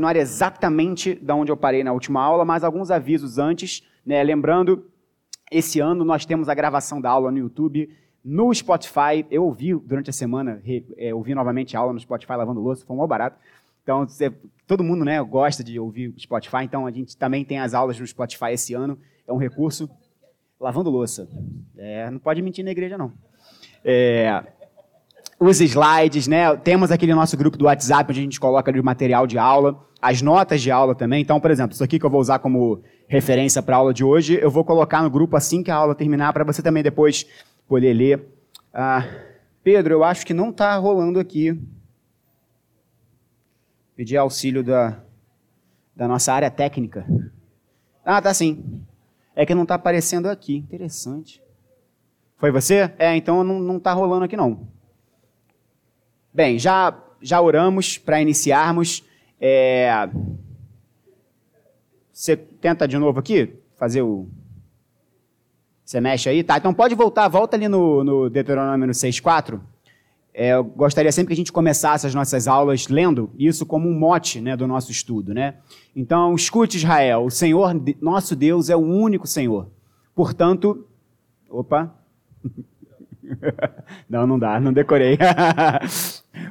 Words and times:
continuar 0.00 0.16
exatamente 0.16 1.14
da 1.14 1.34
onde 1.34 1.52
eu 1.52 1.56
parei 1.56 1.84
na 1.84 1.92
última 1.92 2.22
aula, 2.22 2.42
mas 2.42 2.64
alguns 2.64 2.90
avisos 2.90 3.36
antes, 3.36 3.86
né? 4.04 4.22
Lembrando, 4.22 4.86
esse 5.52 5.78
ano 5.78 6.06
nós 6.06 6.24
temos 6.24 6.48
a 6.48 6.54
gravação 6.54 7.02
da 7.02 7.10
aula 7.10 7.30
no 7.30 7.36
YouTube, 7.36 7.90
no 8.24 8.52
Spotify. 8.54 9.26
Eu 9.30 9.44
ouvi 9.44 9.74
durante 9.74 10.08
a 10.08 10.12
semana, 10.12 10.58
re, 10.64 10.86
é, 10.96 11.14
ouvi 11.14 11.34
novamente 11.34 11.76
a 11.76 11.80
aula 11.80 11.92
no 11.92 12.00
Spotify 12.00 12.32
lavando 12.32 12.60
louça, 12.60 12.86
foi 12.86 12.96
um 12.96 13.06
barato. 13.06 13.38
Então, 13.82 14.06
todo 14.66 14.82
mundo 14.82 15.04
né, 15.04 15.22
gosta 15.22 15.62
de 15.62 15.78
ouvir 15.78 16.08
o 16.08 16.18
Spotify, 16.18 16.64
então 16.64 16.86
a 16.86 16.90
gente 16.90 17.14
também 17.14 17.44
tem 17.44 17.58
as 17.58 17.74
aulas 17.74 18.00
no 18.00 18.06
Spotify 18.06 18.52
esse 18.52 18.72
ano. 18.72 18.98
É 19.28 19.32
um 19.34 19.36
recurso. 19.38 19.86
Lavando 20.58 20.88
louça. 20.88 21.28
É, 21.76 22.10
não 22.10 22.18
pode 22.18 22.40
mentir 22.40 22.64
na 22.64 22.70
igreja, 22.70 22.96
não. 22.96 23.12
É, 23.84 24.44
os 25.40 25.58
slides, 25.58 26.28
né? 26.28 26.54
Temos 26.58 26.90
aquele 26.90 27.14
nosso 27.14 27.34
grupo 27.34 27.56
do 27.56 27.64
WhatsApp 27.64 28.10
onde 28.10 28.20
a 28.20 28.22
gente 28.22 28.38
coloca 28.38 28.70
ali 28.70 28.78
o 28.78 28.84
material 28.84 29.26
de 29.26 29.38
aula, 29.38 29.82
as 30.00 30.20
notas 30.20 30.60
de 30.60 30.70
aula 30.70 30.94
também. 30.94 31.22
Então, 31.22 31.40
por 31.40 31.50
exemplo, 31.50 31.72
isso 31.72 31.82
aqui 31.82 31.98
que 31.98 32.04
eu 32.04 32.10
vou 32.10 32.20
usar 32.20 32.40
como 32.40 32.82
referência 33.08 33.62
para 33.62 33.74
a 33.74 33.78
aula 33.78 33.94
de 33.94 34.04
hoje, 34.04 34.38
eu 34.40 34.50
vou 34.50 34.62
colocar 34.62 35.02
no 35.02 35.08
grupo 35.08 35.36
assim 35.36 35.62
que 35.62 35.70
a 35.70 35.74
aula 35.74 35.94
terminar, 35.94 36.34
para 36.34 36.44
você 36.44 36.62
também 36.62 36.82
depois 36.82 37.24
poder 37.66 37.94
ler. 37.94 38.22
Ah, 38.72 39.02
Pedro, 39.64 39.94
eu 39.94 40.04
acho 40.04 40.26
que 40.26 40.34
não 40.34 40.50
está 40.50 40.76
rolando 40.76 41.18
aqui. 41.18 41.58
Pedir 43.96 44.18
auxílio 44.18 44.62
da, 44.62 45.00
da 45.96 46.06
nossa 46.06 46.34
área 46.34 46.50
técnica. 46.50 47.06
Ah, 48.04 48.20
tá 48.20 48.34
sim. 48.34 48.82
É 49.34 49.46
que 49.46 49.54
não 49.54 49.62
está 49.62 49.76
aparecendo 49.76 50.26
aqui. 50.26 50.56
Interessante. 50.56 51.42
Foi 52.36 52.50
você? 52.50 52.92
É, 52.98 53.16
então 53.16 53.42
não 53.42 53.78
está 53.78 53.92
rolando 53.94 54.24
aqui 54.24 54.36
não. 54.36 54.68
Bem, 56.32 56.58
já, 56.58 56.96
já 57.20 57.40
oramos 57.40 57.98
para 57.98 58.20
iniciarmos. 58.20 59.04
É... 59.40 60.08
Você 62.12 62.36
tenta 62.36 62.86
de 62.86 62.98
novo 62.98 63.18
aqui? 63.18 63.54
Fazer 63.76 64.02
o. 64.02 64.28
Você 65.84 66.00
mexe 66.00 66.28
aí? 66.28 66.44
Tá, 66.44 66.58
então 66.58 66.72
pode 66.72 66.94
voltar, 66.94 67.26
volta 67.26 67.56
ali 67.56 67.66
no, 67.66 68.04
no 68.04 68.30
Deuteronômio 68.30 68.88
6,4. 68.88 69.60
É, 70.32 70.50
eu 70.50 70.62
gostaria 70.62 71.10
sempre 71.10 71.28
que 71.28 71.32
a 71.32 71.36
gente 71.36 71.50
começasse 71.50 72.06
as 72.06 72.14
nossas 72.14 72.46
aulas 72.46 72.86
lendo 72.86 73.30
isso 73.36 73.66
como 73.66 73.88
um 73.88 73.98
mote 73.98 74.40
né, 74.40 74.56
do 74.56 74.66
nosso 74.66 74.92
estudo. 74.92 75.34
Né? 75.34 75.56
Então, 75.96 76.34
escute, 76.34 76.76
Israel: 76.76 77.24
o 77.24 77.30
Senhor, 77.30 77.74
nosso 78.00 78.36
Deus, 78.36 78.70
é 78.70 78.76
o 78.76 78.80
único 78.80 79.26
Senhor. 79.26 79.68
Portanto, 80.14 80.86
opa. 81.48 81.92
não, 84.08 84.26
não 84.26 84.38
dá, 84.38 84.60
não 84.60 84.72
decorei. 84.72 85.18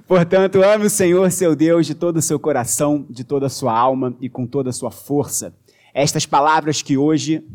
Portanto, 0.10 0.64
ame 0.64 0.88
o 0.88 0.90
Senhor, 0.90 1.32
seu 1.32 1.56
Deus, 1.56 1.86
de 1.86 1.94
todo 1.94 2.18
o 2.18 2.22
seu 2.22 2.40
coração, 2.40 3.06
de 3.08 3.24
toda 3.24 3.46
a 3.46 3.50
sua 3.50 3.78
alma 3.78 4.18
e 4.20 4.28
com 4.28 4.48
toda 4.48 4.72
a 4.72 4.74
sua 4.74 4.90
força. 4.90 5.54
Estas 5.94 6.26
palavras 6.26 6.82
que 6.82 6.98
hoje. 6.98 7.46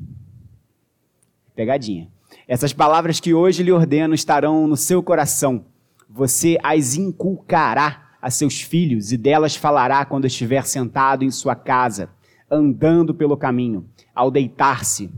Pegadinha. 1.57 2.09
Essas 2.47 2.73
palavras 2.73 3.19
que 3.19 3.35
hoje 3.35 3.65
lhe 3.65 3.73
ordeno 3.73 4.15
estarão 4.15 4.69
no 4.69 4.77
seu 4.77 5.03
coração. 5.03 5.65
Você 6.09 6.57
as 6.63 6.95
inculcará 6.95 8.13
a 8.23 8.31
seus 8.31 8.61
filhos 8.61 9.11
e 9.11 9.17
delas 9.17 9.57
falará 9.57 10.05
quando 10.05 10.29
estiver 10.29 10.65
sentado 10.65 11.25
em 11.25 11.33
sua 11.33 11.57
casa, 11.57 12.09
andando 12.49 13.13
pelo 13.13 13.37
caminho, 13.37 13.85
ao 14.15 14.31
deitar-se 14.31 15.11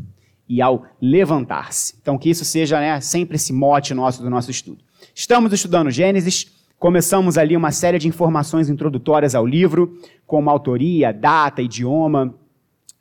e 0.48 0.62
ao 0.62 0.86
levantar-se. 1.02 1.96
Então, 2.00 2.16
que 2.16 2.30
isso 2.30 2.46
seja 2.46 2.80
né, 2.80 2.98
sempre 3.02 3.36
esse 3.36 3.52
mote 3.52 3.92
nosso 3.92 4.22
do 4.22 4.30
nosso 4.30 4.50
estudo. 4.50 4.82
Estamos 5.14 5.52
estudando 5.52 5.90
Gênesis. 5.90 6.55
Começamos 6.78 7.38
ali 7.38 7.56
uma 7.56 7.72
série 7.72 7.98
de 7.98 8.06
informações 8.06 8.68
introdutórias 8.68 9.34
ao 9.34 9.46
livro, 9.46 9.98
como 10.26 10.50
autoria, 10.50 11.10
data, 11.10 11.62
idioma. 11.62 12.34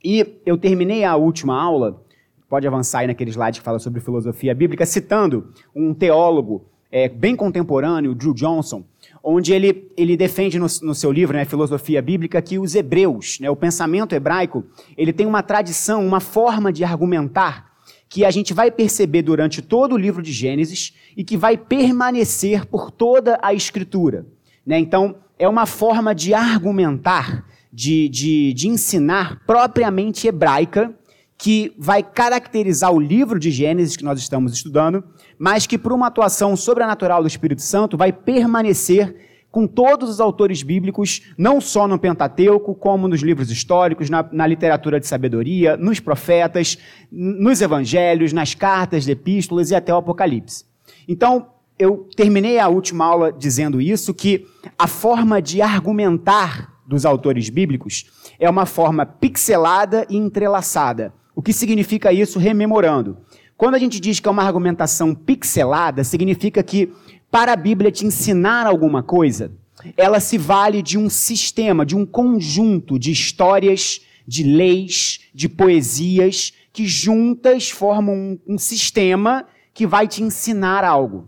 E 0.03 0.39
eu 0.45 0.57
terminei 0.57 1.03
a 1.03 1.17
última 1.17 1.61
aula, 1.61 2.01
pode 2.47 2.65
avançar 2.65 2.99
aí 2.99 3.07
naquele 3.07 3.31
slide 3.31 3.59
que 3.59 3.65
fala 3.65 3.77
sobre 3.77 3.99
filosofia 3.99 4.55
bíblica, 4.55 4.85
citando 4.85 5.51
um 5.75 5.93
teólogo 5.93 6.63
é, 6.89 7.09
bem 7.09 7.35
contemporâneo, 7.35 8.15
Drew 8.15 8.33
Johnson, 8.33 8.85
onde 9.21 9.51
ele, 9.51 9.91
ele 9.97 10.15
defende 10.15 10.57
no, 10.57 10.67
no 10.81 10.95
seu 10.95 11.11
livro, 11.11 11.35
né, 11.35 11.43
Filosofia 11.43 12.01
Bíblica, 12.01 12.41
que 12.41 12.57
os 12.57 12.75
hebreus, 12.75 13.39
né, 13.41 13.49
o 13.49 13.55
pensamento 13.57 14.15
hebraico, 14.15 14.63
ele 14.95 15.11
tem 15.11 15.25
uma 15.25 15.43
tradição, 15.43 16.07
uma 16.07 16.21
forma 16.21 16.71
de 16.71 16.85
argumentar 16.85 17.74
que 18.15 18.23
a 18.23 18.31
gente 18.31 18.53
vai 18.53 18.71
perceber 18.71 19.23
durante 19.23 19.61
todo 19.61 19.91
o 19.91 19.97
livro 19.97 20.23
de 20.23 20.31
Gênesis 20.31 20.93
e 21.17 21.21
que 21.21 21.35
vai 21.35 21.57
permanecer 21.57 22.65
por 22.65 22.89
toda 22.89 23.37
a 23.41 23.53
Escritura. 23.53 24.25
Né? 24.65 24.79
Então, 24.79 25.17
é 25.37 25.49
uma 25.49 25.65
forma 25.65 26.15
de 26.15 26.33
argumentar, 26.33 27.45
de, 27.73 28.07
de, 28.07 28.53
de 28.53 28.69
ensinar 28.69 29.41
propriamente 29.45 30.29
hebraica, 30.29 30.97
que 31.37 31.73
vai 31.77 32.01
caracterizar 32.01 32.89
o 32.89 33.01
livro 33.01 33.37
de 33.37 33.51
Gênesis 33.51 33.97
que 33.97 34.05
nós 34.05 34.17
estamos 34.17 34.53
estudando, 34.53 35.03
mas 35.37 35.67
que, 35.67 35.77
por 35.77 35.91
uma 35.91 36.07
atuação 36.07 36.55
sobrenatural 36.55 37.21
do 37.21 37.27
Espírito 37.27 37.63
Santo, 37.63 37.97
vai 37.97 38.13
permanecer 38.13 39.13
com 39.55 39.65
todos 39.65 40.09
os 40.09 40.19
autores 40.19 40.61
bíblicos, 40.63 41.21
não 41.37 41.61
só 41.61 41.87
no 41.87 41.97
Pentateuco, 41.97 42.75
como 42.75 43.07
nos 43.07 43.21
livros 43.21 43.49
históricos, 43.49 44.09
na, 44.09 44.27
na, 44.29 44.45
literatura 44.45 44.99
de 44.99 45.07
sabedoria, 45.07 45.77
nos 45.77 46.01
profetas, 46.01 46.77
nos 47.09 47.61
evangelhos, 47.61 48.33
nas 48.33 48.53
cartas, 48.53 49.07
epístolas 49.07 49.71
e 49.71 49.75
até 49.75 49.93
o 49.93 49.97
Apocalipse. 49.97 50.65
Então, 51.07 51.47
eu 51.79 52.05
terminei 52.17 52.59
a 52.59 52.67
última 52.67 53.05
aula 53.05 53.31
dizendo 53.31 53.79
isso, 53.79 54.13
que 54.13 54.45
a 54.77 54.87
forma 54.87 55.41
de 55.41 55.61
argumentar 55.61 56.73
dos 56.85 57.05
autores 57.05 57.49
bíblicos 57.49 58.11
é 58.37 58.49
uma 58.49 58.65
forma 58.65 59.05
pixelada 59.05 60.05
e 60.09 60.17
entrelaçada. 60.17 61.13
O 61.33 61.41
que 61.41 61.53
significa 61.53 62.11
isso 62.11 62.39
rememorando? 62.39 63.19
Quando 63.57 63.75
a 63.75 63.79
gente 63.79 64.01
diz 64.01 64.19
que 64.19 64.27
é 64.27 64.31
uma 64.31 64.43
argumentação 64.43 65.15
pixelada, 65.15 66.03
significa 66.03 66.61
que 66.61 66.91
para 67.35 67.51
a 67.51 67.57
Bíblia 67.57 67.91
te 67.91 68.05
ensinar 68.05 68.65
alguma 68.65 69.03
coisa, 69.03 69.51
ela 69.97 70.21
se 70.21 70.37
vale 70.37 70.81
de 70.81 70.97
um 70.97 71.09
sistema, 71.09 71.85
de 71.85 71.93
um 71.93 72.05
conjunto 72.05 72.97
de 72.97 73.11
histórias, 73.11 73.99
de 74.25 74.41
leis, 74.41 75.19
de 75.33 75.49
poesias, 75.49 76.53
que 76.71 76.87
juntas 76.87 77.69
formam 77.69 78.15
um, 78.15 78.39
um 78.53 78.57
sistema 78.57 79.45
que 79.73 79.85
vai 79.85 80.07
te 80.07 80.23
ensinar 80.23 80.85
algo. 80.85 81.27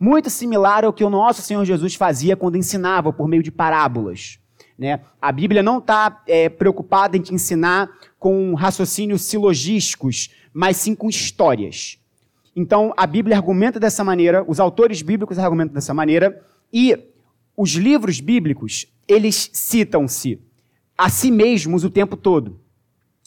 Muito 0.00 0.30
similar 0.30 0.86
ao 0.86 0.92
que 0.94 1.04
o 1.04 1.10
nosso 1.10 1.42
Senhor 1.42 1.66
Jesus 1.66 1.96
fazia 1.96 2.34
quando 2.34 2.56
ensinava 2.56 3.12
por 3.12 3.28
meio 3.28 3.42
de 3.42 3.52
parábolas. 3.52 4.38
Né? 4.78 5.00
A 5.20 5.30
Bíblia 5.30 5.62
não 5.62 5.80
está 5.80 6.22
é, 6.26 6.48
preocupada 6.48 7.14
em 7.18 7.20
te 7.20 7.34
ensinar 7.34 7.90
com 8.18 8.54
raciocínios 8.54 9.20
silogísticos, 9.20 10.30
mas 10.50 10.78
sim 10.78 10.94
com 10.94 11.10
histórias. 11.10 11.98
Então, 12.54 12.92
a 12.96 13.06
Bíblia 13.06 13.36
argumenta 13.36 13.80
dessa 13.80 14.04
maneira, 14.04 14.44
os 14.46 14.60
autores 14.60 15.00
bíblicos 15.02 15.38
argumentam 15.38 15.74
dessa 15.74 15.94
maneira, 15.94 16.40
e 16.72 16.96
os 17.56 17.70
livros 17.70 18.20
bíblicos, 18.20 18.86
eles 19.08 19.50
citam-se 19.52 20.40
a 20.96 21.08
si 21.08 21.30
mesmos 21.30 21.84
o 21.84 21.90
tempo 21.90 22.16
todo. 22.16 22.60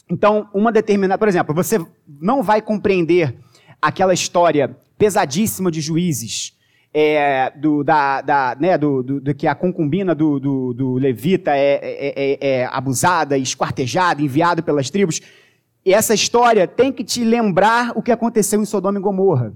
Então, 0.08 0.48
uma 0.54 0.70
determinada, 0.70 1.18
por 1.18 1.28
exemplo, 1.28 1.54
você 1.54 1.84
não 2.06 2.42
vai 2.42 2.62
compreender 2.62 3.36
aquela 3.82 4.14
história 4.14 4.76
pesadíssima 4.96 5.70
de 5.70 5.80
juízes, 5.80 6.56
é, 6.94 7.50
do, 7.50 7.84
da, 7.84 8.22
da, 8.22 8.56
né, 8.58 8.78
do, 8.78 9.02
do, 9.02 9.20
do, 9.20 9.34
que 9.34 9.46
a 9.46 9.54
concubina 9.54 10.14
do, 10.14 10.40
do, 10.40 10.72
do 10.72 10.94
levita 10.94 11.54
é, 11.54 11.74
é, 11.82 12.14
é, 12.16 12.38
é 12.40 12.64
abusada, 12.72 13.36
esquartejada, 13.36 14.22
enviada 14.22 14.62
pelas 14.62 14.88
tribos. 14.88 15.20
E 15.86 15.94
essa 15.94 16.12
história 16.12 16.66
tem 16.66 16.90
que 16.90 17.04
te 17.04 17.24
lembrar 17.24 17.92
o 17.94 18.02
que 18.02 18.10
aconteceu 18.10 18.60
em 18.60 18.64
Sodoma 18.64 18.98
e 18.98 19.00
Gomorra. 19.00 19.54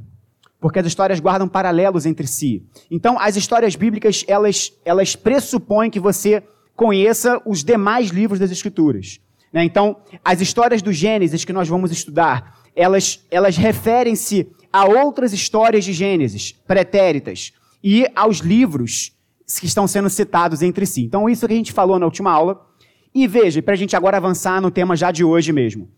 Porque 0.60 0.78
as 0.78 0.86
histórias 0.86 1.18
guardam 1.18 1.48
paralelos 1.48 2.06
entre 2.06 2.24
si. 2.28 2.64
Então, 2.88 3.18
as 3.18 3.34
histórias 3.34 3.74
bíblicas, 3.74 4.24
elas, 4.28 4.72
elas 4.84 5.16
pressupõem 5.16 5.90
que 5.90 5.98
você 5.98 6.40
conheça 6.76 7.42
os 7.44 7.64
demais 7.64 8.10
livros 8.10 8.38
das 8.38 8.52
Escrituras. 8.52 9.18
Né? 9.52 9.64
Então, 9.64 9.96
as 10.24 10.40
histórias 10.40 10.80
do 10.80 10.92
Gênesis 10.92 11.44
que 11.44 11.52
nós 11.52 11.68
vamos 11.68 11.90
estudar, 11.90 12.60
elas, 12.76 13.26
elas 13.28 13.56
referem-se 13.56 14.46
a 14.72 14.84
outras 14.84 15.32
histórias 15.32 15.84
de 15.84 15.92
Gênesis, 15.92 16.52
pretéritas, 16.64 17.52
e 17.82 18.06
aos 18.14 18.38
livros 18.38 19.16
que 19.58 19.66
estão 19.66 19.88
sendo 19.88 20.08
citados 20.08 20.62
entre 20.62 20.86
si. 20.86 21.02
Então, 21.02 21.28
isso 21.28 21.44
que 21.48 21.54
a 21.54 21.56
gente 21.56 21.72
falou 21.72 21.98
na 21.98 22.06
última 22.06 22.30
aula. 22.30 22.64
E 23.12 23.26
veja, 23.26 23.60
para 23.60 23.74
a 23.74 23.76
gente 23.76 23.96
agora 23.96 24.16
avançar 24.16 24.60
no 24.60 24.70
tema 24.70 24.94
já 24.94 25.10
de 25.10 25.24
hoje 25.24 25.52
mesmo. 25.52 25.88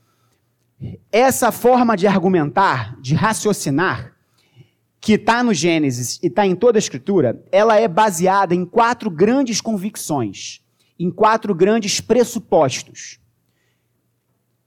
Essa 1.10 1.52
forma 1.52 1.96
de 1.96 2.06
argumentar, 2.06 3.00
de 3.00 3.14
raciocinar, 3.14 4.12
que 5.00 5.14
está 5.14 5.42
no 5.42 5.52
Gênesis 5.52 6.20
e 6.22 6.28
está 6.28 6.46
em 6.46 6.54
toda 6.54 6.78
a 6.78 6.80
Escritura, 6.80 7.44
ela 7.50 7.78
é 7.78 7.88
baseada 7.88 8.54
em 8.54 8.64
quatro 8.64 9.10
grandes 9.10 9.60
convicções, 9.60 10.60
em 10.98 11.10
quatro 11.10 11.54
grandes 11.54 12.00
pressupostos. 12.00 13.18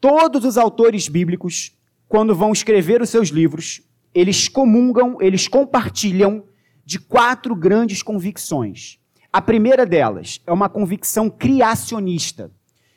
Todos 0.01 0.43
os 0.43 0.57
autores 0.57 1.07
bíblicos, 1.07 1.73
quando 2.07 2.35
vão 2.35 2.51
escrever 2.51 3.01
os 3.01 3.09
seus 3.09 3.29
livros, 3.29 3.81
eles 4.13 4.47
comungam, 4.47 5.17
eles 5.21 5.47
compartilham 5.47 6.43
de 6.85 6.99
quatro 6.99 7.55
grandes 7.55 8.03
convicções. 8.03 8.99
A 9.31 9.41
primeira 9.41 9.85
delas 9.85 10.41
é 10.45 10.51
uma 10.51 10.69
convicção 10.69 11.29
criacionista 11.29 12.51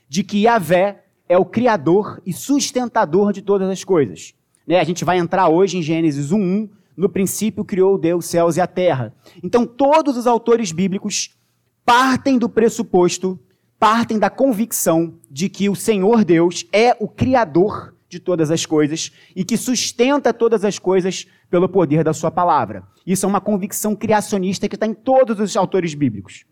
de 0.08 0.22
que 0.22 0.42
Yahvé 0.42 1.04
é 1.28 1.36
o 1.36 1.44
criador 1.44 2.22
e 2.24 2.32
sustentador 2.32 3.32
de 3.32 3.42
todas 3.42 3.68
as 3.68 3.84
coisas. 3.84 4.34
Né? 4.66 4.80
A 4.80 4.84
gente 4.84 5.04
vai 5.04 5.18
entrar 5.18 5.48
hoje 5.48 5.78
em 5.78 5.82
Gênesis 5.82 6.30
1:1, 6.32 6.68
no 6.96 7.08
princípio 7.08 7.64
criou 7.64 7.98
Deus 7.98 8.24
os 8.24 8.30
céus 8.30 8.56
e 8.56 8.60
a 8.60 8.66
terra. 8.66 9.14
Então 9.42 9.66
todos 9.66 10.16
os 10.16 10.26
autores 10.26 10.72
bíblicos 10.72 11.36
partem 11.84 12.38
do 12.38 12.48
pressuposto, 12.48 13.38
partem 13.78 14.18
da 14.18 14.28
convicção 14.28 15.14
de 15.30 15.48
que 15.48 15.68
o 15.68 15.76
Senhor 15.76 16.24
Deus 16.24 16.66
é 16.72 16.96
o 16.98 17.08
criador 17.08 17.94
de 18.08 18.18
todas 18.18 18.50
as 18.50 18.64
coisas 18.64 19.12
e 19.36 19.44
que 19.44 19.56
sustenta 19.56 20.32
todas 20.32 20.64
as 20.64 20.78
coisas 20.78 21.26
pelo 21.50 21.68
poder 21.68 22.02
da 22.02 22.12
sua 22.12 22.30
palavra. 22.30 22.82
Isso 23.06 23.26
é 23.26 23.28
uma 23.28 23.40
convicção 23.40 23.94
criacionista 23.94 24.68
que 24.68 24.76
está 24.76 24.86
em 24.86 24.94
todos 24.94 25.38
os 25.38 25.56
autores 25.56 25.94
bíblicos. 25.94 26.44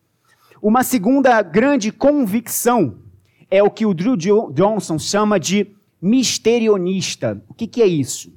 Uma 0.63 0.83
segunda 0.83 1.43
grande 1.43 1.91
convicção 1.91 2.99
é 3.51 3.63
o 3.63 3.71
que 3.71 3.87
o 3.87 3.95
Drew 3.95 4.17
Johnson 4.17 4.99
chama 4.99 5.39
de 5.39 5.69
misterionista. 6.01 7.43
O 7.49 7.55
que, 7.55 7.67
que 7.67 7.83
é 7.83 7.87
isso? 7.87 8.33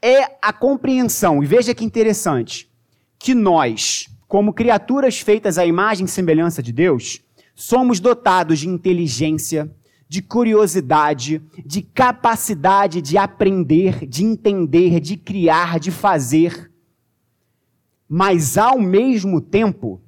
É 0.00 0.36
a 0.40 0.52
compreensão, 0.52 1.42
e 1.42 1.46
veja 1.46 1.74
que 1.74 1.84
interessante, 1.84 2.70
que 3.18 3.34
nós, 3.34 4.08
como 4.28 4.52
criaturas 4.52 5.18
feitas 5.20 5.58
à 5.58 5.66
imagem 5.66 6.06
e 6.06 6.08
semelhança 6.08 6.62
de 6.62 6.72
Deus, 6.72 7.20
somos 7.54 7.98
dotados 7.98 8.60
de 8.60 8.68
inteligência, 8.68 9.70
de 10.08 10.22
curiosidade, 10.22 11.42
de 11.64 11.82
capacidade 11.82 13.02
de 13.02 13.18
aprender, 13.18 14.06
de 14.06 14.24
entender, 14.24 15.00
de 15.00 15.16
criar, 15.16 15.80
de 15.80 15.90
fazer. 15.90 16.70
Mas 18.08 18.56
ao 18.56 18.78
mesmo 18.78 19.40
tempo, 19.40 20.00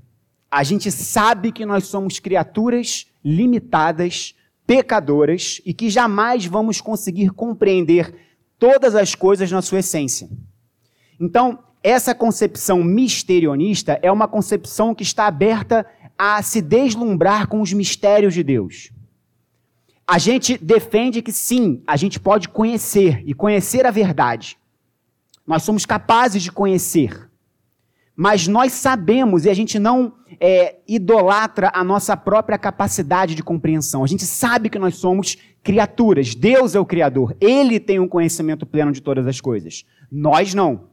a 0.51 0.63
gente 0.63 0.93
sabe 0.93 1.51
que 1.51 1.67
nós 1.67 1.85
somos 1.87 2.21
criaturas 2.21 3.08
limitadas, 3.25 4.35
pecadoras 4.67 5.61
e 5.65 5.73
que 5.73 5.89
jamais 5.89 6.45
vamos 6.45 6.81
conseguir 6.81 7.31
compreender 7.31 8.15
todas 8.59 8.95
as 8.95 9.15
coisas 9.15 9.51
na 9.51 9.63
sua 9.63 9.79
essência. 9.79 10.29
Então, 11.19 11.59
essa 11.83 12.15
concepção 12.15 12.83
misterionista 12.83 13.99
é 14.03 14.11
uma 14.11 14.29
concepção 14.29 14.95
que 14.95 15.03
está 15.03 15.27
aberta 15.27 15.87
a 16.19 16.43
se 16.43 16.61
deslumbrar 16.61 17.47
com 17.47 17.61
os 17.61 17.73
mistérios 17.73 18.35
de 18.35 18.43
Deus. 18.43 18.91
A 20.07 20.19
gente 20.19 20.59
defende 20.59 21.23
que 21.23 21.33
sim, 21.33 21.83
a 21.87 21.97
gente 21.97 22.19
pode 22.19 22.49
conhecer 22.49 23.23
e 23.27 23.35
conhecer 23.35 23.87
a 23.87 23.91
verdade. 23.91 24.59
Nós 25.47 25.63
somos 25.63 25.87
capazes 25.87 26.43
de 26.43 26.51
conhecer. 26.51 27.28
Mas 28.21 28.49
nós 28.49 28.73
sabemos 28.73 29.45
e 29.45 29.49
a 29.49 29.55
gente 29.55 29.79
não 29.79 30.13
é, 30.41 30.81
idolatra 30.89 31.71
a 31.73 31.85
nossa 31.85 32.17
própria 32.17 32.59
capacidade 32.59 33.33
de 33.37 33.45
compreensão. 33.45 34.03
A 34.03 34.09
gente 34.09 34.25
sabe 34.25 34.69
que 34.69 34.77
nós 34.77 34.97
somos 34.97 35.37
criaturas. 35.63 36.35
Deus 36.35 36.75
é 36.75 36.81
o 36.81 36.85
Criador. 36.85 37.37
Ele 37.41 37.79
tem 37.79 38.01
um 38.01 38.09
conhecimento 38.09 38.67
pleno 38.67 38.91
de 38.91 39.01
todas 39.01 39.25
as 39.25 39.41
coisas. 39.41 39.85
Nós 40.11 40.53
não. 40.53 40.89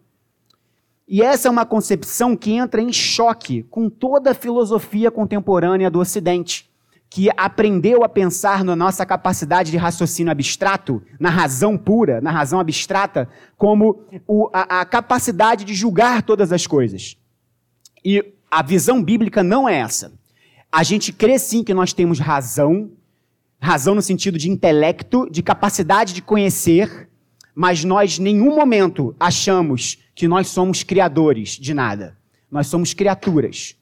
E 1.08 1.24
essa 1.24 1.48
é 1.48 1.52
uma 1.52 1.66
concepção 1.66 2.38
que 2.38 2.52
entra 2.52 2.80
em 2.80 2.94
choque 2.94 3.64
com 3.72 3.90
toda 3.90 4.30
a 4.30 4.36
filosofia 4.36 5.10
contemporânea 5.10 5.90
do 5.90 6.00
Ocidente 6.00 6.70
que 7.10 7.30
aprendeu 7.38 8.04
a 8.04 8.10
pensar 8.10 8.64
na 8.64 8.76
nossa 8.76 9.06
capacidade 9.06 9.72
de 9.72 9.78
raciocínio 9.78 10.32
abstrato, 10.32 11.02
na 11.20 11.30
razão 11.30 11.78
pura, 11.78 12.20
na 12.20 12.32
razão 12.32 12.60
abstrata, 12.60 13.30
como 13.58 14.04
o, 14.28 14.50
a, 14.52 14.82
a 14.82 14.86
capacidade 14.86 15.64
de 15.64 15.74
julgar 15.74 16.24
todas 16.24 16.52
as 16.52 16.68
coisas. 16.68 17.18
E 18.04 18.34
a 18.52 18.62
visão 18.62 19.04
bíblica 19.04 19.44
não 19.44 19.68
é 19.68 19.80
essa. 19.80 20.14
A 20.72 20.84
gente 20.84 21.14
crê 21.14 21.40
sim 21.40 21.64
que 21.64 21.74
nós 21.74 21.94
temos 21.94 22.20
razão, 22.20 22.92
razão 23.62 23.96
no 23.96 24.02
sentido 24.02 24.38
de 24.38 24.50
intelecto, 24.50 25.30
de 25.30 25.42
capacidade 25.42 26.14
de 26.14 26.22
conhecer, 26.22 27.10
mas 27.56 27.86
nós, 27.86 28.20
em 28.20 28.24
nenhum 28.24 28.54
momento, 28.54 29.16
achamos 29.18 29.98
que 30.14 30.28
nós 30.28 30.48
somos 30.48 30.84
criadores 30.84 31.52
de 31.52 31.74
nada. 31.74 32.18
Nós 32.52 32.68
somos 32.68 32.94
criaturas. 32.94 33.76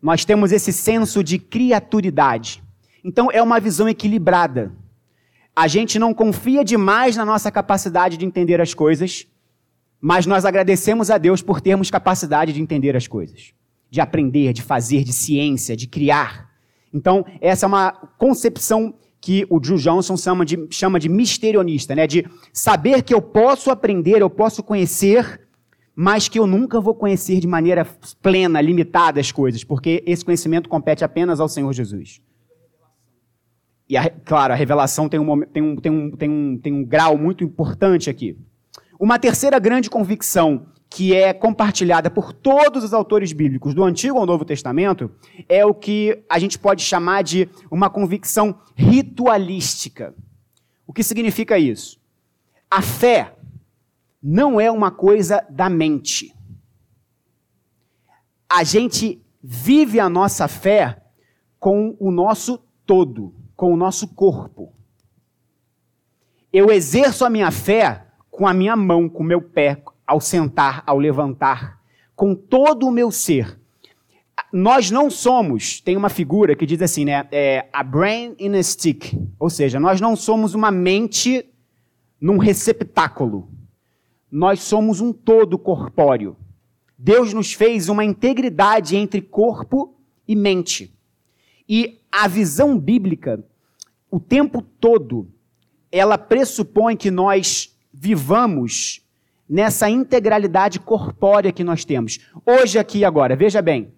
Nós 0.00 0.24
temos 0.24 0.52
esse 0.52 0.72
senso 0.72 1.22
de 1.22 1.38
criaturidade. 1.38 2.62
Então 3.04 3.30
é 3.32 3.42
uma 3.42 3.58
visão 3.58 3.88
equilibrada. 3.88 4.72
A 5.54 5.66
gente 5.66 5.98
não 5.98 6.14
confia 6.14 6.64
demais 6.64 7.16
na 7.16 7.24
nossa 7.24 7.50
capacidade 7.50 8.16
de 8.16 8.24
entender 8.24 8.60
as 8.60 8.74
coisas, 8.74 9.26
mas 10.00 10.26
nós 10.26 10.44
agradecemos 10.44 11.10
a 11.10 11.18
Deus 11.18 11.42
por 11.42 11.60
termos 11.60 11.90
capacidade 11.90 12.52
de 12.52 12.62
entender 12.62 12.96
as 12.96 13.08
coisas, 13.08 13.52
de 13.90 14.00
aprender, 14.00 14.52
de 14.52 14.62
fazer, 14.62 15.02
de 15.02 15.12
ciência, 15.12 15.76
de 15.76 15.88
criar. 15.88 16.48
Então, 16.94 17.24
essa 17.40 17.66
é 17.66 17.68
uma 17.68 17.90
concepção 18.16 18.94
que 19.20 19.46
o 19.50 19.58
Drew 19.58 19.76
Johnson 19.76 20.16
chama 20.16 20.44
de, 20.44 20.68
chama 20.70 21.00
de 21.00 21.08
misterionista, 21.08 21.94
né? 21.94 22.06
de 22.06 22.24
saber 22.52 23.02
que 23.02 23.12
eu 23.12 23.20
posso 23.20 23.70
aprender, 23.70 24.22
eu 24.22 24.30
posso 24.30 24.62
conhecer, 24.62 25.40
mas 26.00 26.28
que 26.28 26.38
eu 26.38 26.46
nunca 26.46 26.80
vou 26.80 26.94
conhecer 26.94 27.40
de 27.40 27.48
maneira 27.48 27.84
plena, 28.22 28.60
limitada 28.60 29.18
as 29.18 29.32
coisas, 29.32 29.64
porque 29.64 30.00
esse 30.06 30.24
conhecimento 30.24 30.68
compete 30.68 31.02
apenas 31.02 31.40
ao 31.40 31.48
Senhor 31.48 31.72
Jesus. 31.72 32.22
E, 33.88 33.96
a, 33.96 34.08
claro, 34.08 34.52
a 34.52 34.56
revelação 34.56 35.08
tem 35.08 35.18
um, 35.18 35.40
tem, 35.40 35.60
um, 35.60 35.74
tem, 35.74 35.90
um, 35.90 36.10
tem, 36.12 36.30
um, 36.30 36.56
tem 36.56 36.72
um 36.72 36.84
grau 36.84 37.18
muito 37.18 37.42
importante 37.42 38.08
aqui. 38.08 38.38
Uma 38.96 39.18
terceira 39.18 39.58
grande 39.58 39.90
convicção 39.90 40.66
que 40.88 41.12
é 41.16 41.32
compartilhada 41.32 42.08
por 42.08 42.32
todos 42.32 42.84
os 42.84 42.94
autores 42.94 43.32
bíblicos, 43.32 43.74
do 43.74 43.82
Antigo 43.82 44.18
ao 44.18 44.26
Novo 44.26 44.44
Testamento, 44.44 45.10
é 45.48 45.66
o 45.66 45.74
que 45.74 46.22
a 46.30 46.38
gente 46.38 46.60
pode 46.60 46.80
chamar 46.84 47.24
de 47.24 47.48
uma 47.68 47.90
convicção 47.90 48.60
ritualística. 48.76 50.14
O 50.86 50.92
que 50.92 51.02
significa 51.02 51.58
isso? 51.58 51.98
A 52.70 52.80
fé 52.80 53.34
não 54.28 54.60
é 54.60 54.70
uma 54.70 54.90
coisa 54.90 55.44
da 55.48 55.68
mente. 55.70 56.34
A 58.48 58.64
gente 58.64 59.22
vive 59.42 60.00
a 60.00 60.08
nossa 60.08 60.48
fé 60.48 61.02
com 61.58 61.96
o 61.98 62.10
nosso 62.10 62.58
todo 62.84 63.38
com 63.58 63.74
o 63.74 63.76
nosso 63.76 64.06
corpo. 64.14 64.72
Eu 66.52 66.70
exerço 66.70 67.24
a 67.24 67.28
minha 67.28 67.50
fé 67.50 68.06
com 68.30 68.46
a 68.46 68.54
minha 68.54 68.76
mão, 68.76 69.08
com 69.08 69.24
o 69.24 69.26
meu 69.26 69.42
pé, 69.42 69.82
ao 70.06 70.20
sentar, 70.20 70.84
ao 70.86 70.96
levantar, 70.96 71.80
com 72.14 72.36
todo 72.36 72.86
o 72.86 72.92
meu 72.92 73.10
ser. 73.10 73.58
Nós 74.52 74.92
não 74.92 75.10
somos, 75.10 75.80
tem 75.80 75.96
uma 75.96 76.08
figura 76.08 76.54
que 76.54 76.64
diz 76.64 76.80
assim, 76.80 77.04
né? 77.04 77.26
É, 77.32 77.68
a 77.72 77.82
brain 77.82 78.36
in 78.38 78.54
a 78.54 78.62
stick. 78.62 79.12
Ou 79.40 79.50
seja, 79.50 79.80
nós 79.80 80.00
não 80.00 80.14
somos 80.14 80.54
uma 80.54 80.70
mente 80.70 81.44
num 82.20 82.38
receptáculo. 82.38 83.50
Nós 84.30 84.60
somos 84.60 85.00
um 85.00 85.12
todo 85.12 85.58
corpóreo. 85.58 86.36
Deus 86.96 87.32
nos 87.32 87.52
fez 87.52 87.88
uma 87.88 88.04
integridade 88.04 88.96
entre 88.96 89.22
corpo 89.22 89.94
e 90.26 90.34
mente. 90.34 90.92
E 91.68 92.00
a 92.10 92.26
visão 92.26 92.78
bíblica, 92.78 93.44
o 94.10 94.18
tempo 94.18 94.62
todo, 94.62 95.28
ela 95.92 96.18
pressupõe 96.18 96.96
que 96.96 97.10
nós 97.10 97.76
vivamos 97.92 99.02
nessa 99.48 99.88
integralidade 99.88 100.78
corpórea 100.78 101.52
que 101.52 101.64
nós 101.64 101.84
temos. 101.84 102.18
Hoje, 102.44 102.78
aqui 102.78 103.04
agora, 103.04 103.34
veja 103.34 103.62
bem, 103.62 103.92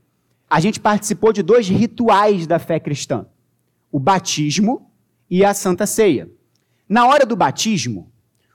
a 0.49 0.61
gente 0.61 0.79
participou 0.79 1.33
de 1.33 1.43
dois 1.43 1.69
rituais 1.69 2.47
da 2.47 2.59
fé 2.59 2.79
cristã: 2.79 3.27
o 3.91 3.99
batismo 3.99 4.91
e 5.29 5.45
a 5.45 5.55
Santa 5.55 5.87
Ceia. 5.87 6.31
Na 6.89 7.07
hora 7.07 7.25
do 7.25 7.37
batismo, 7.37 8.10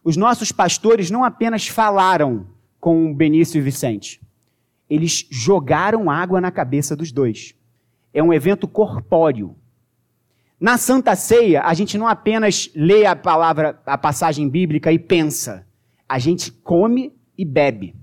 os 0.05 0.15
nossos 0.15 0.53
pastores 0.53 1.11
não 1.11 1.25
apenas 1.25 1.67
falaram 1.67 2.47
com 2.79 3.13
Benício 3.13 3.57
e 3.57 3.61
Vicente, 3.61 4.21
eles 4.89 5.27
jogaram 5.29 6.09
água 6.09 6.39
na 6.39 6.51
cabeça 6.51 6.95
dos 6.95 7.11
dois 7.11 7.53
é 8.15 8.23
um 8.23 8.31
evento 8.31 8.65
corpóreo. 8.65 9.57
Na 10.57 10.77
Santa 10.77 11.17
Ceia, 11.17 11.63
a 11.63 11.73
gente 11.73 11.97
não 11.97 12.07
apenas 12.07 12.71
lê 12.73 13.05
a 13.05 13.13
palavra, 13.13 13.77
a 13.85 13.97
passagem 13.97 14.47
bíblica 14.47 14.89
e 14.89 14.97
pensa, 14.97 15.67
a 16.07 16.17
gente 16.17 16.49
come 16.49 17.13
e 17.37 17.43
bebe. 17.43 17.93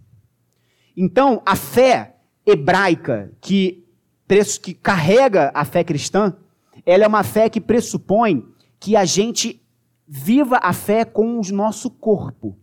Então, 0.94 1.40
a 1.46 1.56
fé 1.56 2.16
hebraica 2.44 3.32
que, 3.40 3.86
que 4.62 4.74
carrega 4.74 5.50
a 5.54 5.64
fé 5.64 5.82
cristã, 5.82 6.36
ela 6.84 7.04
é 7.04 7.08
uma 7.08 7.22
fé 7.22 7.48
que 7.48 7.60
pressupõe 7.60 8.46
que 8.78 8.94
a 8.94 9.06
gente 9.06 9.61
viva 10.14 10.58
a 10.62 10.72
fé 10.72 11.04
com 11.04 11.38
o 11.38 11.52
nosso 11.52 11.90
corpo. 11.90 12.56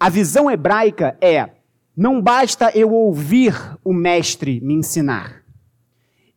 A 0.00 0.08
visão 0.08 0.50
hebraica 0.50 1.16
é: 1.20 1.50
não 1.96 2.22
basta 2.22 2.70
eu 2.74 2.92
ouvir 2.92 3.54
o 3.84 3.92
mestre 3.92 4.60
me 4.60 4.74
ensinar 4.74 5.38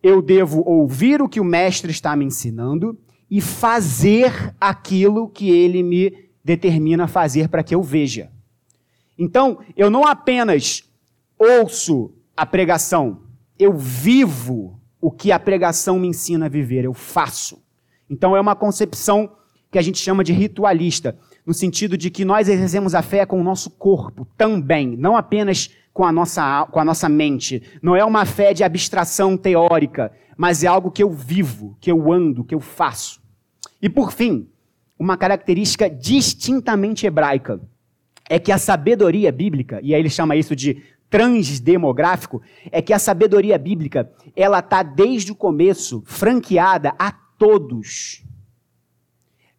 eu 0.03 0.21
devo 0.21 0.63
ouvir 0.65 1.21
o 1.21 1.29
que 1.29 1.39
o 1.39 1.45
mestre 1.45 1.91
está 1.91 2.15
me 2.15 2.25
ensinando 2.25 2.97
e 3.29 3.39
fazer 3.39 4.53
aquilo 4.59 5.29
que 5.29 5.49
ele 5.49 5.83
me 5.83 6.29
determina 6.43 7.07
fazer 7.07 7.47
para 7.47 7.63
que 7.63 7.73
eu 7.73 7.83
veja. 7.83 8.31
Então, 9.17 9.59
eu 9.77 9.89
não 9.89 10.05
apenas 10.05 10.83
ouço 11.37 12.11
a 12.35 12.45
pregação, 12.45 13.21
eu 13.57 13.73
vivo 13.73 14.79
o 14.99 15.11
que 15.11 15.31
a 15.31 15.39
pregação 15.39 15.99
me 15.99 16.07
ensina 16.07 16.47
a 16.47 16.49
viver, 16.49 16.83
eu 16.83 16.93
faço. 16.93 17.61
Então 18.09 18.35
é 18.35 18.41
uma 18.41 18.55
concepção 18.55 19.31
que 19.71 19.79
a 19.79 19.81
gente 19.81 19.97
chama 19.97 20.23
de 20.23 20.33
ritualista, 20.33 21.17
no 21.45 21.53
sentido 21.53 21.97
de 21.97 22.09
que 22.09 22.25
nós 22.25 22.49
exercemos 22.49 22.93
a 22.93 23.01
fé 23.01 23.25
com 23.25 23.39
o 23.39 23.43
nosso 23.43 23.69
corpo 23.71 24.27
também, 24.37 24.97
não 24.97 25.15
apenas 25.15 25.71
com 25.93 26.03
a 26.03 26.11
nossa, 26.11 26.65
com 26.65 26.79
a 26.79 26.85
nossa 26.85 27.07
mente. 27.07 27.63
Não 27.81 27.95
é 27.95 28.03
uma 28.03 28.25
fé 28.25 28.53
de 28.53 28.63
abstração 28.63 29.37
teórica, 29.37 30.11
mas 30.37 30.63
é 30.63 30.67
algo 30.67 30.91
que 30.91 31.01
eu 31.01 31.09
vivo, 31.09 31.77
que 31.79 31.91
eu 31.91 32.11
ando, 32.11 32.43
que 32.43 32.53
eu 32.53 32.59
faço. 32.59 33.21
E 33.81 33.89
por 33.89 34.11
fim, 34.11 34.47
uma 34.99 35.17
característica 35.17 35.89
distintamente 35.89 37.07
hebraica 37.07 37.59
é 38.29 38.39
que 38.39 38.51
a 38.51 38.57
sabedoria 38.57 39.31
bíblica, 39.31 39.79
e 39.81 39.93
aí 39.93 40.01
ele 40.01 40.09
chama 40.09 40.35
isso 40.35 40.55
de 40.55 40.83
transdemográfico, 41.09 42.41
é 42.71 42.81
que 42.81 42.93
a 42.93 42.99
sabedoria 42.99 43.57
bíblica, 43.57 44.09
ela 44.35 44.59
está 44.59 44.81
desde 44.83 45.31
o 45.31 45.35
começo 45.35 46.01
franqueada 46.05 46.93
a 46.97 47.11
todos. 47.11 48.23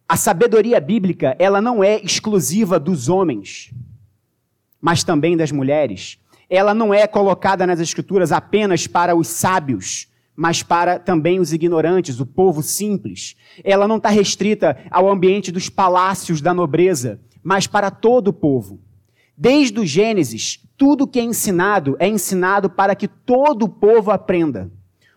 A 0.07 0.17
sabedoria 0.17 0.79
bíblica, 0.79 1.35
ela 1.39 1.61
não 1.61 1.83
é 1.83 1.99
exclusiva 2.01 2.79
dos 2.79 3.09
homens, 3.09 3.73
mas 4.79 5.03
também 5.03 5.37
das 5.37 5.51
mulheres. 5.51 6.19
Ela 6.49 6.73
não 6.73 6.93
é 6.93 7.07
colocada 7.07 7.65
nas 7.65 7.79
escrituras 7.79 8.31
apenas 8.31 8.85
para 8.85 9.15
os 9.15 9.27
sábios, 9.27 10.07
mas 10.35 10.61
para 10.61 10.99
também 10.99 11.39
os 11.39 11.53
ignorantes, 11.53 12.19
o 12.19 12.25
povo 12.25 12.61
simples. 12.61 13.35
Ela 13.63 13.87
não 13.87 13.97
está 13.97 14.09
restrita 14.09 14.77
ao 14.91 15.09
ambiente 15.09 15.51
dos 15.51 15.69
palácios 15.69 16.41
da 16.41 16.53
nobreza, 16.53 17.19
mas 17.41 17.65
para 17.65 17.89
todo 17.89 18.27
o 18.29 18.33
povo. 18.33 18.81
Desde 19.37 19.79
o 19.79 19.85
Gênesis, 19.85 20.59
tudo 20.77 21.07
que 21.07 21.19
é 21.19 21.23
ensinado 21.23 21.95
é 21.97 22.07
ensinado 22.07 22.69
para 22.69 22.95
que 22.95 23.07
todo 23.07 23.63
o 23.63 23.69
povo 23.69 24.11
aprenda. 24.11 24.71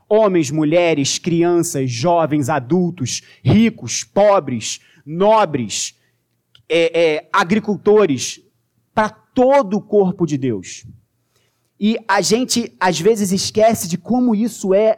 Homens, 0.08 0.50
mulheres, 0.50 1.18
crianças, 1.18 1.90
jovens, 1.90 2.48
adultos, 2.48 3.22
ricos, 3.44 4.04
pobres, 4.04 4.80
nobres, 5.04 5.94
é, 6.68 7.00
é, 7.00 7.28
agricultores, 7.32 8.40
para 8.94 9.10
todo 9.10 9.76
o 9.76 9.82
corpo 9.82 10.26
de 10.26 10.38
Deus. 10.38 10.86
E 11.78 11.98
a 12.08 12.20
gente 12.20 12.74
às 12.80 12.98
vezes 12.98 13.32
esquece 13.32 13.88
de 13.88 13.98
como 13.98 14.34
isso 14.34 14.72
é 14.72 14.96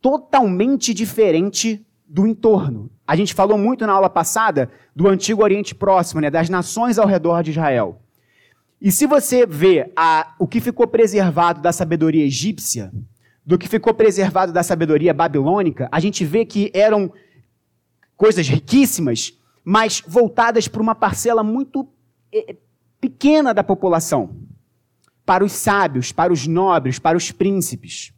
totalmente 0.00 0.92
diferente 0.92 1.86
do 2.06 2.26
entorno. 2.26 2.90
A 3.06 3.14
gente 3.14 3.34
falou 3.34 3.56
muito 3.56 3.86
na 3.86 3.92
aula 3.92 4.10
passada 4.10 4.70
do 4.94 5.08
Antigo 5.08 5.42
Oriente 5.42 5.74
Próximo, 5.74 6.20
né, 6.20 6.30
das 6.30 6.48
nações 6.48 6.98
ao 6.98 7.06
redor 7.06 7.42
de 7.42 7.52
Israel. 7.52 8.00
E 8.80 8.92
se 8.92 9.06
você 9.06 9.46
vê 9.46 9.90
a, 9.96 10.34
o 10.38 10.46
que 10.46 10.60
ficou 10.60 10.86
preservado 10.86 11.60
da 11.60 11.72
sabedoria 11.72 12.24
egípcia, 12.24 12.92
do 13.46 13.56
que 13.56 13.68
ficou 13.68 13.94
preservado 13.94 14.52
da 14.52 14.64
sabedoria 14.64 15.14
babilônica, 15.14 15.88
a 15.92 16.00
gente 16.00 16.24
vê 16.24 16.44
que 16.44 16.68
eram 16.74 17.12
coisas 18.16 18.48
riquíssimas, 18.48 19.38
mas 19.64 20.02
voltadas 20.04 20.66
para 20.66 20.82
uma 20.82 20.96
parcela 20.96 21.44
muito 21.44 21.88
é, 22.34 22.56
pequena 23.00 23.54
da 23.54 23.62
população 23.62 24.36
para 25.24 25.44
os 25.44 25.52
sábios, 25.52 26.10
para 26.10 26.32
os 26.32 26.46
nobres, 26.46 26.98
para 26.98 27.16
os 27.16 27.30
príncipes. 27.30 28.12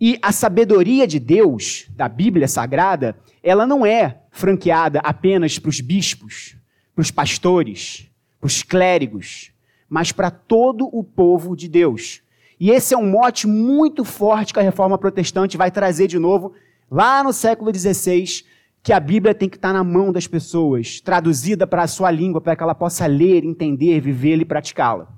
E 0.00 0.18
a 0.22 0.32
sabedoria 0.32 1.06
de 1.06 1.18
Deus, 1.18 1.86
da 1.90 2.08
Bíblia 2.08 2.48
Sagrada, 2.48 3.16
ela 3.42 3.66
não 3.66 3.84
é 3.84 4.22
franqueada 4.30 5.00
apenas 5.00 5.58
para 5.58 5.70
os 5.70 5.80
bispos, 5.80 6.56
para 6.94 7.02
os 7.02 7.10
pastores, 7.10 8.10
para 8.40 8.46
os 8.46 8.62
clérigos, 8.62 9.50
mas 9.88 10.12
para 10.12 10.30
todo 10.30 10.88
o 10.92 11.04
povo 11.04 11.56
de 11.56 11.68
Deus. 11.68 12.22
E 12.58 12.70
esse 12.70 12.94
é 12.94 12.96
um 12.96 13.08
mote 13.08 13.46
muito 13.46 14.04
forte 14.04 14.52
que 14.52 14.58
a 14.58 14.62
reforma 14.62 14.96
protestante 14.96 15.56
vai 15.56 15.70
trazer 15.70 16.06
de 16.06 16.18
novo 16.18 16.54
lá 16.90 17.22
no 17.22 17.32
século 17.32 17.74
XVI, 17.74 18.44
que 18.82 18.92
a 18.92 19.00
Bíblia 19.00 19.34
tem 19.34 19.48
que 19.48 19.56
estar 19.56 19.72
na 19.72 19.84
mão 19.84 20.12
das 20.12 20.26
pessoas, 20.26 21.00
traduzida 21.00 21.66
para 21.66 21.82
a 21.82 21.88
sua 21.88 22.10
língua, 22.10 22.40
para 22.40 22.56
que 22.56 22.62
ela 22.62 22.74
possa 22.74 23.06
ler, 23.06 23.44
entender, 23.44 24.00
vivê-la 24.00 24.42
e 24.42 24.46
praticá-la. 24.46 25.08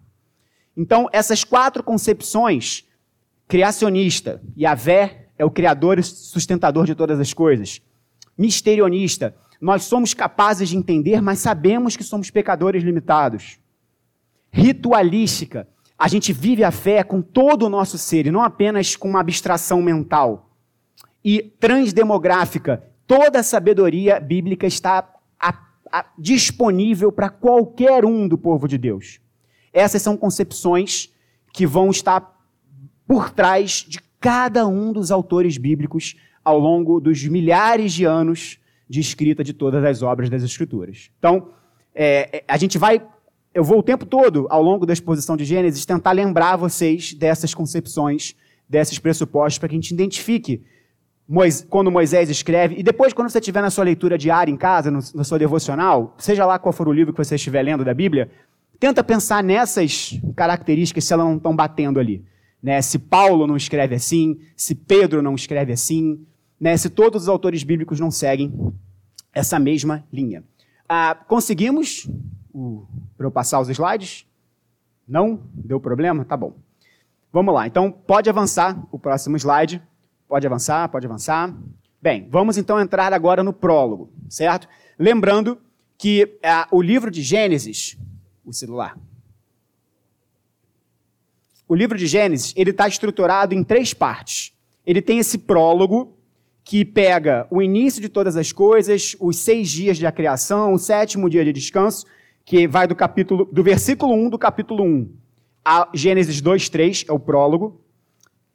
Então, 0.77 1.09
essas 1.13 1.45
quatro 1.45 1.83
concepções, 1.83 2.87
criacionista, 3.47 4.41
Yahvé 4.57 5.29
é 5.37 5.45
o 5.45 5.51
criador 5.51 5.99
e 5.99 6.03
sustentador 6.03 6.87
de 6.87 6.95
todas 6.95 7.21
as 7.21 7.33
coisas. 7.33 7.83
Misterionista, 8.37 9.35
nós 9.61 9.85
somos 9.85 10.15
capazes 10.15 10.69
de 10.69 10.77
entender, 10.77 11.21
mas 11.21 11.41
sabemos 11.41 11.97
que 11.97 12.05
somos 12.05 12.31
pecadores 12.31 12.83
limitados. 12.83 13.59
Ritualística, 14.51 15.69
a 15.99 16.07
gente 16.07 16.33
vive 16.33 16.63
a 16.63 16.71
fé 16.71 17.03
com 17.03 17.21
todo 17.21 17.65
o 17.65 17.69
nosso 17.69 17.99
ser 17.99 18.27
e 18.27 18.31
não 18.31 18.43
apenas 18.43 18.95
com 18.95 19.09
uma 19.09 19.21
abstração 19.21 19.83
mental. 19.83 20.51
E 21.25 21.43
transdemográfica, 21.59 22.85
toda 23.07 23.41
a 23.41 23.43
sabedoria 23.43 24.21
bíblica 24.21 24.67
está 24.67 25.13
a, 25.41 25.55
a, 25.91 26.07
disponível 26.17 27.11
para 27.11 27.29
qualquer 27.29 28.05
um 28.05 28.29
do 28.29 28.39
povo 28.39 28.69
de 28.69 28.79
Deus. 28.79 29.21
Essas 29.73 30.01
são 30.01 30.17
concepções 30.17 31.13
que 31.53 31.67
vão 31.67 31.91
estar 31.91 32.39
por 33.07 33.31
trás 33.31 33.85
de 33.89 33.99
cada 34.21 34.67
um 34.67 34.93
dos 34.93 35.11
autores 35.11 35.59
bíblicos 35.59 36.15
ao 36.45 36.59
longo 36.59 37.01
dos 37.01 37.25
milhares 37.25 37.93
de 37.93 38.05
anos 38.05 38.59
de 38.89 39.01
escrita 39.01 39.45
de 39.45 39.53
todas 39.53 39.85
as 39.85 40.03
obras 40.03 40.31
das 40.31 40.43
Escrituras. 40.43 41.11
Então, 41.19 41.51
é, 41.95 42.39
é, 42.39 42.45
a 42.49 42.57
gente 42.57 42.79
vai. 42.79 43.05
Eu 43.59 43.65
vou 43.65 43.81
o 43.81 43.83
tempo 43.83 44.07
todo, 44.07 44.47
ao 44.51 44.63
longo 44.63 44.87
da 44.87 44.93
exposição 44.93 45.37
de 45.37 45.45
Gênesis, 45.45 45.85
tentar 45.85 46.13
lembrar 46.13 46.55
vocês 46.55 47.13
dessas 47.13 47.53
concepções, 47.53 48.37
desses 48.69 49.01
pressupostos, 49.01 49.59
para 49.59 49.69
que 49.69 49.75
a 49.75 49.79
gente 49.79 49.91
identifique 49.91 50.63
quando 51.69 51.91
Moisés 51.91 52.31
escreve, 52.31 52.77
e 52.79 52.83
depois, 52.83 53.13
quando 53.13 53.29
você 53.29 53.39
estiver 53.39 53.61
na 53.61 53.69
sua 53.69 53.85
leitura 53.85 54.17
diária 54.17 54.51
em 54.53 54.57
casa, 54.57 54.91
na 54.91 55.25
sua 55.25 55.39
devocional, 55.39 56.15
seja 56.19 56.47
lá 56.47 56.59
qual 56.59 56.73
for 56.73 56.87
o 56.89 56.93
livro 56.93 57.13
que 57.13 57.19
você 57.23 57.35
estiver 57.35 57.63
lendo 57.63 57.85
da 57.85 57.93
Bíblia, 57.93 58.31
Tenta 58.79 59.03
pensar 59.03 59.43
nessas 59.43 60.21
características 60.37 61.05
se 61.05 61.13
elas 61.13 61.27
não 61.27 61.37
estão 61.37 61.55
batendo 61.55 61.99
ali. 61.99 62.25
Né? 62.63 62.81
Se 62.81 62.97
Paulo 62.97 63.45
não 63.45 63.57
escreve 63.57 63.97
assim, 63.97 64.39
se 64.57 64.73
Pedro 64.73 65.21
não 65.21 65.35
escreve 65.35 65.73
assim, 65.73 66.25
né? 66.61 66.77
se 66.77 66.89
todos 66.89 67.23
os 67.23 67.29
autores 67.29 67.65
bíblicos 67.65 67.99
não 67.99 68.11
seguem 68.11 68.53
essa 69.35 69.59
mesma 69.59 70.05
linha. 70.13 70.45
Ah, 70.89 71.17
conseguimos? 71.27 72.09
Para 73.17 73.27
eu 73.27 73.31
passar 73.31 73.61
os 73.61 73.69
slides? 73.69 74.27
Não? 75.07 75.41
Deu 75.55 75.81
problema? 75.81 76.25
Tá 76.25 76.37
bom. 76.37 76.55
Vamos 77.33 77.55
lá. 77.55 77.67
Então, 77.67 77.91
pode 77.91 78.29
avançar 78.29 78.83
o 78.91 78.99
próximo 78.99 79.37
slide. 79.37 79.83
Pode 80.29 80.47
avançar, 80.47 80.89
pode 80.89 81.07
avançar. 81.07 81.55
Bem, 82.01 82.29
vamos 82.31 82.57
então 82.57 82.79
entrar 82.81 83.13
agora 83.13 83.43
no 83.43 83.53
prólogo, 83.53 84.13
certo? 84.29 84.69
Lembrando 84.99 85.59
que 85.97 86.39
ah, 86.45 86.69
o 86.71 86.81
livro 86.81 87.11
de 87.11 87.23
Gênesis 87.23 87.97
o 88.49 88.53
celular. 88.53 88.99
O 91.69 91.75
livro 91.75 91.99
de 91.99 92.07
Gênesis 92.07 92.55
ele 92.57 92.71
está 92.71 92.89
estruturado 92.89 93.55
em 93.55 93.63
três 93.63 93.93
partes. 93.93 94.53
Ele 94.87 95.03
tem 95.03 95.19
esse 95.19 95.37
prólogo 95.37 96.17
que 96.65 96.85
pega 96.85 97.47
o 97.51 97.63
início 97.63 98.01
de 98.01 98.09
todas 98.09 98.37
as 98.37 98.53
coisas, 98.53 99.17
os 99.21 99.37
seis 99.37 99.69
dias 99.69 99.99
da 99.99 100.13
criação, 100.13 100.73
o 100.73 100.79
sétimo 100.79 101.29
dia 101.29 101.45
de 101.45 101.53
descanso, 101.53 102.07
que 102.49 102.67
vai 102.67 102.87
do 102.87 102.97
capítulo 102.97 103.45
do 103.45 103.63
versículo 103.63 104.15
1 104.15 104.31
do 104.31 104.39
capítulo 104.39 104.83
1 104.83 105.13
a 105.63 105.87
Gênesis 105.93 106.41
2, 106.41 106.71
3, 106.71 107.05
é 107.07 107.13
o 107.13 107.19
prólogo. 107.19 107.79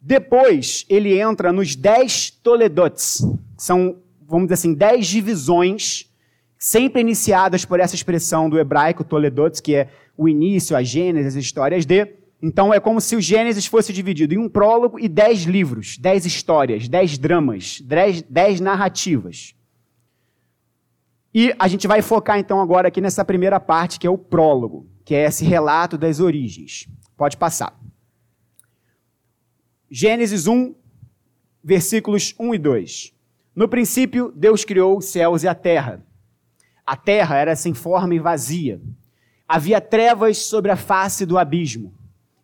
Depois 0.02 0.84
ele 0.90 1.22
entra 1.22 1.54
nos 1.54 1.76
dez 1.76 2.32
Toledotes, 2.32 3.24
são, 3.56 3.98
vamos 4.28 4.46
dizer 4.46 4.56
assim, 4.56 4.74
dez 4.74 5.06
divisões 5.06 6.12
sempre 6.58 7.02
iniciadas 7.02 7.66
por 7.66 7.80
essa 7.80 7.94
expressão 7.94 8.50
do 8.50 8.58
hebraico 8.58 9.04
Toledotes, 9.04 9.62
que 9.62 9.76
é 9.76 9.90
o 10.18 10.28
início, 10.28 10.76
a 10.76 10.82
Gênesis, 10.82 11.36
as 11.36 11.44
histórias 11.44 11.86
de. 11.86 12.16
Então 12.42 12.74
é 12.74 12.80
como 12.80 13.00
se 13.00 13.16
o 13.16 13.22
Gênesis 13.22 13.68
fosse 13.68 13.94
dividido 13.94 14.34
em 14.34 14.40
um 14.40 14.50
prólogo 14.50 15.00
e 15.00 15.08
dez 15.08 15.44
livros, 15.44 16.00
dez 16.00 16.26
histórias, 16.26 16.88
dez 16.88 17.16
dramas, 17.20 17.80
dez, 17.80 18.24
dez 18.24 18.60
narrativas. 18.60 19.54
E 21.34 21.54
a 21.58 21.68
gente 21.68 21.88
vai 21.88 22.02
focar 22.02 22.38
então 22.38 22.62
agora 22.62 22.90
aqui 22.90 23.02
nessa 23.02 23.26
primeira 23.26 23.60
parte, 23.60 24.00
que 24.00 24.06
é 24.06 24.10
o 24.10 24.18
prólogo, 24.18 24.88
que 25.04 25.16
é 25.16 25.26
esse 25.26 25.44
relato 25.44 25.98
das 25.98 26.20
origens. 26.20 26.88
Pode 27.18 27.38
passar. 27.38 27.80
Gênesis 29.90 30.46
1, 30.46 30.76
versículos 31.64 32.36
1 32.40 32.54
e 32.54 32.58
2. 32.60 33.14
No 33.56 33.68
princípio, 33.68 34.32
Deus 34.36 34.64
criou 34.64 34.98
os 34.98 35.06
céus 35.06 35.44
e 35.44 35.48
a 35.48 35.56
terra. 35.56 36.06
A 36.86 36.96
terra 36.96 37.38
era 37.38 37.56
sem 37.56 37.74
forma 37.74 38.14
e 38.14 38.20
vazia. 38.20 38.82
Havia 39.48 39.80
trevas 39.80 40.38
sobre 40.38 40.72
a 40.72 40.76
face 40.76 41.26
do 41.26 41.38
abismo, 41.38 41.94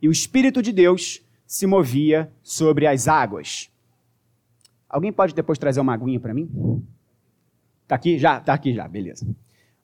e 0.02 0.08
o 0.08 0.12
Espírito 0.12 0.62
de 0.62 0.72
Deus 0.72 1.22
se 1.46 1.66
movia 1.66 2.32
sobre 2.44 2.86
as 2.86 3.08
águas. 3.08 3.70
Alguém 4.88 5.12
pode 5.12 5.34
depois 5.34 5.60
trazer 5.60 5.80
uma 5.80 5.94
aguinha 5.94 6.20
para 6.20 6.34
mim? 6.34 6.50
Tá 7.90 7.96
aqui? 7.96 8.20
Já? 8.20 8.40
Tá 8.40 8.54
aqui 8.54 8.72
já, 8.72 8.88
beleza. 8.88 9.26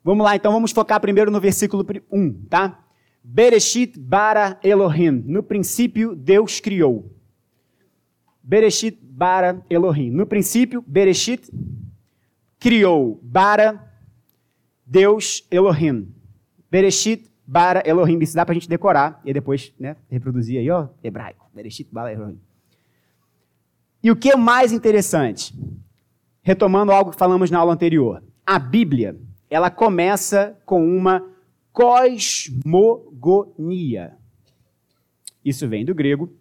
Vamos 0.04 0.24
lá, 0.24 0.36
então 0.36 0.52
vamos 0.52 0.70
focar 0.70 1.00
primeiro 1.00 1.28
no 1.28 1.40
versículo 1.40 1.84
1, 2.12 2.44
tá? 2.44 2.84
Bereshit 3.22 3.98
bara 3.98 4.60
Elohim. 4.62 5.24
No 5.26 5.42
princípio, 5.42 6.14
Deus 6.14 6.60
criou. 6.60 7.12
Bereshit 8.40 8.96
bara 9.02 9.60
Elohim. 9.68 10.10
No 10.10 10.24
princípio, 10.24 10.84
Bereshit 10.86 11.50
criou 12.60 13.18
bara 13.24 13.92
Deus 14.86 15.44
Elohim. 15.50 16.14
Bereshit 16.70 17.28
bara 17.44 17.82
Elohim. 17.84 18.20
Isso 18.20 18.36
dá 18.36 18.46
para 18.46 18.52
a 18.52 18.54
gente 18.54 18.68
decorar 18.68 19.20
e 19.24 19.32
depois 19.32 19.74
né, 19.80 19.96
reproduzir 20.08 20.60
aí, 20.60 20.70
ó, 20.70 20.86
hebraico. 21.02 21.44
Bereshit 21.52 21.88
bara 21.90 22.12
Elohim. 22.12 22.38
E 24.00 24.12
o 24.12 24.14
que 24.14 24.30
é 24.30 24.36
mais 24.36 24.70
interessante? 24.70 25.52
Retomando 26.46 26.92
algo 26.92 27.10
que 27.10 27.18
falamos 27.18 27.50
na 27.50 27.58
aula 27.58 27.72
anterior. 27.72 28.22
A 28.46 28.56
Bíblia, 28.56 29.18
ela 29.50 29.68
começa 29.68 30.56
com 30.64 30.86
uma 30.96 31.28
cosmogonia. 31.72 32.96
Isso 35.44 35.66
vem 35.66 35.84
do 35.84 35.92
grego, 35.92 36.32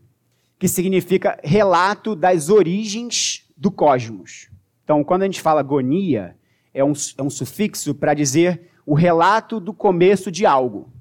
que 0.60 0.68
significa 0.68 1.40
relato 1.44 2.16
das 2.16 2.52
origens 2.52 3.50
do 3.58 3.72
cosmos. 3.72 4.52
Então, 4.84 5.04
quando 5.04 5.24
a 5.24 5.26
gente 5.26 5.42
fala 5.42 5.64
gonia, 5.64 6.38
é 6.72 6.84
um, 6.84 6.94
é 7.18 7.24
um 7.24 7.30
sufixo 7.32 7.96
para 7.96 8.14
dizer 8.14 8.70
o 8.86 8.94
relato 8.94 9.60
do 9.60 9.74
começo 9.74 10.32
de 10.32 10.46
algo. 10.46 10.94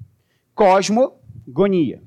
Cosmogonia. 0.55 2.01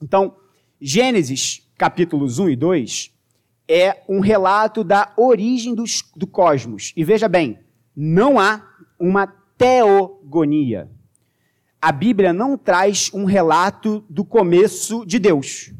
Então, 0.00 0.36
Gênesis 0.80 1.68
capítulos 1.76 2.38
1 2.38 2.50
e 2.50 2.56
2 2.56 3.13
é 3.68 4.02
um 4.08 4.20
relato 4.20 4.84
da 4.84 5.12
origem 5.16 5.74
dos, 5.74 6.02
do 6.16 6.26
cosmos. 6.26 6.92
E 6.96 7.04
veja 7.04 7.28
bem, 7.28 7.58
não 7.96 8.38
há 8.38 8.62
uma 8.98 9.26
teogonia. 9.56 10.90
A 11.80 11.92
Bíblia 11.92 12.32
não 12.32 12.56
traz 12.56 13.10
um 13.12 13.24
relato 13.24 14.04
do 14.08 14.24
começo 14.24 15.04
de 15.04 15.18
Deus. 15.18 15.72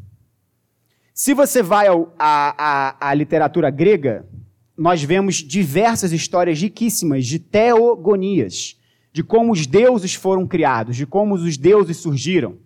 Se 1.13 1.33
você 1.33 1.63
vai 1.63 1.87
à 2.19 3.15
literatura 3.15 3.71
grega, 3.71 4.29
nós 4.77 5.03
vemos 5.03 5.37
diversas 5.37 6.13
histórias 6.13 6.61
riquíssimas 6.61 7.25
de 7.25 7.39
teogonias, 7.39 8.81
de 9.13 9.23
como 9.23 9.53
os 9.53 9.67
deuses 9.67 10.15
foram 10.15 10.47
criados, 10.47 10.97
de 10.97 11.07
como 11.07 11.35
os 11.35 11.57
deuses 11.57 11.99
surgiram. 11.99 12.59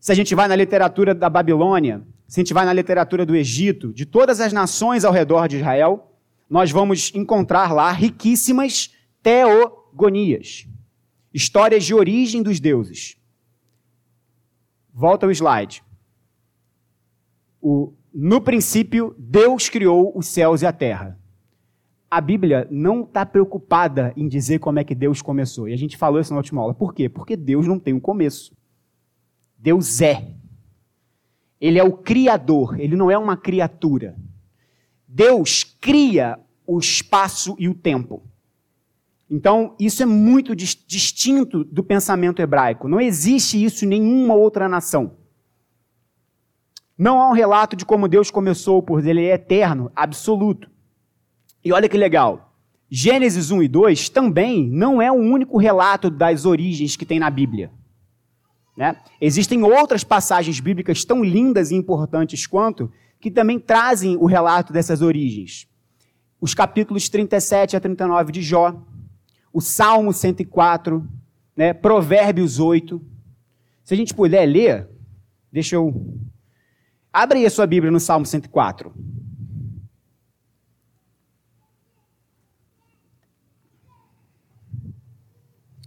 Se 0.00 0.10
a 0.10 0.14
gente 0.14 0.34
vai 0.34 0.48
na 0.48 0.56
literatura 0.56 1.14
da 1.14 1.28
Babilônia, 1.28 2.02
se 2.26 2.40
a 2.40 2.42
gente 2.42 2.54
vai 2.54 2.64
na 2.64 2.72
literatura 2.72 3.24
do 3.24 3.36
Egito, 3.36 3.92
de 3.92 4.06
todas 4.06 4.40
as 4.40 4.52
nações 4.52 5.04
ao 5.04 5.12
redor 5.12 5.46
de 5.46 5.56
Israel, 5.56 6.10
nós 6.48 6.70
vamos 6.70 7.12
encontrar 7.14 7.72
lá 7.72 7.90
riquíssimas 7.92 8.94
teogonias, 9.22 10.66
histórias 11.32 11.84
de 11.84 11.94
origem 11.94 12.42
dos 12.42 12.60
deuses. 12.60 13.16
Volta 14.92 15.26
ao 15.26 15.32
slide. 15.32 15.82
O, 17.60 17.92
no 18.12 18.40
princípio, 18.40 19.14
Deus 19.18 19.68
criou 19.68 20.16
os 20.16 20.26
céus 20.26 20.62
e 20.62 20.66
a 20.66 20.72
terra. 20.72 21.18
A 22.10 22.20
Bíblia 22.20 22.68
não 22.70 23.02
está 23.02 23.26
preocupada 23.26 24.12
em 24.16 24.28
dizer 24.28 24.60
como 24.60 24.78
é 24.78 24.84
que 24.84 24.94
Deus 24.94 25.20
começou. 25.20 25.68
E 25.68 25.72
a 25.72 25.76
gente 25.76 25.96
falou 25.96 26.20
isso 26.20 26.32
na 26.32 26.36
última 26.36 26.62
aula. 26.62 26.72
Por 26.72 26.94
quê? 26.94 27.08
Porque 27.08 27.36
Deus 27.36 27.66
não 27.66 27.78
tem 27.78 27.92
um 27.92 27.98
começo. 27.98 28.56
Deus 29.58 30.00
é. 30.00 30.34
Ele 31.60 31.78
é 31.78 31.84
o 31.84 31.92
Criador, 31.92 32.78
ele 32.78 32.96
não 32.96 33.10
é 33.10 33.16
uma 33.16 33.36
criatura. 33.36 34.16
Deus 35.06 35.64
cria 35.80 36.38
o 36.66 36.78
espaço 36.78 37.54
e 37.58 37.68
o 37.68 37.74
tempo. 37.74 38.22
Então, 39.30 39.74
isso 39.80 40.02
é 40.02 40.06
muito 40.06 40.54
distinto 40.54 41.64
do 41.64 41.82
pensamento 41.82 42.42
hebraico. 42.42 42.88
Não 42.88 43.00
existe 43.00 43.62
isso 43.62 43.84
em 43.84 43.88
nenhuma 43.88 44.34
outra 44.34 44.68
nação. 44.68 45.16
Não 46.96 47.20
há 47.20 47.28
um 47.28 47.32
relato 47.32 47.74
de 47.74 47.84
como 47.84 48.06
Deus 48.06 48.30
começou, 48.30 48.82
pois 48.82 49.04
ele 49.06 49.24
é 49.24 49.34
eterno, 49.34 49.90
absoluto. 49.96 50.70
E 51.64 51.72
olha 51.72 51.88
que 51.88 51.96
legal. 51.96 52.54
Gênesis 52.90 53.50
1 53.50 53.62
e 53.62 53.68
2 53.68 54.08
também 54.08 54.68
não 54.68 55.02
é 55.02 55.10
o 55.10 55.16
único 55.16 55.58
relato 55.58 56.10
das 56.10 56.44
origens 56.44 56.96
que 56.96 57.06
tem 57.06 57.18
na 57.18 57.30
Bíblia. 57.30 57.72
Né? 58.76 58.96
Existem 59.20 59.62
outras 59.62 60.02
passagens 60.02 60.58
bíblicas 60.60 61.04
tão 61.04 61.22
lindas 61.22 61.70
e 61.70 61.74
importantes 61.74 62.46
quanto 62.46 62.90
que 63.20 63.30
também 63.30 63.58
trazem 63.58 64.16
o 64.16 64.26
relato 64.26 64.72
dessas 64.72 65.00
origens. 65.00 65.68
Os 66.40 66.52
capítulos 66.52 67.08
37 67.08 67.76
a 67.76 67.80
39 67.80 68.32
de 68.32 68.42
Jó, 68.42 68.74
o 69.52 69.60
Salmo 69.60 70.12
104, 70.12 71.08
né? 71.56 71.72
Provérbios 71.72 72.58
8. 72.58 73.00
Se 73.84 73.94
a 73.94 73.96
gente 73.96 74.12
puder 74.12 74.44
ler, 74.44 74.88
deixa 75.52 75.76
eu. 75.76 76.18
Abre 77.12 77.38
aí 77.38 77.46
a 77.46 77.50
sua 77.50 77.66
Bíblia 77.66 77.92
no 77.92 78.00
Salmo 78.00 78.26
104. 78.26 78.92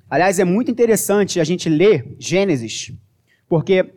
Aliás, 0.10 0.39
é 0.39 0.46
muito 0.46 0.72
interessante 0.72 1.39
a 1.39 1.43
gente 1.43 1.67
ler 1.67 2.15
Gênesis, 2.17 2.93
porque 3.48 3.93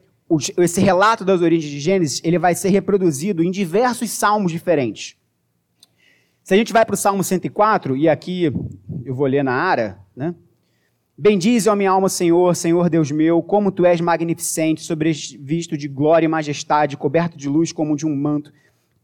esse 0.58 0.80
relato 0.80 1.24
das 1.24 1.40
origens 1.40 1.70
de 1.70 1.80
Gênesis 1.80 2.20
ele 2.24 2.38
vai 2.38 2.54
ser 2.54 2.70
reproduzido 2.70 3.42
em 3.42 3.50
diversos 3.50 4.10
salmos 4.10 4.50
diferentes. 4.50 5.16
Se 6.42 6.54
a 6.54 6.56
gente 6.56 6.72
vai 6.72 6.84
para 6.84 6.94
o 6.94 6.96
Salmo 6.96 7.22
104, 7.22 7.96
e 7.96 8.08
aqui 8.08 8.44
eu 9.04 9.14
vou 9.14 9.26
ler 9.26 9.44
na 9.44 9.52
área, 9.52 9.98
né? 10.16 10.34
Bendize, 11.16 11.68
ó 11.68 11.76
minha 11.76 11.90
alma, 11.90 12.08
Senhor, 12.08 12.56
Senhor 12.56 12.88
Deus 12.88 13.10
meu, 13.10 13.42
como 13.42 13.70
tu 13.70 13.84
és 13.84 14.00
magnificente, 14.00 14.82
sobrevisto 14.82 15.76
de 15.76 15.86
glória 15.86 16.24
e 16.24 16.28
majestade, 16.28 16.96
coberto 16.96 17.36
de 17.36 17.46
luz 17.46 17.72
como 17.72 17.94
de 17.94 18.06
um 18.06 18.16
manto. 18.16 18.50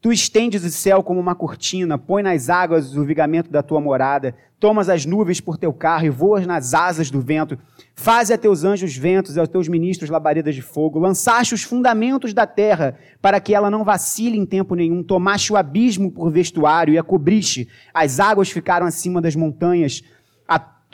Tu 0.06 0.12
estendes 0.12 0.62
o 0.62 0.70
céu 0.70 1.02
como 1.02 1.18
uma 1.18 1.34
cortina, 1.34 1.98
põe 1.98 2.22
nas 2.22 2.48
águas 2.48 2.96
o 2.96 3.04
vigamento 3.04 3.50
da 3.50 3.60
tua 3.60 3.80
morada, 3.80 4.36
tomas 4.60 4.88
as 4.88 5.04
nuvens 5.04 5.40
por 5.40 5.58
teu 5.58 5.72
carro 5.72 6.06
e 6.06 6.10
voas 6.10 6.46
nas 6.46 6.74
asas 6.74 7.10
do 7.10 7.20
vento. 7.20 7.58
Faze 7.92 8.32
a 8.32 8.38
teus 8.38 8.62
anjos 8.62 8.96
ventos 8.96 9.34
e 9.34 9.40
aos 9.40 9.48
teus 9.48 9.66
ministros 9.66 10.08
labaredas 10.08 10.54
de 10.54 10.62
fogo. 10.62 11.00
Lançaste 11.00 11.54
os 11.54 11.64
fundamentos 11.64 12.32
da 12.32 12.46
terra 12.46 12.96
para 13.20 13.40
que 13.40 13.52
ela 13.52 13.68
não 13.68 13.82
vacile 13.82 14.38
em 14.38 14.46
tempo 14.46 14.76
nenhum. 14.76 15.02
Tomaste 15.02 15.52
o 15.52 15.56
abismo 15.56 16.12
por 16.12 16.30
vestuário 16.30 16.94
e 16.94 16.98
a 16.98 17.02
cobriste. 17.02 17.68
As 17.92 18.20
águas 18.20 18.48
ficaram 18.48 18.86
acima 18.86 19.20
das 19.20 19.34
montanhas 19.34 20.04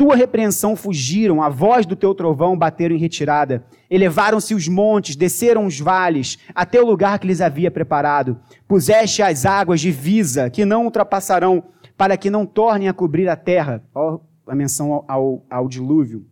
tua 0.03 0.17
repreensão 0.17 0.75
fugiram, 0.75 1.41
a 1.41 1.49
voz 1.49 1.87
do 1.87 1.95
teu 1.95 2.13
trovão 2.13 2.59
bateram 2.59 2.97
em 2.97 2.99
retirada. 2.99 3.65
Elevaram-se 3.89 4.53
os 4.53 4.67
montes, 4.67 5.15
desceram 5.15 5.65
os 5.65 5.79
vales, 5.79 6.41
até 6.53 6.83
o 6.83 6.85
lugar 6.85 7.21
que 7.21 7.27
lhes 7.29 7.41
havia 7.41 7.71
preparado. 7.71 8.37
Puseste 8.67 9.23
as 9.23 9.47
águas 9.47 9.81
divisa, 9.81 10.51
que 10.51 10.65
não 10.65 10.87
ultrapassarão, 10.87 11.63
para 11.97 12.17
que 12.17 12.31
não 12.31 12.45
tornem 12.45 12.89
a 12.89 12.93
cobrir 12.93 13.29
a 13.29 13.37
terra. 13.37 13.81
Ó, 13.95 14.19
a 14.45 14.57
menção 14.57 14.93
ao, 14.93 15.05
ao, 15.07 15.47
ao 15.49 15.69
dilúvio. 15.69 16.27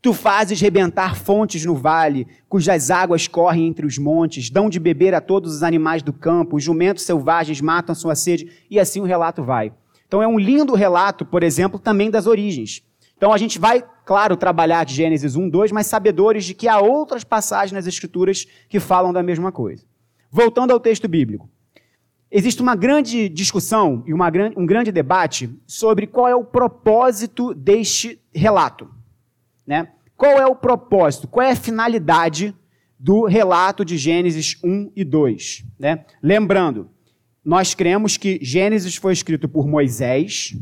Tu 0.00 0.14
fazes 0.14 0.58
rebentar 0.58 1.14
fontes 1.14 1.62
no 1.62 1.74
vale, 1.74 2.26
cujas 2.48 2.90
águas 2.90 3.28
correm 3.28 3.66
entre 3.66 3.84
os 3.84 3.98
montes, 3.98 4.48
dão 4.48 4.70
de 4.70 4.80
beber 4.80 5.12
a 5.12 5.20
todos 5.20 5.56
os 5.56 5.62
animais 5.62 6.02
do 6.02 6.12
campo, 6.12 6.56
os 6.56 6.64
jumentos 6.64 7.04
selvagens 7.04 7.60
matam 7.60 7.92
a 7.92 7.96
sua 7.96 8.14
sede, 8.14 8.50
e 8.70 8.80
assim 8.80 9.02
o 9.02 9.04
relato 9.04 9.44
vai. 9.44 9.74
Então 10.06 10.22
é 10.22 10.26
um 10.26 10.38
lindo 10.38 10.74
relato, 10.74 11.24
por 11.24 11.42
exemplo, 11.42 11.78
também 11.78 12.10
das 12.10 12.26
origens. 12.26 12.82
Então 13.16 13.32
a 13.32 13.38
gente 13.38 13.58
vai, 13.58 13.82
claro, 14.04 14.36
trabalhar 14.36 14.84
de 14.84 14.94
Gênesis 14.94 15.36
1, 15.36 15.48
2, 15.48 15.72
mas 15.72 15.86
sabedores 15.86 16.44
de 16.44 16.54
que 16.54 16.68
há 16.68 16.78
outras 16.78 17.24
passagens 17.24 17.72
nas 17.72 17.86
Escrituras 17.86 18.46
que 18.68 18.78
falam 18.78 19.12
da 19.12 19.22
mesma 19.22 19.50
coisa. 19.50 19.84
Voltando 20.30 20.72
ao 20.72 20.80
texto 20.80 21.08
bíblico. 21.08 21.48
Existe 22.30 22.60
uma 22.60 22.74
grande 22.74 23.28
discussão 23.28 24.02
e 24.06 24.12
uma, 24.12 24.30
um 24.56 24.66
grande 24.66 24.90
debate 24.90 25.48
sobre 25.66 26.06
qual 26.06 26.28
é 26.28 26.34
o 26.34 26.44
propósito 26.44 27.54
deste 27.54 28.20
relato. 28.34 28.90
Né? 29.66 29.88
Qual 30.16 30.32
é 30.32 30.46
o 30.46 30.54
propósito, 30.54 31.28
qual 31.28 31.46
é 31.46 31.52
a 31.52 31.56
finalidade 31.56 32.54
do 32.98 33.24
relato 33.24 33.84
de 33.84 33.96
Gênesis 33.96 34.58
1 34.62 34.92
e 34.96 35.04
2? 35.04 35.64
Né? 35.78 36.04
Lembrando, 36.22 36.90
nós 37.46 37.76
cremos 37.76 38.16
que 38.16 38.40
Gênesis 38.42 38.96
foi 38.96 39.12
escrito 39.12 39.48
por 39.48 39.68
Moisés, 39.68 40.56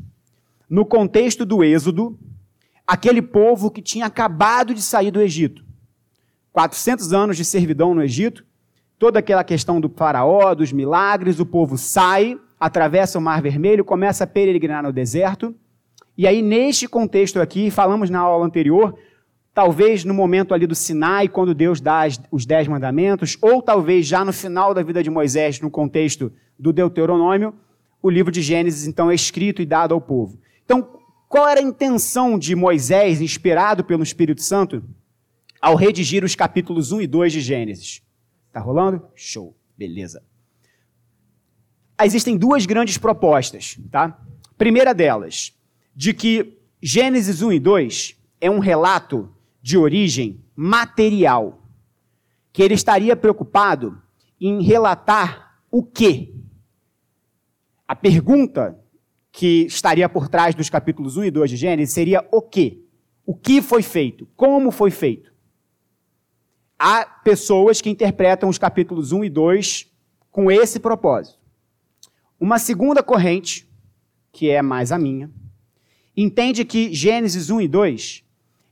no 0.69 0.85
contexto 0.85 1.47
do 1.47 1.65
Êxodo, 1.65 2.19
aquele 2.87 3.23
povo 3.23 3.71
que 3.71 3.81
tinha 3.81 4.05
acabado 4.05 4.75
de 4.75 4.83
sair 4.83 5.11
do 5.11 5.23
Egito. 5.23 5.65
400 6.53 7.15
anos 7.15 7.39
de 7.39 7.45
servidão 7.45 7.95
no 7.95 8.03
Egito, 8.03 8.45
toda 8.99 9.19
aquela 9.19 9.43
questão 9.43 9.81
do 9.81 9.89
faraó, 9.89 10.55
dos 10.55 10.73
milagres, 10.73 11.41
o 11.41 11.47
povo 11.47 11.79
sai, 11.79 12.39
atravessa 12.61 13.19
o 13.19 13.23
Mar 13.23 13.41
Vermelho, 13.41 13.83
começa 13.83 14.25
a 14.25 14.27
peregrinar 14.27 14.83
no 14.83 14.93
deserto. 14.93 15.55
E 16.19 16.27
aí, 16.27 16.43
neste 16.43 16.87
contexto 16.87 17.41
aqui, 17.41 17.71
falamos 17.71 18.11
na 18.11 18.19
aula 18.19 18.45
anterior, 18.45 18.95
talvez 19.55 20.05
no 20.05 20.13
momento 20.13 20.53
ali 20.53 20.67
do 20.67 20.75
Sinai, 20.75 21.29
quando 21.29 21.55
Deus 21.55 21.81
dá 21.81 22.03
os 22.31 22.45
dez 22.45 22.67
mandamentos, 22.67 23.39
ou 23.41 23.63
talvez 23.63 24.05
já 24.05 24.25
no 24.25 24.33
final 24.33 24.75
da 24.75 24.83
vida 24.83 25.03
de 25.03 25.09
Moisés, 25.09 25.61
no 25.61 25.71
contexto 25.71 26.33
do 26.59 26.73
Deuteronômio, 26.73 27.55
o 28.03 28.11
livro 28.11 28.33
de 28.33 28.43
Gênesis 28.43 28.87
então 28.87 29.11
é 29.11 29.15
escrito 29.15 29.63
e 29.63 29.67
dado 29.67 29.95
ao 29.95 30.01
povo. 30.01 30.39
Então, 30.65 30.99
qual 31.29 31.49
era 31.49 31.61
a 31.61 31.63
intenção 31.63 32.37
de 32.37 32.55
Moisés, 32.57 33.21
inspirado 33.21 33.85
pelo 33.85 34.03
Espírito 34.03 34.43
Santo, 34.43 34.83
ao 35.61 35.77
redigir 35.77 36.25
os 36.25 36.35
capítulos 36.35 36.91
1 36.91 37.03
e 37.03 37.07
2 37.07 37.33
de 37.33 37.41
Gênesis? 37.41 38.03
Tá 38.53 38.61
rolando? 38.61 39.03
Show, 39.15 39.57
beleza. 39.79 40.23
existem 42.03 42.37
duas 42.37 42.67
grandes 42.67 42.99
propostas, 42.99 43.79
tá? 43.91 44.21
Primeira 44.59 44.93
delas, 44.93 45.53
de 45.95 46.13
que 46.13 46.59
Gênesis 46.83 47.41
1 47.41 47.53
e 47.53 47.61
2 47.61 48.17
é 48.41 48.51
um 48.51 48.59
relato 48.59 49.34
de 49.65 49.79
origem 49.79 50.45
material, 50.55 51.67
que 52.53 52.63
ele 52.63 52.75
estaria 52.75 53.17
preocupado 53.17 53.99
em 54.39 54.63
relatar 54.63 55.59
o 55.71 55.83
quê? 55.83 56.35
A 57.89 57.97
pergunta 57.97 58.79
que 59.33 59.65
estaria 59.65 60.07
por 60.07 60.29
trás 60.29 60.55
dos 60.55 60.69
capítulos 60.69 61.17
1 61.17 61.25
e 61.25 61.31
2 61.31 61.51
de 61.53 61.57
Gênesis 61.57 61.95
seria 61.95 62.29
o 62.31 62.43
quê? 62.43 62.85
O 63.25 63.35
que 63.35 63.63
foi 63.63 63.83
feito? 63.83 64.29
Como 64.37 64.71
foi 64.71 64.91
feito? 64.91 65.33
Há 66.79 67.07
pessoas 67.07 67.81
que 67.81 67.89
interpretam 67.89 68.51
os 68.51 68.59
capítulos 68.59 69.13
1 69.13 69.25
e 69.25 69.31
2 69.31 69.91
com 70.31 70.51
esse 70.51 70.79
propósito. 70.79 71.39
Uma 72.39 72.59
segunda 72.59 73.03
corrente, 73.03 73.67
que 74.31 74.51
é 74.51 74.61
mais 74.61 74.93
a 74.93 74.99
minha, 74.99 75.31
entende 76.15 76.67
que 76.67 76.93
Gênesis 76.93 77.49
1 77.49 77.63
e 77.63 77.69
2 77.69 78.24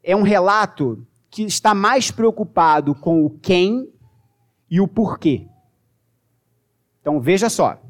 é 0.03 0.17
um 0.17 0.23
relato 0.23 1.07
que 1.31 1.43
está 1.45 1.75
mais 1.75 2.11
preocupado 2.11 2.95
com 2.95 3.25
o 3.25 3.31
quem 3.31 3.89
e 4.71 4.81
o 4.81 4.89
porquê. 4.89 5.47
Então 7.01 7.21
veja 7.21 7.49
só. 7.49 7.81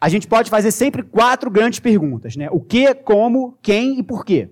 A 0.00 0.08
gente 0.08 0.28
pode 0.28 0.50
fazer 0.50 0.70
sempre 0.70 1.02
quatro 1.02 1.50
grandes 1.50 1.80
perguntas, 1.80 2.36
né? 2.36 2.48
O 2.50 2.60
que, 2.60 2.94
como, 2.94 3.58
quem 3.60 3.98
e 3.98 4.02
porquê. 4.02 4.48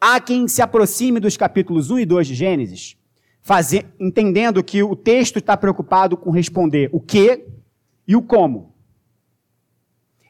Há 0.00 0.20
quem 0.20 0.48
se 0.48 0.62
aproxime 0.62 1.20
dos 1.20 1.36
capítulos 1.36 1.90
1 1.90 1.98
e 2.00 2.06
2 2.06 2.26
de 2.28 2.34
Gênesis, 2.34 2.96
fazer, 3.42 3.86
entendendo 3.98 4.62
que 4.62 4.82
o 4.82 4.96
texto 4.96 5.38
está 5.38 5.56
preocupado 5.56 6.16
com 6.16 6.30
responder 6.30 6.88
o 6.92 7.00
que 7.00 7.46
e 8.06 8.16
o 8.16 8.22
como. 8.22 8.74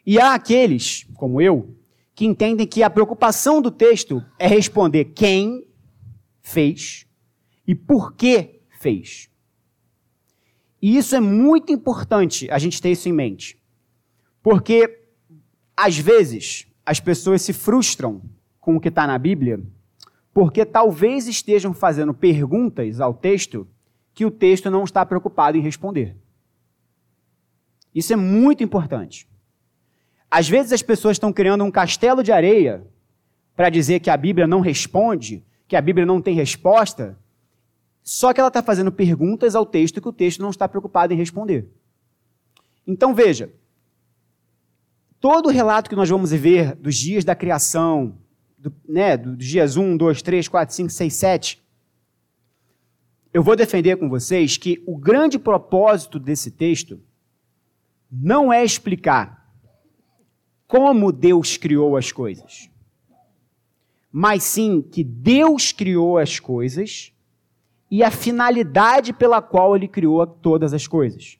E 0.05 0.20
há 0.20 0.35
aqueles, 0.35 1.05
como 1.14 1.40
eu, 1.40 1.76
que 2.16 2.24
entendem 2.24 2.66
que 2.66 2.83
a 2.83 2.88
preocupação 2.88 3.61
do 3.61 3.70
texto 3.70 4.24
é 4.38 4.46
responder 4.48 5.05
quem 5.05 5.68
fez 6.40 7.07
e 7.66 7.74
por 7.74 8.14
que 8.14 8.62
fez. 8.81 9.29
E 10.81 10.96
isso 10.96 11.14
é 11.14 11.20
muito 11.20 11.70
importante 11.70 12.50
a 12.50 12.59
gente 12.59 12.81
ter 12.81 12.90
isso 12.90 13.07
em 13.07 13.12
mente. 13.12 13.61
Porque, 14.42 15.05
às 15.76 15.98
vezes, 15.98 16.66
as 16.87 16.98
pessoas 16.98 17.42
se 17.42 17.52
frustram 17.52 18.22
com 18.59 18.76
o 18.76 18.81
que 18.81 18.88
está 18.88 19.07
na 19.07 19.18
Bíblia, 19.18 19.62
porque 20.33 20.64
talvez 20.64 21.29
estejam 21.29 21.74
fazendo 21.74 22.14
perguntas 22.14 22.98
ao 22.98 23.12
texto 23.12 23.68
que 24.14 24.24
o 24.24 24.31
texto 24.31 24.70
não 24.70 24.85
está 24.85 25.05
preocupado 25.05 25.59
em 25.59 25.62
responder. 25.62 26.16
Isso 27.94 28.14
é 28.14 28.16
muito 28.16 28.64
importante. 28.64 29.29
Às 30.37 30.51
vezes 30.51 30.70
as 30.70 30.83
pessoas 30.83 31.14
estão 31.14 31.33
criando 31.33 31.64
um 31.64 31.70
castelo 31.70 32.22
de 32.22 32.31
areia 32.31 32.87
para 33.57 33.70
dizer 33.70 34.01
que 34.01 34.11
a 34.11 34.16
Bíblia 34.18 34.46
não 34.46 34.61
responde, 34.61 35.42
que 35.66 35.75
a 35.75 35.81
Bíblia 35.81 36.05
não 36.05 36.20
tem 36.20 36.35
resposta, 36.35 37.18
só 38.03 38.35
que 38.35 38.38
ela 38.38 38.49
está 38.49 38.62
fazendo 38.62 38.92
perguntas 38.92 39.55
ao 39.55 39.64
texto 39.64 39.99
que 39.99 40.09
o 40.09 40.12
texto 40.12 40.42
não 40.42 40.51
está 40.51 40.68
preocupado 40.68 41.14
em 41.14 41.16
responder. 41.16 41.66
Então 42.87 43.14
veja, 43.14 43.51
todo 45.18 45.46
o 45.46 45.51
relato 45.51 45.88
que 45.88 45.96
nós 45.96 46.11
vamos 46.11 46.31
ver 46.33 46.75
dos 46.75 46.96
dias 46.96 47.25
da 47.25 47.35
criação, 47.35 48.18
do, 48.59 48.70
né, 48.87 49.16
dos 49.16 49.42
dias 49.42 49.79
1, 49.79 49.96
2, 49.96 50.20
3, 50.20 50.49
4, 50.49 50.75
5, 50.75 50.90
6, 50.90 51.14
7, 51.14 51.64
eu 53.33 53.42
vou 53.42 53.57
defender 53.57 53.96
com 53.96 54.07
vocês 54.07 54.59
que 54.59 54.85
o 54.87 54.99
grande 54.99 55.38
propósito 55.38 56.18
desse 56.18 56.51
texto 56.51 57.01
não 58.12 58.53
é 58.53 58.62
explicar 58.62 59.45
como 60.66 61.12
Deus 61.12 61.57
criou 61.57 61.96
as 61.96 62.11
coisas, 62.11 62.70
mas 64.11 64.42
sim 64.42 64.83
que 64.83 65.05
Deus 65.05 65.72
criou 65.72 66.18
as 66.18 66.40
coisas 66.40 67.12
e 67.90 68.02
a 68.02 68.11
finalidade 68.11 69.12
pela 69.12 69.40
qual 69.40 69.76
ele 69.76 69.87
criou 69.87 70.26
todas 70.26 70.72
as 70.72 70.87
coisas. 70.87 71.38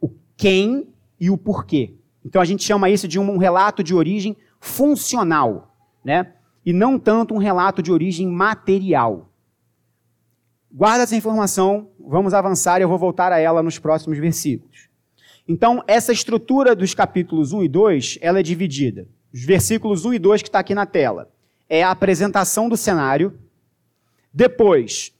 O 0.00 0.10
quem 0.36 0.88
e 1.20 1.30
o 1.30 1.38
porquê. 1.38 1.94
Então 2.24 2.42
a 2.42 2.44
gente 2.44 2.64
chama 2.64 2.90
isso 2.90 3.06
de 3.06 3.18
um 3.18 3.36
relato 3.36 3.82
de 3.82 3.94
origem 3.94 4.36
funcional, 4.58 5.76
né? 6.04 6.32
E 6.64 6.72
não 6.72 6.98
tanto 6.98 7.32
um 7.34 7.38
relato 7.38 7.80
de 7.80 7.92
origem 7.92 8.26
material. 8.26 9.30
Guarda 10.72 11.04
essa 11.04 11.14
informação, 11.14 11.88
vamos 11.98 12.34
avançar 12.34 12.80
e 12.80 12.82
eu 12.82 12.88
vou 12.88 12.98
voltar 12.98 13.32
a 13.32 13.38
ela 13.38 13.62
nos 13.62 13.78
próximos 13.78 14.18
versículos. 14.18 14.85
Então, 15.48 15.82
essa 15.86 16.12
estrutura 16.12 16.74
dos 16.74 16.92
capítulos 16.94 17.52
1 17.52 17.62
e 17.62 17.68
2, 17.68 18.18
ela 18.20 18.40
é 18.40 18.42
dividida. 18.42 19.06
Os 19.32 19.44
versículos 19.44 20.04
1 20.04 20.14
e 20.14 20.18
2 20.18 20.42
que 20.42 20.48
está 20.48 20.58
aqui 20.58 20.74
na 20.74 20.86
tela 20.86 21.30
é 21.68 21.82
a 21.82 21.90
apresentação 21.90 22.68
do 22.68 22.76
cenário. 22.76 23.38
Depois, 24.32 25.12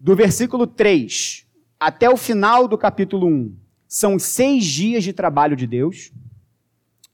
do 0.00 0.16
versículo 0.16 0.66
3 0.66 1.46
até 1.78 2.08
o 2.08 2.16
final 2.16 2.66
do 2.66 2.78
capítulo 2.78 3.26
1, 3.26 3.54
são 3.86 4.18
seis 4.18 4.64
dias 4.64 5.04
de 5.04 5.12
trabalho 5.12 5.54
de 5.54 5.66
Deus. 5.66 6.12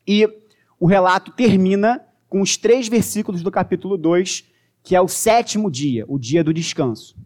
E 0.06 0.28
o 0.78 0.86
relato 0.86 1.32
termina 1.32 2.00
com 2.28 2.40
os 2.40 2.56
três 2.56 2.88
versículos 2.88 3.42
do 3.42 3.50
capítulo 3.50 3.98
2, 3.98 4.44
que 4.82 4.94
é 4.94 5.00
o 5.00 5.08
sétimo 5.08 5.70
dia, 5.70 6.04
o 6.08 6.18
dia 6.18 6.44
do 6.44 6.54
descanso. 6.54 7.16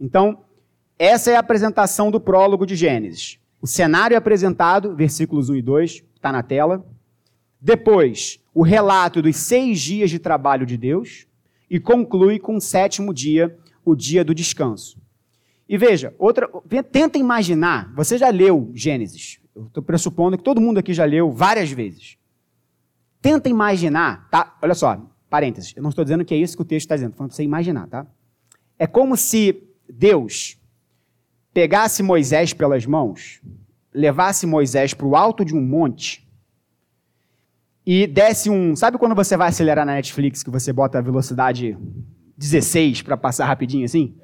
Então, 0.00 0.42
essa 0.98 1.30
é 1.30 1.36
a 1.36 1.40
apresentação 1.40 2.10
do 2.10 2.18
prólogo 2.18 2.64
de 2.64 2.74
Gênesis. 2.74 3.38
O 3.66 3.68
cenário 3.68 4.14
é 4.14 4.16
apresentado, 4.16 4.94
versículos 4.94 5.50
1 5.50 5.56
e 5.56 5.60
2, 5.60 6.04
está 6.14 6.30
na 6.30 6.40
tela. 6.40 6.86
Depois, 7.60 8.38
o 8.54 8.62
relato 8.62 9.20
dos 9.20 9.34
seis 9.34 9.80
dias 9.80 10.08
de 10.08 10.20
trabalho 10.20 10.64
de 10.64 10.76
Deus. 10.76 11.26
E 11.68 11.80
conclui 11.80 12.38
com 12.38 12.58
o 12.58 12.60
sétimo 12.60 13.12
dia, 13.12 13.58
o 13.84 13.96
dia 13.96 14.24
do 14.24 14.32
descanso. 14.32 15.02
E 15.68 15.76
veja, 15.76 16.14
outra, 16.16 16.48
tenta 16.92 17.18
imaginar, 17.18 17.92
você 17.92 18.16
já 18.16 18.30
leu 18.30 18.70
Gênesis. 18.72 19.40
Eu 19.52 19.64
estou 19.64 19.82
pressupondo 19.82 20.38
que 20.38 20.44
todo 20.44 20.60
mundo 20.60 20.78
aqui 20.78 20.94
já 20.94 21.04
leu 21.04 21.32
várias 21.32 21.72
vezes. 21.72 22.16
Tenta 23.20 23.48
imaginar, 23.48 24.28
tá? 24.30 24.56
Olha 24.62 24.74
só, 24.74 25.10
parênteses. 25.28 25.74
Eu 25.74 25.82
não 25.82 25.90
estou 25.90 26.04
dizendo 26.04 26.24
que 26.24 26.34
é 26.34 26.36
isso 26.36 26.56
que 26.56 26.62
o 26.62 26.64
texto 26.64 26.84
está 26.84 26.94
dizendo, 26.94 27.08
estou 27.08 27.18
falando 27.18 27.30
para 27.30 27.36
você 27.36 27.42
imaginar, 27.42 27.88
tá? 27.88 28.06
É 28.78 28.86
como 28.86 29.16
se 29.16 29.60
Deus 29.92 30.56
pegasse 31.56 32.02
Moisés 32.02 32.52
pelas 32.52 32.84
mãos, 32.84 33.40
levasse 33.90 34.46
Moisés 34.46 34.92
para 34.92 35.06
o 35.06 35.16
alto 35.16 35.42
de 35.42 35.56
um 35.56 35.60
monte 35.62 36.28
e 37.86 38.06
desse 38.06 38.50
um. 38.50 38.76
Sabe 38.76 38.98
quando 38.98 39.14
você 39.14 39.38
vai 39.38 39.48
acelerar 39.48 39.86
na 39.86 39.94
Netflix 39.94 40.42
que 40.42 40.50
você 40.50 40.70
bota 40.70 40.98
a 40.98 41.00
velocidade 41.00 41.74
16 42.36 43.00
para 43.00 43.16
passar 43.16 43.46
rapidinho 43.46 43.86
assim? 43.86 44.14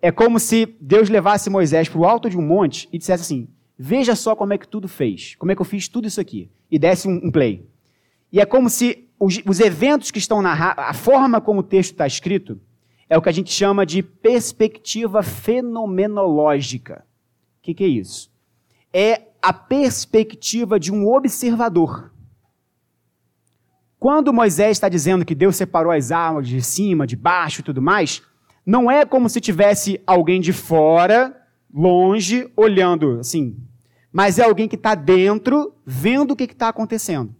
É 0.00 0.12
como 0.12 0.38
se 0.38 0.76
Deus 0.80 1.08
levasse 1.08 1.50
Moisés 1.50 1.88
para 1.88 1.98
o 1.98 2.04
alto 2.04 2.30
de 2.30 2.38
um 2.38 2.42
monte 2.42 2.88
e 2.92 2.98
dissesse 2.98 3.22
assim: 3.22 3.48
Veja 3.76 4.14
só 4.14 4.36
como 4.36 4.52
é 4.52 4.58
que 4.58 4.68
tudo 4.68 4.86
fez, 4.86 5.34
como 5.40 5.50
é 5.50 5.56
que 5.56 5.60
eu 5.60 5.66
fiz 5.66 5.88
tudo 5.88 6.06
isso 6.06 6.20
aqui, 6.20 6.48
e 6.70 6.78
desse 6.78 7.08
um, 7.08 7.20
um 7.24 7.32
play. 7.32 7.68
E 8.32 8.38
é 8.38 8.46
como 8.46 8.70
se 8.70 9.08
os, 9.18 9.42
os 9.44 9.58
eventos 9.58 10.12
que 10.12 10.20
estão 10.20 10.40
narrados, 10.40 10.84
a 10.86 10.94
forma 10.94 11.40
como 11.40 11.58
o 11.58 11.64
texto 11.64 11.90
está 11.90 12.06
escrito, 12.06 12.60
é 13.10 13.18
o 13.18 13.20
que 13.20 13.28
a 13.28 13.32
gente 13.32 13.52
chama 13.52 13.84
de 13.84 14.04
perspectiva 14.04 15.20
fenomenológica. 15.20 17.04
O 17.58 17.62
que, 17.62 17.74
que 17.74 17.82
é 17.82 17.88
isso? 17.88 18.30
É 18.92 19.22
a 19.42 19.52
perspectiva 19.52 20.78
de 20.78 20.92
um 20.92 21.08
observador. 21.08 22.12
Quando 23.98 24.32
Moisés 24.32 24.76
está 24.76 24.88
dizendo 24.88 25.24
que 25.24 25.34
Deus 25.34 25.56
separou 25.56 25.90
as 25.90 26.12
águas 26.12 26.46
de 26.46 26.62
cima, 26.62 27.04
de 27.04 27.16
baixo 27.16 27.60
e 27.60 27.64
tudo 27.64 27.82
mais, 27.82 28.22
não 28.64 28.88
é 28.88 29.04
como 29.04 29.28
se 29.28 29.40
tivesse 29.40 30.00
alguém 30.06 30.40
de 30.40 30.52
fora, 30.52 31.36
longe, 31.72 32.48
olhando 32.56 33.18
assim, 33.18 33.56
mas 34.12 34.38
é 34.38 34.44
alguém 34.44 34.68
que 34.68 34.76
está 34.76 34.94
dentro, 34.94 35.74
vendo 35.84 36.30
o 36.30 36.36
que 36.36 36.44
está 36.44 36.68
acontecendo. 36.68 37.34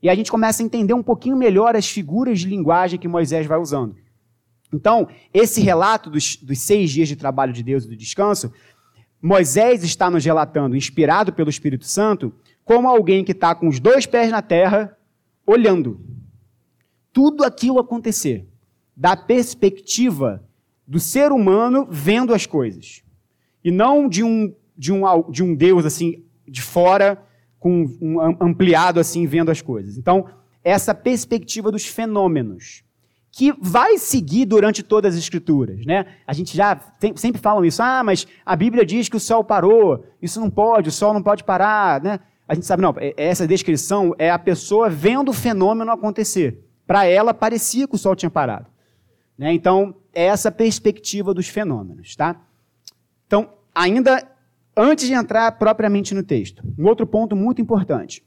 E 0.00 0.08
a 0.08 0.14
gente 0.14 0.30
começa 0.30 0.62
a 0.62 0.66
entender 0.66 0.94
um 0.94 1.02
pouquinho 1.02 1.36
melhor 1.36 1.74
as 1.74 1.90
figuras 1.90 2.38
de 2.38 2.48
linguagem 2.48 2.98
que 2.98 3.08
Moisés 3.08 3.44
vai 3.44 3.58
usando. 3.58 4.05
Então, 4.72 5.08
esse 5.32 5.60
relato 5.60 6.10
dos, 6.10 6.36
dos 6.36 6.60
seis 6.60 6.90
dias 6.90 7.08
de 7.08 7.16
trabalho 7.16 7.52
de 7.52 7.62
Deus 7.62 7.84
e 7.84 7.88
do 7.88 7.96
descanso, 7.96 8.52
Moisés 9.20 9.82
está 9.82 10.10
nos 10.10 10.24
relatando, 10.24 10.76
inspirado 10.76 11.32
pelo 11.32 11.50
Espírito 11.50 11.84
Santo, 11.84 12.32
como 12.64 12.88
alguém 12.88 13.24
que 13.24 13.32
está 13.32 13.54
com 13.54 13.68
os 13.68 13.80
dois 13.80 14.06
pés 14.06 14.30
na 14.30 14.42
terra, 14.42 14.96
olhando. 15.46 16.00
Tudo 17.12 17.44
aquilo 17.44 17.78
acontecer, 17.78 18.46
da 18.96 19.16
perspectiva 19.16 20.44
do 20.86 21.00
ser 21.00 21.32
humano 21.32 21.86
vendo 21.90 22.34
as 22.34 22.46
coisas, 22.46 23.02
e 23.64 23.70
não 23.70 24.08
de 24.08 24.22
um, 24.22 24.54
de 24.76 24.92
um, 24.92 25.30
de 25.30 25.42
um 25.42 25.54
Deus 25.54 25.84
assim, 25.84 26.24
de 26.46 26.62
fora, 26.62 27.22
com 27.58 27.84
um 28.00 28.20
ampliado 28.40 29.00
assim, 29.00 29.26
vendo 29.26 29.50
as 29.50 29.60
coisas. 29.60 29.96
Então, 29.98 30.26
essa 30.62 30.94
perspectiva 30.94 31.72
dos 31.72 31.86
fenômenos 31.86 32.84
que 33.36 33.52
vai 33.60 33.98
seguir 33.98 34.46
durante 34.46 34.82
todas 34.82 35.14
as 35.14 35.20
escrituras, 35.20 35.84
né? 35.84 36.06
A 36.26 36.32
gente 36.32 36.56
já 36.56 36.74
tem, 36.74 37.14
sempre 37.18 37.38
falam 37.38 37.66
isso, 37.66 37.82
ah, 37.82 38.02
mas 38.02 38.26
a 38.46 38.56
Bíblia 38.56 38.82
diz 38.82 39.10
que 39.10 39.16
o 39.16 39.20
sol 39.20 39.44
parou, 39.44 40.06
isso 40.22 40.40
não 40.40 40.48
pode, 40.48 40.88
o 40.88 40.92
sol 40.92 41.12
não 41.12 41.22
pode 41.22 41.44
parar, 41.44 42.02
né? 42.02 42.18
A 42.48 42.54
gente 42.54 42.64
sabe, 42.64 42.80
não, 42.80 42.94
é, 42.96 43.12
essa 43.14 43.46
descrição 43.46 44.14
é 44.18 44.30
a 44.30 44.38
pessoa 44.38 44.88
vendo 44.88 45.28
o 45.28 45.34
fenômeno 45.34 45.92
acontecer. 45.92 46.64
Para 46.86 47.04
ela, 47.04 47.34
parecia 47.34 47.86
que 47.86 47.94
o 47.94 47.98
sol 47.98 48.16
tinha 48.16 48.30
parado. 48.30 48.68
Né? 49.36 49.52
Então, 49.52 49.94
é 50.14 50.24
essa 50.24 50.50
perspectiva 50.50 51.34
dos 51.34 51.46
fenômenos, 51.46 52.16
tá? 52.16 52.40
Então, 53.26 53.50
ainda 53.74 54.26
antes 54.74 55.06
de 55.06 55.12
entrar 55.12 55.52
propriamente 55.58 56.14
no 56.14 56.22
texto, 56.22 56.62
um 56.78 56.86
outro 56.86 57.06
ponto 57.06 57.36
muito 57.36 57.60
importante. 57.60 58.24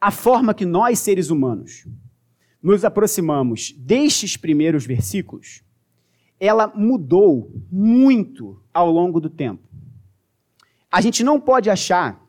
A 0.00 0.10
forma 0.10 0.54
que 0.54 0.64
nós, 0.64 0.98
seres 0.98 1.28
humanos, 1.28 1.86
nos 2.62 2.84
aproximamos 2.84 3.74
destes 3.76 4.36
primeiros 4.36 4.86
versículos, 4.86 5.62
ela 6.38 6.72
mudou 6.74 7.52
muito 7.70 8.62
ao 8.72 8.90
longo 8.90 9.20
do 9.20 9.28
tempo. 9.28 9.62
A 10.90 11.00
gente 11.00 11.24
não 11.24 11.40
pode 11.40 11.70
achar 11.70 12.20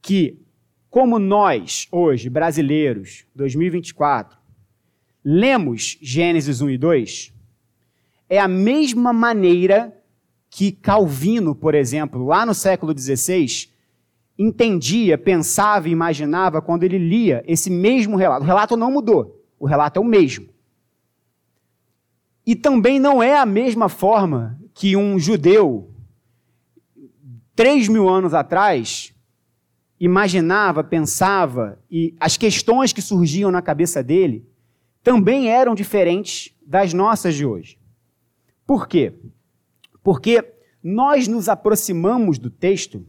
que, 0.00 0.38
como 0.88 1.18
nós, 1.18 1.88
hoje, 1.90 2.30
brasileiros, 2.30 3.24
2024, 3.34 4.38
lemos 5.24 5.98
Gênesis 6.00 6.60
1 6.60 6.70
e 6.70 6.78
2, 6.78 7.34
é 8.28 8.38
a 8.38 8.48
mesma 8.48 9.12
maneira 9.12 9.94
que 10.50 10.72
Calvino, 10.72 11.54
por 11.54 11.74
exemplo, 11.74 12.24
lá 12.26 12.46
no 12.46 12.54
século 12.54 12.96
XVI, 12.96 13.68
entendia, 14.38 15.18
pensava 15.18 15.88
e 15.88 15.92
imaginava 15.92 16.62
quando 16.62 16.84
ele 16.84 16.96
lia 16.96 17.42
esse 17.46 17.68
mesmo 17.68 18.16
relato. 18.16 18.44
O 18.44 18.46
relato 18.46 18.76
não 18.76 18.92
mudou, 18.92 19.44
o 19.58 19.66
relato 19.66 19.98
é 19.98 20.00
o 20.00 20.04
mesmo. 20.04 20.48
E 22.46 22.54
também 22.54 23.00
não 23.00 23.22
é 23.22 23.36
a 23.36 23.44
mesma 23.44 23.88
forma 23.88 24.58
que 24.72 24.96
um 24.96 25.18
judeu, 25.18 25.90
três 27.54 27.88
mil 27.88 28.08
anos 28.08 28.32
atrás, 28.32 29.12
imaginava, 29.98 30.84
pensava, 30.84 31.78
e 31.90 32.14
as 32.20 32.36
questões 32.36 32.92
que 32.92 33.02
surgiam 33.02 33.50
na 33.50 33.60
cabeça 33.60 34.02
dele 34.02 34.48
também 35.02 35.50
eram 35.50 35.74
diferentes 35.74 36.54
das 36.64 36.94
nossas 36.94 37.34
de 37.34 37.44
hoje. 37.44 37.78
Por 38.64 38.86
quê? 38.86 39.14
Porque 40.02 40.54
nós 40.82 41.26
nos 41.26 41.48
aproximamos 41.48 42.38
do 42.38 42.48
texto 42.50 43.04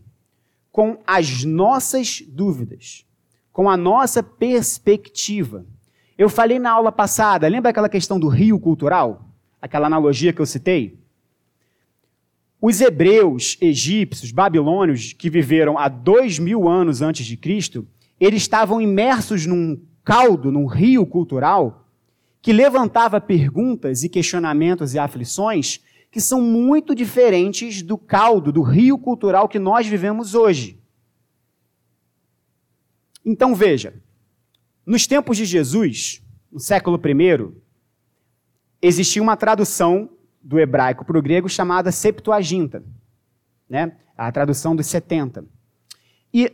com 0.72 1.00
as 1.06 1.44
nossas 1.44 2.22
dúvidas, 2.28 3.06
com 3.52 3.70
a 3.70 3.76
nossa 3.76 4.22
perspectiva. 4.22 5.66
Eu 6.18 6.30
falei 6.30 6.60
na 6.60 6.72
aula 6.72 6.92
passada, 6.92 7.48
lembra 7.48 7.72
aquela 7.72 7.90
questão 7.90 8.20
do 8.20 8.28
rio 8.28 8.60
cultural? 8.60 9.30
Aquela 9.62 9.88
analogia 9.88 10.32
que 10.32 10.42
eu 10.42 10.46
citei? 10.46 11.00
Os 12.62 12.82
hebreus, 12.82 13.58
egípcios, 13.62 14.32
babilônios, 14.32 15.14
que 15.14 15.30
viveram 15.30 15.78
há 15.78 15.88
dois 15.88 16.38
mil 16.38 16.68
anos 16.68 17.02
antes 17.02 17.26
de 17.26 17.38
Cristo, 17.38 17.88
eles 18.20 18.42
estavam 18.42 18.82
imersos 18.82 19.46
num 19.46 19.82
caldo, 20.04 20.52
num 20.52 20.66
rio 20.66 21.06
cultural, 21.06 21.88
que 22.42 22.52
levantava 22.52 23.22
perguntas 23.22 24.04
e 24.04 24.10
questionamentos 24.10 24.94
e 24.94 25.00
aflições 25.00 25.82
que 26.12 26.20
são 26.20 26.42
muito 26.42 26.96
diferentes 26.96 27.82
do 27.82 27.98
caldo, 27.98 28.52
do 28.52 28.62
rio 28.62 28.98
cultural 28.98 29.48
que 29.48 29.60
nós 29.60 29.86
vivemos 29.86 30.34
hoje. 30.34 30.80
Então 33.24 33.54
veja, 33.54 33.94
nos 34.86 35.06
tempos 35.06 35.38
de 35.38 35.46
Jesus, 35.46 36.24
no 36.52 36.60
século 36.60 37.00
I, 37.00 37.54
existia 38.82 39.22
uma 39.22 39.38
tradução 39.38 40.10
do 40.42 40.60
hebraico 40.60 41.06
para 41.06 41.18
o 41.18 41.22
grego 41.22 41.48
chamada 41.48 41.92
Septuaginta, 41.92 42.84
né? 43.70 43.98
a 44.18 44.32
tradução 44.32 44.76
dos 44.76 44.88
70. 44.88 45.46
E 46.34 46.52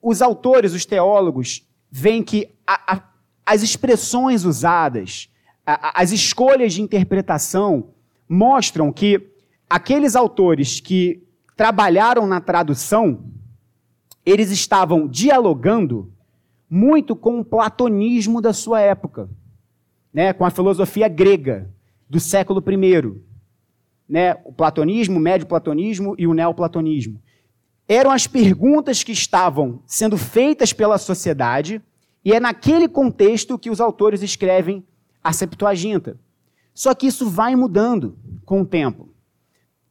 os 0.00 0.22
autores, 0.22 0.72
os 0.72 0.86
teólogos, 0.86 1.68
veem 1.90 2.22
que 2.22 2.54
a, 2.66 2.94
a, 2.94 3.02
as 3.44 3.62
expressões 3.62 4.44
usadas, 4.44 5.30
a, 5.66 6.00
as 6.00 6.12
escolhas 6.12 6.72
de 6.72 6.82
interpretação 6.82 7.92
mostram 8.28 8.92
que 8.92 9.30
aqueles 9.68 10.16
autores 10.16 10.80
que 10.80 11.22
trabalharam 11.56 12.26
na 12.26 12.40
tradução, 12.40 13.24
eles 14.24 14.50
estavam 14.50 15.06
dialogando 15.08 16.12
muito 16.68 17.14
com 17.14 17.40
o 17.40 17.44
platonismo 17.44 18.40
da 18.40 18.52
sua 18.52 18.80
época, 18.80 19.28
né, 20.12 20.32
com 20.32 20.44
a 20.44 20.50
filosofia 20.50 21.08
grega 21.08 21.70
do 22.08 22.20
século 22.20 22.62
I, 22.68 23.20
né, 24.08 24.36
o 24.44 24.52
platonismo, 24.52 25.16
o 25.16 25.20
médio 25.20 25.46
platonismo 25.46 26.14
e 26.18 26.26
o 26.26 26.34
neoplatonismo. 26.34 27.20
Eram 27.88 28.10
as 28.10 28.26
perguntas 28.26 29.04
que 29.04 29.12
estavam 29.12 29.80
sendo 29.86 30.16
feitas 30.16 30.72
pela 30.72 30.98
sociedade 30.98 31.80
e 32.24 32.32
é 32.32 32.40
naquele 32.40 32.88
contexto 32.88 33.56
que 33.56 33.70
os 33.70 33.80
autores 33.80 34.22
escrevem 34.22 34.84
a 35.22 35.32
Septuaginta. 35.32 36.18
Só 36.76 36.94
que 36.94 37.06
isso 37.06 37.30
vai 37.30 37.56
mudando 37.56 38.18
com 38.44 38.60
o 38.60 38.66
tempo. 38.66 39.08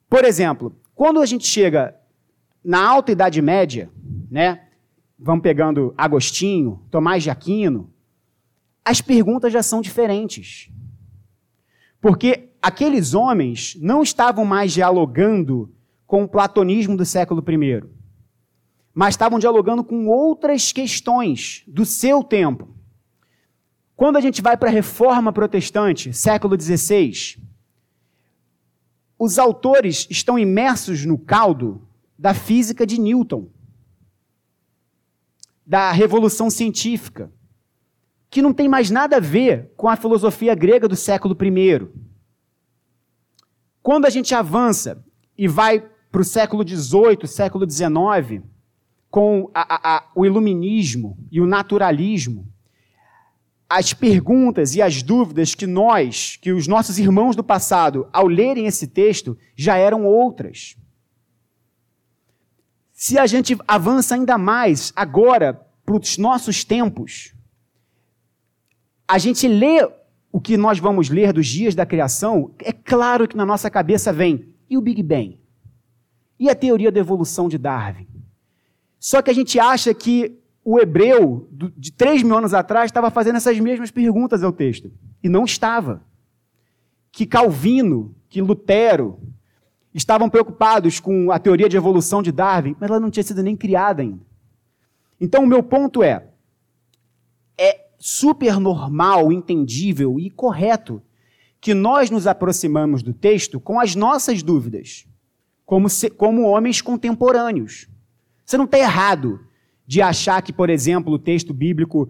Por 0.07 0.23
exemplo, 0.23 0.79
quando 0.93 1.19
a 1.19 1.25
gente 1.25 1.47
chega 1.47 1.99
na 2.63 2.87
Alta 2.87 3.11
Idade 3.11 3.41
Média, 3.41 3.89
né? 4.29 4.67
Vamos 5.17 5.41
pegando 5.41 5.95
Agostinho, 5.97 6.79
Tomás 6.91 7.23
de 7.23 7.31
Aquino, 7.31 7.91
as 8.83 9.01
perguntas 9.01 9.51
já 9.51 9.63
são 9.63 9.81
diferentes. 9.81 10.69
Porque 11.99 12.49
aqueles 12.61 13.15
homens 13.15 13.75
não 13.81 14.03
estavam 14.03 14.45
mais 14.45 14.71
dialogando 14.71 15.73
com 16.05 16.23
o 16.23 16.27
platonismo 16.27 16.95
do 16.95 17.03
século 17.03 17.43
I, 17.49 17.83
mas 18.93 19.15
estavam 19.15 19.39
dialogando 19.39 19.83
com 19.83 20.05
outras 20.07 20.71
questões 20.71 21.63
do 21.65 21.83
seu 21.83 22.23
tempo. 22.23 22.74
Quando 23.95 24.17
a 24.17 24.21
gente 24.21 24.41
vai 24.41 24.57
para 24.57 24.69
a 24.69 24.73
Reforma 24.73 25.31
Protestante, 25.31 26.13
século 26.13 26.59
XVI, 26.59 27.41
os 29.17 29.39
autores 29.39 30.05
estão 30.09 30.37
imersos 30.37 31.05
no 31.05 31.17
caldo 31.17 31.87
da 32.17 32.33
física 32.33 32.85
de 32.85 32.99
Newton, 32.99 33.47
da 35.65 35.91
revolução 35.91 36.49
científica, 36.49 37.31
que 38.29 38.41
não 38.41 38.53
tem 38.53 38.67
mais 38.67 38.91
nada 38.91 39.15
a 39.15 39.21
ver 39.21 39.71
com 39.77 39.87
a 39.87 39.95
filosofia 39.95 40.53
grega 40.53 40.89
do 40.89 40.95
século 40.95 41.35
I. 41.41 41.87
Quando 43.81 44.05
a 44.05 44.09
gente 44.09 44.35
avança 44.35 45.03
e 45.37 45.47
vai 45.47 45.79
para 46.11 46.21
o 46.21 46.25
século 46.25 46.67
XVIII, 46.67 47.27
século 47.27 47.69
XIX, 47.69 48.43
com 49.09 49.49
a, 49.53 49.75
a, 49.75 49.95
a, 49.97 50.11
o 50.13 50.25
iluminismo 50.25 51.17
e 51.31 51.39
o 51.39 51.47
naturalismo, 51.47 52.45
as 53.69 53.93
perguntas 53.93 54.75
e 54.75 54.81
as 54.81 55.01
dúvidas 55.01 55.55
que 55.55 55.65
nós, 55.65 56.37
que 56.41 56.51
os 56.51 56.67
nossos 56.67 56.99
irmãos 56.99 57.35
do 57.35 57.43
passado, 57.43 58.07
ao 58.13 58.27
lerem 58.27 58.67
esse 58.67 58.87
texto, 58.87 59.37
já 59.55 59.77
eram 59.77 60.05
outras. 60.05 60.77
Se 62.91 63.17
a 63.17 63.25
gente 63.25 63.57
avança 63.67 64.15
ainda 64.15 64.37
mais 64.37 64.93
agora 64.95 65.53
para 65.85 65.95
os 65.95 66.17
nossos 66.17 66.63
tempos, 66.63 67.33
a 69.07 69.17
gente 69.17 69.47
lê 69.47 69.87
o 70.31 70.39
que 70.39 70.57
nós 70.57 70.79
vamos 70.79 71.09
ler 71.09 71.31
dos 71.31 71.47
dias 71.47 71.73
da 71.73 71.85
criação, 71.85 72.53
é 72.59 72.71
claro 72.71 73.27
que 73.27 73.37
na 73.37 73.45
nossa 73.45 73.69
cabeça 73.69 74.11
vem 74.11 74.53
e 74.69 74.77
o 74.77 74.81
Big 74.81 75.01
Bang? 75.01 75.39
E 76.39 76.49
a 76.49 76.55
teoria 76.55 76.91
da 76.91 76.99
evolução 76.99 77.47
de 77.47 77.57
Darwin? 77.57 78.07
Só 78.99 79.21
que 79.21 79.29
a 79.29 79.33
gente 79.33 79.59
acha 79.59 79.93
que 79.93 80.37
o 80.67 80.79
hebreu 80.79 81.47
de 81.77 81.91
três 81.91 82.23
mil 82.23 82.35
anos 82.35 82.51
atrás 82.51 82.89
estava 82.89 83.11
fazendo 83.11 83.35
essas 83.35 83.59
mesmas 83.59 83.91
perguntas 83.91 84.43
ao 84.43 84.51
texto. 84.51 84.91
E 85.23 85.29
não 85.29 85.45
estava. 85.45 86.03
Que 87.11 87.23
Calvino, 87.23 88.15
que 88.27 88.41
Lutero 88.41 89.19
estavam 89.93 90.27
preocupados 90.27 90.99
com 90.99 91.31
a 91.31 91.37
teoria 91.37 91.69
de 91.69 91.77
evolução 91.77 92.23
de 92.23 92.31
Darwin, 92.31 92.75
mas 92.79 92.89
ela 92.89 92.99
não 92.99 93.11
tinha 93.11 93.23
sido 93.23 93.43
nem 93.43 93.55
criada 93.55 94.01
ainda. 94.01 94.25
Então, 95.21 95.43
o 95.43 95.47
meu 95.47 95.61
ponto 95.61 96.01
é: 96.01 96.29
é 97.55 97.85
super 97.99 98.59
normal, 98.59 99.31
entendível 99.31 100.19
e 100.19 100.31
correto 100.31 100.99
que 101.61 101.75
nós 101.75 102.09
nos 102.09 102.25
aproximamos 102.25 103.03
do 103.03 103.13
texto 103.13 103.59
com 103.59 103.79
as 103.79 103.95
nossas 103.95 104.41
dúvidas, 104.41 105.05
como, 105.63 105.89
se, 105.89 106.09
como 106.09 106.41
homens 106.41 106.81
contemporâneos. 106.81 107.87
Você 108.43 108.57
não 108.57 108.65
está 108.65 108.79
errado 108.79 109.44
de 109.87 110.01
achar 110.01 110.41
que, 110.41 110.51
por 110.51 110.69
exemplo, 110.69 111.13
o 111.13 111.19
texto 111.19 111.53
bíblico 111.53 112.09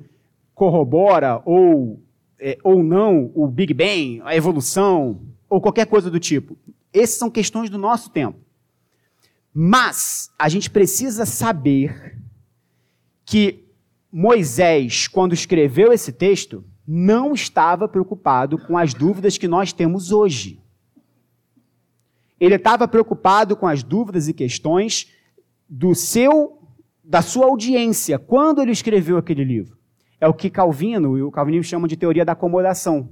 corrobora 0.54 1.42
ou, 1.46 2.02
é, 2.40 2.58
ou 2.64 2.82
não 2.82 3.32
o 3.36 3.48
Big 3.48 3.74
Bang, 3.74 4.22
a 4.24 4.36
evolução, 4.36 5.22
ou 5.50 5.60
qualquer 5.60 5.86
coisa 5.86 6.10
do 6.10 6.20
tipo. 6.20 6.58
Essas 6.94 7.18
são 7.18 7.30
questões 7.30 7.70
do 7.70 7.78
nosso 7.78 8.10
tempo. 8.10 8.40
Mas 9.54 10.32
a 10.38 10.50
gente 10.50 10.70
precisa 10.70 11.26
saber 11.26 12.18
que 13.26 13.66
Moisés, 14.12 15.08
quando 15.08 15.34
escreveu 15.34 15.92
esse 15.92 16.12
texto, 16.12 16.64
não 16.88 17.34
estava 17.34 17.88
preocupado 17.88 18.58
com 18.58 18.78
as 18.78 18.94
dúvidas 18.94 19.38
que 19.38 19.48
nós 19.48 19.74
temos 19.74 20.12
hoje. 20.12 20.62
Ele 22.40 22.56
estava 22.56 22.88
preocupado 22.88 23.56
com 23.56 23.68
as 23.68 23.82
dúvidas 23.82 24.28
e 24.28 24.34
questões 24.34 25.12
do 25.68 25.96
seu 25.96 26.64
da 27.08 27.22
sua 27.22 27.46
audiência 27.46 28.18
quando 28.18 28.62
ele 28.62 28.72
escreveu 28.72 29.18
aquele 29.18 29.44
livro. 29.44 29.78
É 30.20 30.28
o 30.28 30.34
que 30.34 30.50
Calvino 30.50 31.18
e 31.18 31.22
o 31.22 31.32
calvinismo 31.32 31.63
chamam 31.63 31.88
de 31.88 31.96
teoria 31.96 32.26
da 32.26 32.32
acomodação. 32.32 33.10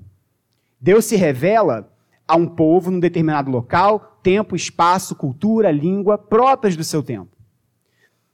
Deus 0.80 1.06
se 1.06 1.16
revela 1.16 1.92
a 2.28 2.36
um 2.36 2.48
povo 2.48 2.90
num 2.90 3.00
determinado 3.00 3.52
local, 3.52 4.20
tempo, 4.24 4.56
espaço, 4.56 5.16
cultura, 5.16 5.70
língua 5.72 6.18
próprias 6.18 6.76
do 6.76 6.84
seu 6.84 7.04
tempo. 7.04 7.38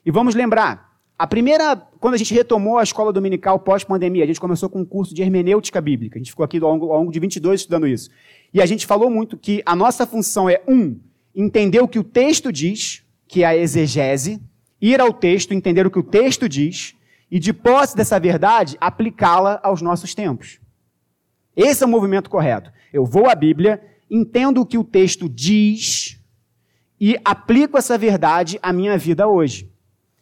E 0.06 0.12
vamos 0.12 0.36
lembrar, 0.36 0.98
a 1.17 1.28
primeira, 1.28 1.76
quando 2.00 2.13
a 2.13 2.17
gente 2.17 2.34
retomou 2.34 2.78
a 2.78 2.84
escola 2.84 3.12
dominical 3.12 3.60
pós-pandemia, 3.60 4.24
a 4.24 4.28
gente 4.28 4.39
começou 4.39 4.69
com 4.69 4.80
um 4.80 4.86
curso 4.86 5.13
de 5.13 5.22
hermenêutica 5.22 5.82
bíblica. 5.82 6.17
A 6.17 6.19
gente 6.19 6.32
ficou 6.32 6.45
aqui 6.45 6.58
ao 6.58 6.72
longo, 6.72 6.91
ao 6.91 7.00
longo 7.00 7.12
de 7.12 7.19
22 7.19 7.62
estudando 7.62 7.86
isso. 7.86 8.10
E 8.54 8.62
a 8.62 8.65
gente 8.65 8.88
falou 8.88 9.10
muito 9.10 9.38
que 9.38 9.62
a 9.65 9.76
nossa 9.76 10.08
função 10.08 10.50
é, 10.50 10.62
um, 10.67 10.98
entender 11.36 11.82
o 11.82 11.88
que 11.88 12.00
o 12.00 12.04
texto 12.04 12.52
diz, 12.52 13.04
que 13.28 13.43
é 13.43 13.48
a 13.48 13.58
exegese, 13.58 14.41
ir 14.82 15.00
ao 15.02 15.13
texto, 15.13 15.54
entender 15.54 15.86
o 15.86 15.92
que 15.92 16.00
o 16.00 16.04
texto 16.04 16.48
diz, 16.48 16.96
e 17.30 17.39
de 17.39 17.54
posse 17.54 17.96
dessa 17.96 18.20
verdade, 18.20 18.78
aplicá-la 18.80 19.60
aos 19.63 19.82
nossos 19.82 20.15
tempos. 20.15 20.60
Esse 21.56 21.84
é 21.84 21.86
o 21.86 21.89
movimento 21.89 22.30
correto. 22.30 22.72
Eu 22.92 23.06
vou 23.06 23.30
à 23.30 23.36
Bíblia, 23.36 23.82
entendo 24.10 24.62
o 24.62 24.65
que 24.65 24.78
o 24.78 24.84
texto 24.84 25.30
diz 25.30 26.20
e 27.00 27.18
aplico 27.24 27.78
essa 27.78 27.98
verdade 27.98 28.60
à 28.62 28.74
minha 28.74 28.98
vida 28.98 29.28
hoje. 29.28 29.72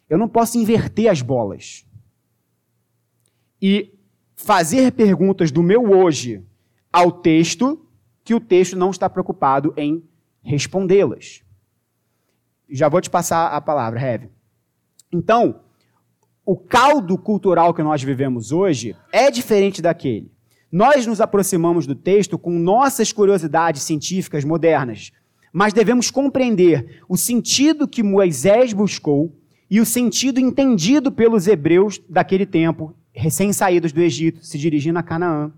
Eu 0.09 0.17
não 0.17 0.27
posso 0.27 0.57
inverter 0.57 1.09
as 1.09 1.21
bolas. 1.21 1.85
E 3.61 3.93
fazer 4.35 4.91
perguntas 4.91 5.51
do 5.51 5.63
meu 5.63 5.91
hoje 5.91 6.45
ao 6.91 7.11
texto 7.11 7.85
que 8.23 8.35
o 8.35 8.39
texto 8.39 8.75
não 8.75 8.91
está 8.91 9.09
preocupado 9.09 9.73
em 9.75 10.03
respondê-las. 10.43 11.43
Já 12.69 12.89
vou 12.89 13.01
te 13.01 13.09
passar 13.09 13.47
a 13.47 13.61
palavra, 13.61 13.99
Heavy. 13.99 14.36
Então, 15.11 15.61
o 16.45 16.55
caldo 16.55 17.17
cultural 17.17 17.73
que 17.73 17.83
nós 17.83 18.01
vivemos 18.03 18.51
hoje 18.51 18.95
é 19.11 19.31
diferente 19.31 19.81
daquele. 19.81 20.31
Nós 20.71 21.07
nos 21.07 21.21
aproximamos 21.21 21.87
do 21.87 21.95
texto 21.95 22.37
com 22.37 22.51
nossas 22.51 23.13
curiosidades 23.13 23.83
científicas 23.83 24.43
modernas, 24.43 25.11
mas 25.51 25.73
devemos 25.73 26.11
compreender 26.11 27.01
o 27.07 27.15
sentido 27.15 27.87
que 27.87 28.03
Moisés 28.03 28.73
buscou 28.73 29.33
e 29.69 29.79
o 29.79 29.85
sentido 29.85 30.39
entendido 30.39 31.11
pelos 31.11 31.47
hebreus 31.47 32.01
daquele 32.09 32.45
tempo, 32.45 32.93
recém-saídos 33.13 33.91
do 33.91 34.01
Egito, 34.01 34.45
se 34.45 34.57
dirigindo 34.57 34.99
a 34.99 35.03
Canaã. 35.03 35.51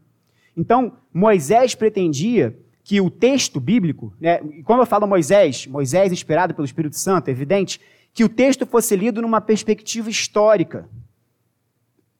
Então, 0.55 0.93
Moisés 1.13 1.73
pretendia 1.73 2.57
que 2.83 3.01
o 3.01 3.09
texto 3.09 3.59
bíblico, 3.59 4.13
né, 4.19 4.39
quando 4.63 4.79
eu 4.79 4.85
falo 4.85 5.07
Moisés, 5.07 5.67
Moisés 5.67 6.11
inspirado 6.11 6.53
pelo 6.53 6.65
Espírito 6.65 6.95
Santo, 6.95 7.27
é 7.27 7.31
evidente, 7.31 7.79
que 8.13 8.23
o 8.23 8.29
texto 8.29 8.65
fosse 8.65 8.95
lido 8.95 9.21
numa 9.21 9.41
perspectiva 9.41 10.09
histórica, 10.09 10.89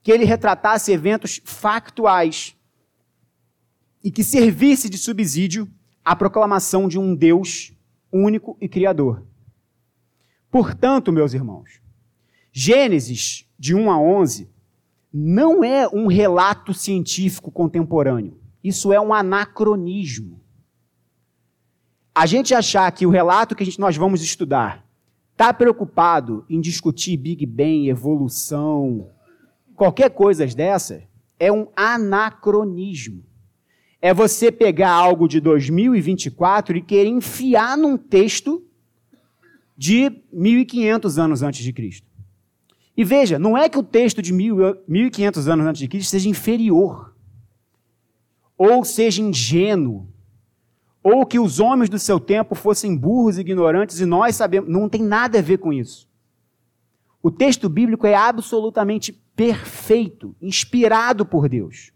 que 0.02 0.12
ele 0.12 0.24
retratasse 0.24 0.92
eventos 0.92 1.42
factuais 1.44 2.56
e 4.04 4.10
que 4.10 4.24
servisse 4.24 4.90
de 4.90 4.98
subsídio 4.98 5.70
à 6.04 6.16
proclamação 6.16 6.88
de 6.88 6.98
um 6.98 7.16
Deus 7.16 7.74
único 8.12 8.58
e 8.62 8.68
criador. 8.68 9.26
Portanto, 10.50 11.12
meus 11.12 11.34
irmãos, 11.34 11.82
Gênesis, 12.52 13.46
de 13.58 13.76
1 13.76 13.92
a 13.92 14.00
11, 14.00 14.50
não 15.14 15.64
é 15.64 15.88
um 15.88 16.08
relato 16.08 16.74
científico 16.74 17.52
contemporâneo. 17.52 18.40
Isso 18.64 18.92
é 18.92 19.00
um 19.00 19.14
anacronismo. 19.14 20.42
A 22.14 22.26
gente 22.26 22.54
achar 22.54 22.92
que 22.92 23.06
o 23.06 23.10
relato 23.10 23.56
que 23.56 23.64
gente, 23.64 23.80
nós 23.80 23.96
vamos 23.96 24.22
estudar 24.22 24.86
está 25.40 25.54
preocupado 25.54 26.44
em 26.50 26.60
discutir 26.60 27.16
Big 27.16 27.46
Bang, 27.46 27.88
evolução, 27.88 29.08
qualquer 29.74 30.10
coisa 30.10 30.46
dessa, 30.46 31.02
é 31.40 31.50
um 31.50 31.70
anacronismo. 31.78 33.24
É 34.02 34.14
você 34.14 34.52
pegar 34.52 34.92
algo 34.92 35.30
de 35.30 35.40
2024 35.40 36.76
e 36.76 36.82
querer 36.82 37.08
enfiar 37.08 37.78
num 37.78 37.96
texto 37.96 38.62
de 39.78 40.12
1500 40.34 41.18
anos 41.18 41.42
antes 41.42 41.64
de 41.64 41.72
Cristo. 41.72 42.06
E 42.98 43.06
veja, 43.06 43.40
não 43.40 43.58
é 43.58 43.70
que 43.70 43.78
o 43.78 43.84
texto 43.84 44.22
de 44.22 44.34
1500 44.34 45.48
anos 45.48 45.66
antes 45.66 45.80
de 45.80 45.88
Cristo 45.88 46.10
seja 46.10 46.28
inferior, 46.28 47.16
ou 48.58 48.84
seja 48.84 49.22
ingênuo, 49.22 50.06
ou 51.04 51.26
que 51.26 51.40
os 51.40 51.60
homens 51.60 51.90
do 51.90 51.98
seu 51.98 52.20
tempo 52.20 52.56
fossem 52.56 52.96
burros 52.96 53.38
e 53.38 53.42
ignorantes 53.42 54.00
e 54.00 54.06
nós 54.06 54.36
sabemos, 54.36 54.70
não 54.70 54.90
tem 54.90 55.02
nada 55.02 55.40
a 55.40 55.42
ver 55.42 55.58
com 55.58 55.72
isso. 55.72 56.08
O 57.22 57.30
texto 57.30 57.68
bíblico 57.68 58.08
é 58.08 58.16
absolutamente 58.16 59.12
perfeito, 59.36 60.36
inspirado 60.42 61.26
por 61.26 61.50
Deus. 61.50 61.92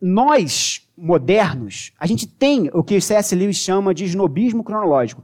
Nós, 0.00 0.86
modernos, 0.96 1.92
a 1.98 2.06
gente 2.06 2.26
tem 2.26 2.70
o 2.72 2.82
que 2.82 3.00
C.S. 3.00 3.34
Lewis 3.34 3.56
chama 3.56 3.94
de 3.94 4.04
snobismo 4.04 4.62
cronológico 4.62 5.22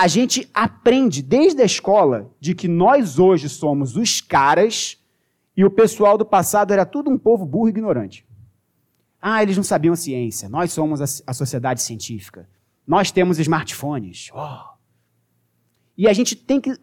a 0.00 0.06
gente 0.06 0.48
aprende 0.54 1.20
desde 1.20 1.60
a 1.60 1.64
escola 1.64 2.30
de 2.38 2.54
que 2.54 2.68
nós 2.68 3.18
hoje 3.18 3.48
somos 3.48 3.96
os 3.96 4.20
caras 4.20 4.96
e 5.56 5.64
o 5.64 5.70
pessoal 5.70 6.16
do 6.16 6.24
passado 6.24 6.72
era 6.72 6.86
tudo 6.86 7.10
um 7.10 7.18
povo 7.18 7.44
burro 7.44 7.66
e 7.66 7.70
ignorante. 7.70 8.24
Ah, 9.20 9.42
eles 9.42 9.56
não 9.56 9.64
sabiam 9.64 9.96
ciência. 9.96 10.48
Nós 10.48 10.72
somos 10.72 11.00
a, 11.00 11.30
a 11.30 11.34
sociedade 11.34 11.82
científica. 11.82 12.48
Nós 12.86 13.10
temos 13.10 13.38
smartphones. 13.38 14.30
Oh. 14.32 14.78
E 15.96 16.06
a 16.06 16.12
gente 16.12 16.36
tem 16.36 16.60
que 16.60 16.78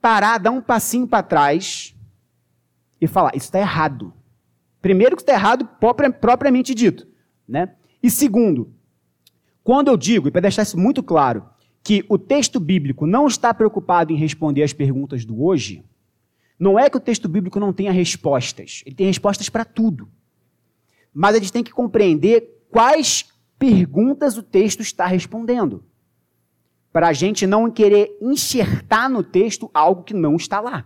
parar, 0.00 0.38
dar 0.38 0.50
um 0.50 0.60
passinho 0.60 1.06
para 1.06 1.22
trás 1.22 1.94
e 3.00 3.06
falar: 3.06 3.34
isso 3.34 3.46
está 3.46 3.58
errado. 3.58 4.12
Primeiro, 4.80 5.16
que 5.16 5.22
está 5.22 5.32
errado 5.32 5.68
propriamente 6.20 6.74
dito. 6.74 7.06
Né? 7.48 7.74
E 8.02 8.10
segundo, 8.10 8.72
quando 9.62 9.88
eu 9.88 9.96
digo, 9.96 10.28
e 10.28 10.30
para 10.30 10.42
deixar 10.42 10.62
isso 10.62 10.78
muito 10.78 11.02
claro, 11.02 11.44
que 11.82 12.04
o 12.08 12.18
texto 12.18 12.60
bíblico 12.60 13.06
não 13.06 13.26
está 13.26 13.52
preocupado 13.52 14.12
em 14.12 14.16
responder 14.16 14.62
as 14.62 14.72
perguntas 14.72 15.24
do 15.24 15.42
hoje, 15.42 15.84
não 16.58 16.78
é 16.78 16.88
que 16.88 16.96
o 16.96 17.00
texto 17.00 17.28
bíblico 17.28 17.58
não 17.58 17.72
tenha 17.72 17.92
respostas. 17.92 18.82
Ele 18.86 18.94
tem 18.94 19.06
respostas 19.06 19.48
para 19.48 19.64
tudo. 19.64 20.08
Mas 21.14 21.36
a 21.36 21.38
gente 21.38 21.52
tem 21.52 21.62
que 21.62 21.72
compreender 21.72 22.66
quais 22.70 23.26
perguntas 23.58 24.36
o 24.36 24.42
texto 24.42 24.80
está 24.80 25.06
respondendo. 25.06 25.84
Para 26.92 27.08
a 27.08 27.12
gente 27.12 27.46
não 27.46 27.70
querer 27.70 28.18
enxertar 28.20 29.08
no 29.08 29.22
texto 29.22 29.70
algo 29.72 30.02
que 30.02 30.12
não 30.12 30.36
está 30.36 30.60
lá. 30.60 30.84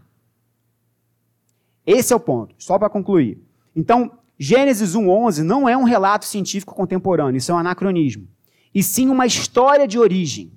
Esse 1.87 2.13
é 2.13 2.17
o 2.17 2.21
ponto. 2.21 2.55
Só 2.59 2.79
para 2.79 2.91
concluir. 2.91 3.43
Então, 3.75 4.19
Gênesis 4.39 4.95
1:11 4.95 5.43
não 5.43 5.69
é 5.69 5.77
um 5.77 5.85
relato 5.85 6.27
científico 6.27 6.75
contemporâneo, 6.75 7.39
isso 7.39 7.51
é 7.51 7.55
um 7.55 7.59
anacronismo. 7.59 8.29
E 8.75 8.83
sim 8.83 9.09
uma 9.09 9.27
história 9.27 9.89
de 9.89 9.99
origem. 9.99 10.53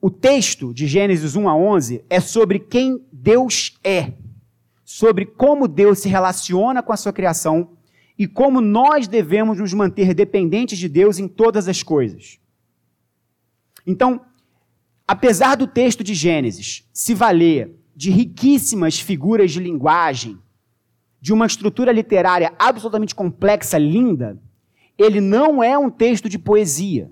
O 0.00 0.10
texto 0.10 0.72
de 0.72 0.86
Gênesis 0.86 1.36
1 1.36 1.48
a 1.48 1.56
11 1.56 2.04
é 2.08 2.20
sobre 2.20 2.58
quem 2.58 3.04
Deus 3.12 3.78
é, 3.82 4.12
sobre 4.84 5.26
como 5.26 5.66
Deus 5.66 5.98
se 5.98 6.08
relaciona 6.08 6.82
com 6.82 6.92
a 6.92 6.96
sua 6.96 7.12
criação 7.12 7.75
e 8.18 8.26
como 8.26 8.60
nós 8.60 9.06
devemos 9.06 9.58
nos 9.58 9.72
manter 9.74 10.14
dependentes 10.14 10.78
de 10.78 10.88
Deus 10.88 11.18
em 11.18 11.28
todas 11.28 11.68
as 11.68 11.82
coisas. 11.82 12.38
Então, 13.86 14.20
apesar 15.06 15.54
do 15.54 15.66
texto 15.66 16.02
de 16.02 16.14
Gênesis 16.14 16.88
se 16.92 17.14
valer 17.14 17.74
de 17.94 18.10
riquíssimas 18.10 18.98
figuras 18.98 19.52
de 19.52 19.60
linguagem, 19.60 20.38
de 21.20 21.32
uma 21.32 21.46
estrutura 21.46 21.92
literária 21.92 22.52
absolutamente 22.58 23.14
complexa, 23.14 23.78
linda, 23.78 24.40
ele 24.98 25.20
não 25.20 25.62
é 25.62 25.76
um 25.76 25.90
texto 25.90 26.28
de 26.28 26.38
poesia. 26.38 27.10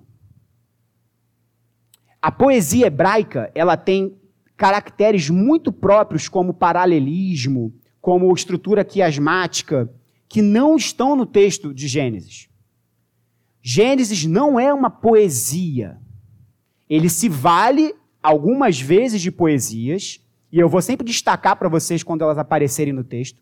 A 2.21 2.33
poesia 2.33 2.87
hebraica, 2.87 3.51
ela 3.55 3.77
tem 3.77 4.17
caracteres 4.57 5.29
muito 5.29 5.73
próprios 5.73 6.29
como 6.29 6.55
paralelismo, 6.55 7.75
como 8.01 8.33
estrutura 8.33 8.85
quiasmática, 8.85 9.91
que 10.29 10.43
não 10.43 10.77
estão 10.77 11.15
no 11.15 11.27
texto 11.27 11.73
de 11.73 11.87
Gênesis. 11.87 12.49
Gênesis 13.63 14.25
não 14.25 14.59
é 14.59 14.73
uma 14.73 14.91
poesia. 14.91 15.99
Ele 16.89 17.09
se 17.09 17.29
vale 17.29 17.95
algumas 18.23 18.81
vezes 18.81 19.21
de 19.21 19.31
poesias, 19.31 20.21
e 20.51 20.59
eu 20.59 20.69
vou 20.69 20.83
sempre 20.83 21.07
destacar 21.07 21.57
para 21.57 21.69
vocês 21.69 22.03
quando 22.03 22.23
elas 22.23 22.39
aparecerem 22.39 22.93
no 22.93 23.05
texto. 23.05 23.41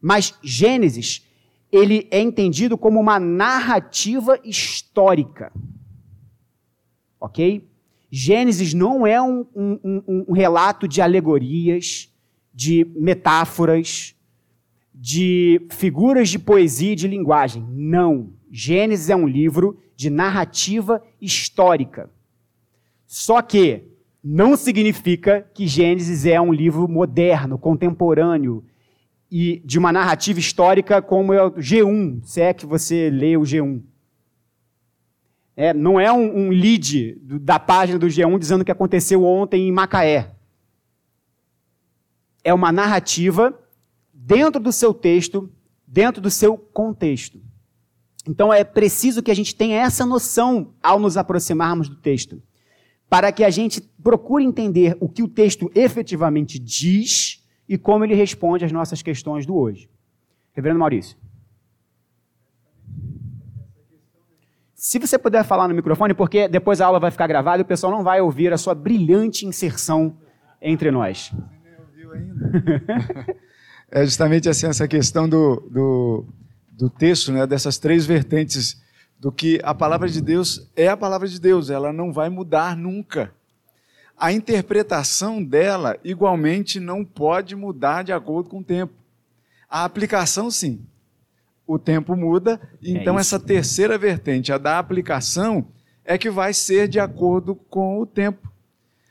Mas 0.00 0.34
Gênesis, 0.42 1.24
ele 1.70 2.06
é 2.10 2.20
entendido 2.20 2.78
como 2.78 3.00
uma 3.00 3.18
narrativa 3.18 4.38
histórica. 4.44 5.52
OK? 7.20 7.68
Gênesis 8.10 8.72
não 8.72 9.06
é 9.06 9.20
um, 9.20 9.46
um, 9.54 9.78
um, 9.84 10.24
um 10.28 10.32
relato 10.32 10.86
de 10.88 11.02
alegorias, 11.02 12.12
de 12.54 12.86
metáforas. 12.96 14.15
De 14.98 15.60
figuras 15.68 16.30
de 16.30 16.38
poesia 16.38 16.92
e 16.92 16.96
de 16.96 17.06
linguagem. 17.06 17.66
Não. 17.70 18.32
Gênesis 18.50 19.10
é 19.10 19.16
um 19.16 19.28
livro 19.28 19.78
de 19.94 20.08
narrativa 20.08 21.02
histórica. 21.20 22.10
Só 23.06 23.42
que 23.42 23.84
não 24.24 24.56
significa 24.56 25.46
que 25.52 25.66
Gênesis 25.66 26.24
é 26.24 26.40
um 26.40 26.52
livro 26.52 26.88
moderno, 26.88 27.58
contemporâneo 27.58 28.64
e 29.30 29.60
de 29.64 29.78
uma 29.78 29.92
narrativa 29.92 30.38
histórica 30.38 31.02
como 31.02 31.32
é 31.32 31.42
o 31.42 31.52
G1, 31.52 32.22
se 32.24 32.40
é 32.40 32.54
que 32.54 32.64
você 32.64 33.10
lê 33.10 33.36
o 33.36 33.42
G1. 33.42 33.82
É, 35.54 35.74
não 35.74 36.00
é 36.00 36.10
um, 36.10 36.46
um 36.46 36.50
lead 36.50 37.14
do, 37.22 37.38
da 37.38 37.58
página 37.58 37.98
do 37.98 38.06
G1 38.06 38.38
dizendo 38.38 38.62
o 38.62 38.64
que 38.64 38.72
aconteceu 38.72 39.24
ontem 39.24 39.68
em 39.68 39.72
Macaé. 39.72 40.34
É 42.42 42.54
uma 42.54 42.72
narrativa 42.72 43.58
dentro 44.26 44.60
do 44.60 44.72
seu 44.72 44.92
texto, 44.92 45.48
dentro 45.86 46.20
do 46.20 46.30
seu 46.30 46.58
contexto. 46.58 47.40
Então 48.28 48.52
é 48.52 48.64
preciso 48.64 49.22
que 49.22 49.30
a 49.30 49.34
gente 49.34 49.54
tenha 49.54 49.80
essa 49.80 50.04
noção 50.04 50.74
ao 50.82 50.98
nos 50.98 51.16
aproximarmos 51.16 51.88
do 51.88 51.94
texto 51.94 52.42
para 53.08 53.30
que 53.30 53.44
a 53.44 53.50
gente 53.50 53.80
procure 54.02 54.42
entender 54.42 54.96
o 54.98 55.08
que 55.08 55.22
o 55.22 55.28
texto 55.28 55.70
efetivamente 55.76 56.58
diz 56.58 57.46
e 57.68 57.78
como 57.78 58.04
ele 58.04 58.14
responde 58.14 58.64
às 58.64 58.72
nossas 58.72 59.00
questões 59.00 59.46
do 59.46 59.56
hoje. 59.56 59.88
Reverendo 60.52 60.80
Maurício. 60.80 61.16
Se 64.74 64.98
você 64.98 65.16
puder 65.16 65.44
falar 65.44 65.68
no 65.68 65.74
microfone, 65.74 66.14
porque 66.14 66.48
depois 66.48 66.80
a 66.80 66.86
aula 66.86 66.98
vai 66.98 67.12
ficar 67.12 67.28
gravada 67.28 67.60
e 67.60 67.62
o 67.62 67.66
pessoal 67.66 67.92
não 67.92 68.02
vai 68.02 68.20
ouvir 68.20 68.52
a 68.52 68.58
sua 68.58 68.74
brilhante 68.74 69.46
inserção 69.46 70.18
entre 70.60 70.90
nós. 70.90 71.32
Você 71.32 71.56
nem 71.62 71.78
ouviu 71.78 72.12
ainda? 72.12 73.36
é 73.90 74.04
justamente 74.04 74.48
assim, 74.48 74.66
essa 74.66 74.86
questão 74.88 75.28
do, 75.28 75.60
do, 75.70 76.26
do 76.70 76.90
texto, 76.90 77.32
né, 77.32 77.46
dessas 77.46 77.78
três 77.78 78.04
vertentes 78.04 78.80
do 79.18 79.32
que 79.32 79.60
a 79.62 79.74
palavra 79.74 80.08
de 80.08 80.20
Deus 80.20 80.68
é 80.76 80.88
a 80.88 80.96
palavra 80.96 81.26
de 81.26 81.40
Deus, 81.40 81.70
ela 81.70 81.92
não 81.92 82.12
vai 82.12 82.28
mudar 82.28 82.76
nunca. 82.76 83.32
A 84.18 84.32
interpretação 84.32 85.42
dela, 85.42 85.98
igualmente, 86.02 86.80
não 86.80 87.04
pode 87.04 87.54
mudar 87.54 88.02
de 88.02 88.12
acordo 88.12 88.48
com 88.48 88.60
o 88.60 88.64
tempo. 88.64 88.94
A 89.68 89.84
aplicação, 89.84 90.50
sim. 90.50 90.86
O 91.66 91.78
tempo 91.78 92.16
muda, 92.16 92.60
é 92.82 92.90
então 92.90 93.18
essa 93.18 93.38
terceira 93.38 93.98
vertente, 93.98 94.52
a 94.52 94.58
da 94.58 94.78
aplicação, 94.78 95.66
é 96.04 96.16
que 96.16 96.30
vai 96.30 96.54
ser 96.54 96.88
de 96.88 97.00
acordo 97.00 97.54
com 97.54 98.00
o 98.00 98.06
tempo. 98.06 98.50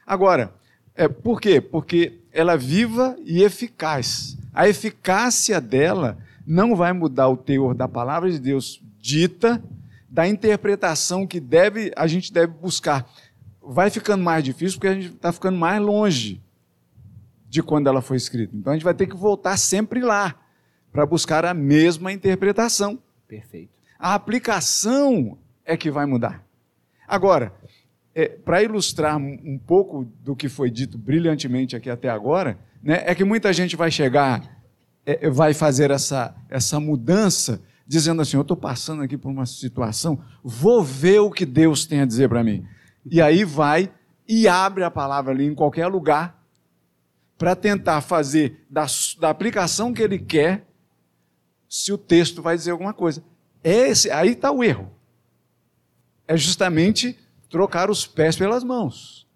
Agora, 0.08 0.54
é, 0.96 1.08
por 1.08 1.42
quê? 1.42 1.60
Porque 1.60 2.22
ela 2.32 2.54
é 2.54 2.58
viva 2.58 3.16
e 3.26 3.44
eficaz. 3.44 4.38
A 4.56 4.70
eficácia 4.70 5.60
dela 5.60 6.18
não 6.47 6.78
vai 6.78 6.93
mudar 6.93 7.28
o 7.28 7.36
teor 7.36 7.76
da 7.76 7.89
palavra 7.89 8.32
de 8.32 8.39
Deus 8.39 8.82
dita, 8.97 9.62
da 10.10 10.26
interpretação 10.26 11.28
que 11.28 11.41
deve, 11.41 11.91
a 11.93 12.08
gente 12.08 12.32
deve 12.32 12.53
buscar. 12.53 13.06
Vai 13.62 13.89
ficando 13.89 14.24
mais 14.24 14.45
difícil 14.45 14.80
porque 14.80 14.88
a 14.88 14.93
gente 14.93 15.14
está 15.14 15.34
ficando 15.34 15.58
mais 15.58 15.82
longe 15.82 16.41
de 17.49 17.62
quando 17.62 17.88
ela 17.88 18.01
foi 18.01 18.16
escrita. 18.16 18.56
Então 18.56 18.72
a 18.72 18.76
gente 18.78 18.86
vai 18.86 18.93
ter 18.93 19.08
que 19.08 19.16
voltar 19.18 19.58
sempre 19.58 19.99
lá 19.99 20.34
para 20.89 21.06
buscar 21.06 21.43
a 21.43 21.53
mesma 21.53 22.14
interpretação. 22.14 22.97
Perfeito. 23.28 23.78
A 23.99 24.14
aplicação 24.14 25.38
é 25.66 25.76
que 25.76 25.91
vai 25.91 26.06
mudar. 26.06 26.45
Agora, 27.06 27.51
é, 28.14 28.30
para 28.30 28.64
ilustrar 28.64 29.18
um 29.18 29.60
pouco 29.60 30.06
do 30.24 30.34
que 30.34 30.47
foi 30.47 30.72
dito 30.72 30.97
brilhantemente 30.97 31.76
aqui 31.76 31.89
até 31.89 32.10
agora, 32.10 32.58
né, 32.86 33.02
é 33.08 33.16
que 33.16 33.24
muita 33.24 33.52
gente 33.52 33.76
vai 33.76 33.90
chegar, 33.90 34.62
é, 35.04 35.28
vai 35.28 35.56
fazer 35.56 35.90
essa, 35.90 36.36
essa 36.48 36.80
mudança 36.80 37.60
dizendo 37.88 38.22
assim: 38.22 38.38
Eu 38.38 38.42
estou 38.42 38.56
passando 38.56 39.02
aqui 39.02 39.18
por 39.18 39.32
uma 39.32 39.48
situação, 39.48 40.24
vou 40.44 40.84
ver 40.84 41.20
o 41.20 41.32
que 41.32 41.48
Deus 41.48 41.88
tem 41.88 42.02
a 42.02 42.06
dizer 42.06 42.30
para 42.30 42.44
mim. 42.44 42.64
E 43.04 43.20
aí 43.20 43.44
vai 43.44 43.92
e 44.28 44.48
abre 44.48 44.84
a 44.84 44.92
palavra 44.92 45.34
ali 45.34 45.46
em 45.46 45.56
qualquer 45.56 45.88
lugar 45.88 46.40
para 47.40 47.56
tentar 47.56 48.02
fazer 48.02 48.64
da, 48.70 48.86
da 49.20 49.32
aplicação 49.32 49.92
que 49.92 50.04
ele 50.04 50.20
quer, 50.20 50.68
se 51.68 51.92
o 51.92 51.98
texto 51.98 52.42
vai 52.42 52.56
dizer 52.56 52.70
alguma 52.72 52.94
coisa. 52.94 53.24
Esse, 53.64 54.12
aí 54.12 54.34
está 54.34 54.52
o 54.52 54.64
erro. 54.64 54.92
É 56.28 56.38
justamente 56.38 57.18
trocar 57.50 57.90
os 57.90 58.06
pés 58.06 58.36
pelas 58.36 58.64
mãos. 58.64 59.28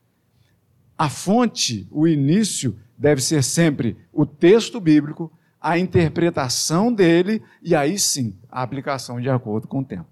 A 0.96 1.10
fonte, 1.10 1.88
o 1.90 2.08
início, 2.08 2.80
deve 3.00 3.22
ser 3.22 3.42
sempre 3.42 3.98
o 4.12 4.26
texto 4.26 4.80
bíblico 4.82 5.32
a 5.62 5.78
interpretação 5.78 6.94
dele 6.94 7.42
e 7.62 7.76
aí 7.76 7.98
sim 7.98 8.36
a 8.50 8.62
aplicação 8.62 9.20
de 9.20 9.30
acordo 9.30 9.68
com 9.68 9.80
o 9.80 9.86
tempo. 9.86 10.08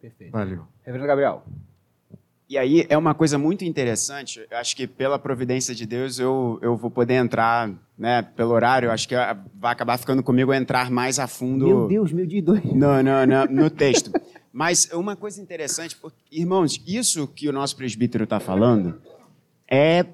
Perfeito. 0.00 0.32
Valeu. 0.32 0.64
Reverendo 0.82 1.06
Gabriel. 1.06 1.44
E 2.48 2.56
aí 2.56 2.86
é 2.88 2.96
uma 2.96 3.12
coisa 3.12 3.36
muito 3.36 3.64
interessante, 3.64 4.46
eu 4.48 4.56
acho 4.56 4.76
que 4.76 4.86
pela 4.86 5.18
providência 5.18 5.74
de 5.74 5.84
Deus 5.84 6.20
eu, 6.20 6.60
eu 6.62 6.76
vou 6.76 6.88
poder 6.88 7.14
entrar, 7.14 7.68
né, 7.98 8.22
pelo 8.22 8.52
horário, 8.52 8.92
acho 8.92 9.08
que 9.08 9.16
vai 9.52 9.72
acabar 9.72 9.98
ficando 9.98 10.22
comigo 10.22 10.54
entrar 10.54 10.88
mais 10.88 11.18
a 11.18 11.26
fundo. 11.26 11.66
Meu 11.66 11.88
Deus, 11.88 12.12
meu 12.12 12.24
dia 12.24 12.40
dois. 12.40 12.62
No, 12.64 13.02
no, 13.02 13.26
no, 13.26 13.46
no 13.46 13.68
texto. 13.68 14.12
Mas 14.52 14.88
uma 14.92 15.16
coisa 15.16 15.42
interessante, 15.42 15.96
porque, 15.96 16.16
irmãos, 16.30 16.80
isso 16.86 17.26
que 17.26 17.48
o 17.48 17.52
nosso 17.52 17.76
presbítero 17.76 18.22
está 18.22 18.38
falando 18.38 19.02
é, 19.68 20.06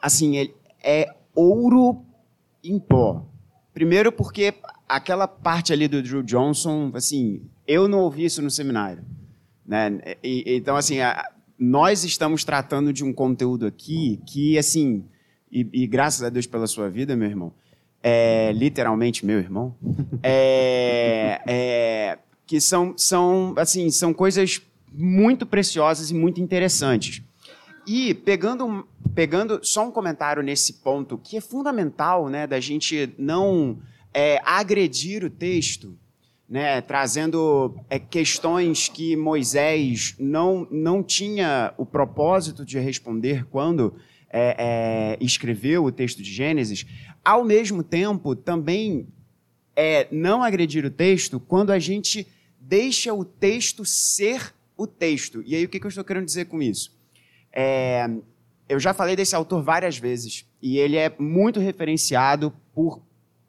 assim, 0.00 0.50
é 0.82 1.14
ouro 1.36 2.02
em 2.64 2.78
pó. 2.78 3.24
Primeiro 3.72 4.10
porque 4.10 4.54
aquela 4.88 5.28
parte 5.28 5.72
ali 5.72 5.86
do 5.86 6.02
Drew 6.02 6.22
Johnson, 6.22 6.90
assim, 6.94 7.42
eu 7.68 7.86
não 7.86 8.00
ouvi 8.00 8.24
isso 8.24 8.40
no 8.40 8.50
seminário. 8.50 9.04
Né? 9.66 10.00
E, 10.22 10.56
então, 10.56 10.76
assim, 10.76 11.00
a, 11.00 11.30
nós 11.58 12.04
estamos 12.04 12.44
tratando 12.44 12.92
de 12.92 13.04
um 13.04 13.12
conteúdo 13.12 13.66
aqui 13.66 14.20
que, 14.26 14.56
assim, 14.56 15.04
e, 15.50 15.68
e 15.72 15.86
graças 15.86 16.22
a 16.22 16.28
Deus 16.28 16.46
pela 16.46 16.66
sua 16.66 16.88
vida, 16.88 17.14
meu 17.14 17.28
irmão, 17.28 17.52
é, 18.02 18.52
literalmente 18.52 19.26
meu 19.26 19.38
irmão, 19.38 19.74
é, 20.22 21.40
é, 21.46 22.18
que 22.46 22.60
são, 22.60 22.94
são, 22.96 23.54
assim, 23.56 23.90
são 23.90 24.14
coisas 24.14 24.62
muito 24.92 25.44
preciosas 25.44 26.10
e 26.10 26.14
muito 26.14 26.40
interessantes. 26.40 27.22
E 27.86 28.12
pegando, 28.14 28.86
pegando 29.14 29.60
só 29.62 29.86
um 29.86 29.92
comentário 29.92 30.42
nesse 30.42 30.74
ponto, 30.74 31.16
que 31.16 31.36
é 31.36 31.40
fundamental 31.40 32.28
né, 32.28 32.46
da 32.46 32.58
gente 32.58 33.14
não 33.16 33.78
é, 34.12 34.40
agredir 34.44 35.22
o 35.22 35.30
texto, 35.30 35.96
né, 36.48 36.80
trazendo 36.80 37.76
é, 37.88 37.98
questões 37.98 38.88
que 38.88 39.14
Moisés 39.14 40.16
não, 40.18 40.66
não 40.70 41.02
tinha 41.02 41.72
o 41.76 41.86
propósito 41.86 42.64
de 42.64 42.78
responder 42.78 43.46
quando 43.46 43.94
é, 44.28 45.16
é 45.18 45.24
escreveu 45.24 45.84
o 45.84 45.92
texto 45.92 46.22
de 46.22 46.32
Gênesis, 46.32 46.84
ao 47.24 47.44
mesmo 47.44 47.82
tempo 47.84 48.34
também 48.34 49.06
é 49.76 50.08
não 50.10 50.42
agredir 50.42 50.84
o 50.84 50.90
texto 50.90 51.38
quando 51.38 51.70
a 51.70 51.78
gente 51.78 52.26
deixa 52.58 53.12
o 53.12 53.24
texto 53.24 53.84
ser 53.84 54.54
o 54.76 54.86
texto. 54.86 55.42
E 55.46 55.54
aí 55.54 55.64
o 55.64 55.68
que, 55.68 55.78
que 55.78 55.86
eu 55.86 55.88
estou 55.88 56.04
querendo 56.04 56.24
dizer 56.24 56.46
com 56.46 56.60
isso? 56.62 56.95
É, 57.58 58.06
eu 58.68 58.78
já 58.78 58.92
falei 58.92 59.16
desse 59.16 59.34
autor 59.34 59.62
várias 59.62 59.96
vezes 59.96 60.44
e 60.60 60.76
ele 60.76 60.98
é 60.98 61.10
muito 61.18 61.58
referenciado 61.58 62.52
por 62.74 63.00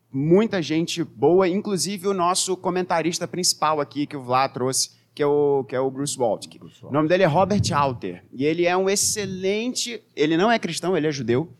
muita 0.09 0.61
gente 0.61 1.03
boa, 1.03 1.45
inclusive 1.45 2.07
o 2.07 2.13
nosso 2.13 2.55
comentarista 2.55 3.27
principal 3.27 3.81
aqui 3.81 4.07
que 4.07 4.15
o 4.15 4.23
Vlad 4.23 4.53
trouxe, 4.53 4.91
que 5.13 5.21
é 5.21 5.27
o, 5.27 5.65
que 5.67 5.75
é 5.75 5.79
o 5.81 5.91
Bruce 5.91 6.17
Waltke. 6.17 6.57
O 6.83 6.91
nome 6.91 7.09
dele 7.09 7.23
é 7.23 7.25
Robert 7.25 7.61
Alter 7.73 8.23
e 8.31 8.45
ele 8.45 8.65
é 8.65 8.77
um 8.77 8.89
excelente, 8.89 10.01
ele 10.15 10.37
não 10.37 10.49
é 10.49 10.57
cristão, 10.57 10.95
ele 10.95 11.07
é 11.07 11.11
judeu, 11.11 11.51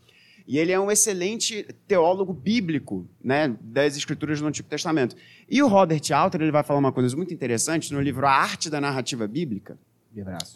e 0.48 0.58
ele 0.58 0.72
é 0.72 0.80
um 0.80 0.90
excelente 0.90 1.68
teólogo 1.86 2.32
bíblico, 2.32 3.06
né, 3.22 3.54
das 3.60 3.98
escrituras 3.98 4.40
do 4.40 4.48
Antigo 4.48 4.70
Testamento. 4.70 5.18
E 5.50 5.62
o 5.62 5.68
Robert 5.68 6.02
Alter, 6.14 6.42
ele 6.42 6.52
vai 6.52 6.64
falar 6.64 6.80
uma 6.80 6.94
coisa 6.94 7.14
muito 7.18 7.34
interessante 7.34 7.92
no 7.92 8.00
livro 8.00 8.26
A 8.26 8.32
Arte 8.32 8.70
da 8.70 8.80
Narrativa 8.80 9.28
Bíblica. 9.28 9.78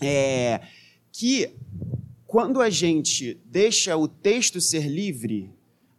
É, 0.02 0.62
que 1.12 1.54
quando 2.26 2.62
a 2.62 2.70
gente 2.70 3.38
deixa 3.46 3.98
o 3.98 4.08
texto 4.08 4.62
ser 4.62 4.88
livre, 4.88 5.52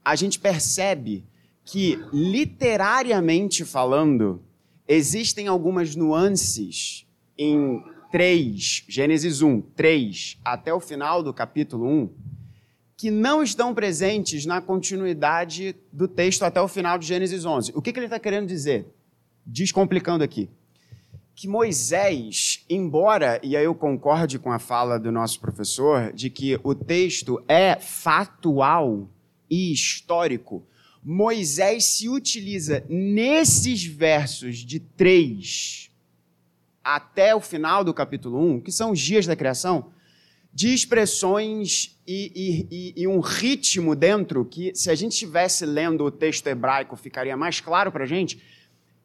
a 0.05 0.17
gente 0.17 0.39
percebe 0.39 1.25
que, 1.65 1.99
literariamente 2.13 3.65
falando, 3.65 4.43
existem 4.89 5.47
algumas 5.47 5.95
nuances 5.95 7.07
em 7.37 7.83
3, 8.11 8.85
Gênesis 8.89 9.43
1, 9.43 9.61
3, 9.77 10.39
até 10.45 10.73
o 10.73 10.81
final 10.81 11.23
do 11.23 11.33
capítulo 11.33 11.87
1, 11.87 12.11
que 12.97 13.11
não 13.11 13.43
estão 13.43 13.75
presentes 13.75 14.47
na 14.47 14.61
continuidade 14.61 15.77
do 15.93 16.09
texto 16.09 16.45
até 16.45 16.61
o 16.61 16.69
final 16.69 16.99
de 16.99 17.07
Gênesis 17.07 17.45
11. 17.45 17.73
O 17.75 17.83
que, 17.83 17.93
que 17.93 17.99
ele 17.99 18.07
está 18.07 18.19
querendo 18.19 18.47
dizer? 18.47 18.87
Descomplicando 19.45 20.25
aqui 20.25 20.49
que 21.35 21.49
Moisés, 21.49 22.65
embora, 22.69 23.41
e 23.43 23.57
aí 23.57 23.65
eu 23.65 23.75
concorde 23.75 24.39
com 24.39 24.53
a 24.53 24.59
fala 24.59 24.99
do 24.99 25.11
nosso 25.11 25.41
professor, 25.41 26.13
de 26.13 26.29
que 26.29 26.59
o 26.63 26.75
texto 26.75 27.43
é 27.49 27.77
fatual 27.77 29.09
e 29.51 29.73
histórico, 29.73 30.65
Moisés 31.03 31.85
se 31.85 32.09
utiliza 32.09 32.85
nesses 32.89 33.85
versos 33.85 34.59
de 34.59 34.79
3 34.79 35.91
até 36.85 37.35
o 37.35 37.41
final 37.41 37.83
do 37.83 37.95
capítulo 37.95 38.39
1, 38.57 38.61
que 38.61 38.73
são 38.73 38.93
os 38.93 39.01
dias 39.01 39.27
da 39.27 39.37
criação, 39.37 39.91
de 40.53 40.75
expressões 40.75 41.99
e, 42.07 42.67
e, 42.71 43.03
e, 43.03 43.09
um 43.09 43.21
ritmo 43.21 43.97
dentro 43.97 44.45
que, 44.45 44.75
se 44.75 44.91
a 44.91 44.95
gente 44.95 45.13
estivesse 45.13 45.65
lendo 45.65 46.05
o 46.05 46.11
texto 46.11 46.47
hebraico, 46.47 46.95
ficaria 46.95 47.37
mais 47.37 47.61
claro 47.61 47.91
para 47.91 48.05
a 48.05 48.07
gente, 48.07 48.43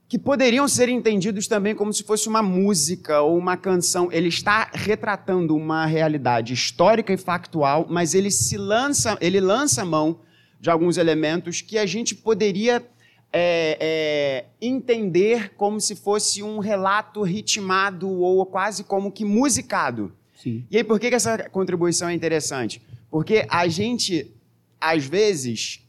que 0.08 0.18
poderiam 0.18 0.68
ser 0.68 0.88
entendidos 0.88 1.48
também 1.48 1.76
como 1.76 1.92
se 1.92 2.04
fosse 2.04 2.30
uma 2.30 2.42
música 2.42 3.22
ou 3.22 3.38
uma 3.38 3.58
canção. 3.58 4.10
Ele 4.12 4.30
está 4.30 4.70
retratando 4.74 5.56
uma 5.56 5.86
realidade 5.86 6.54
histórica 6.54 7.12
e 7.12 7.18
factual, 7.18 7.86
mas 7.90 8.14
ele 8.14 8.32
se 8.32 8.58
lança, 8.58 9.18
ele 9.20 9.42
lança 9.42 9.84
mão 9.84 10.22
de 10.60 10.70
alguns 10.70 10.98
elementos 10.98 11.62
que 11.62 11.78
a 11.78 11.86
gente 11.86 12.16
poderia 12.16 12.86
é, 13.34 13.78
é, 13.80 14.46
entender 14.62 15.54
como 15.56 15.80
se 15.82 15.96
fosse 15.96 16.42
um 16.42 16.60
relato 16.60 17.22
ritmado 17.22 18.10
ou 18.10 18.46
quase 18.46 18.86
como 18.86 19.12
que 19.12 19.26
musicado. 19.26 20.14
Sim. 20.42 20.66
E 20.72 20.78
aí, 20.78 20.84
por 20.84 21.00
que, 21.00 21.10
que 21.10 21.16
essa 21.16 21.50
contribuição 21.50 22.08
é 22.08 22.14
interessante? 22.14 22.82
Porque 23.12 23.46
a 23.50 23.68
gente, 23.68 24.32
às 24.80 25.06
vezes, 25.06 25.82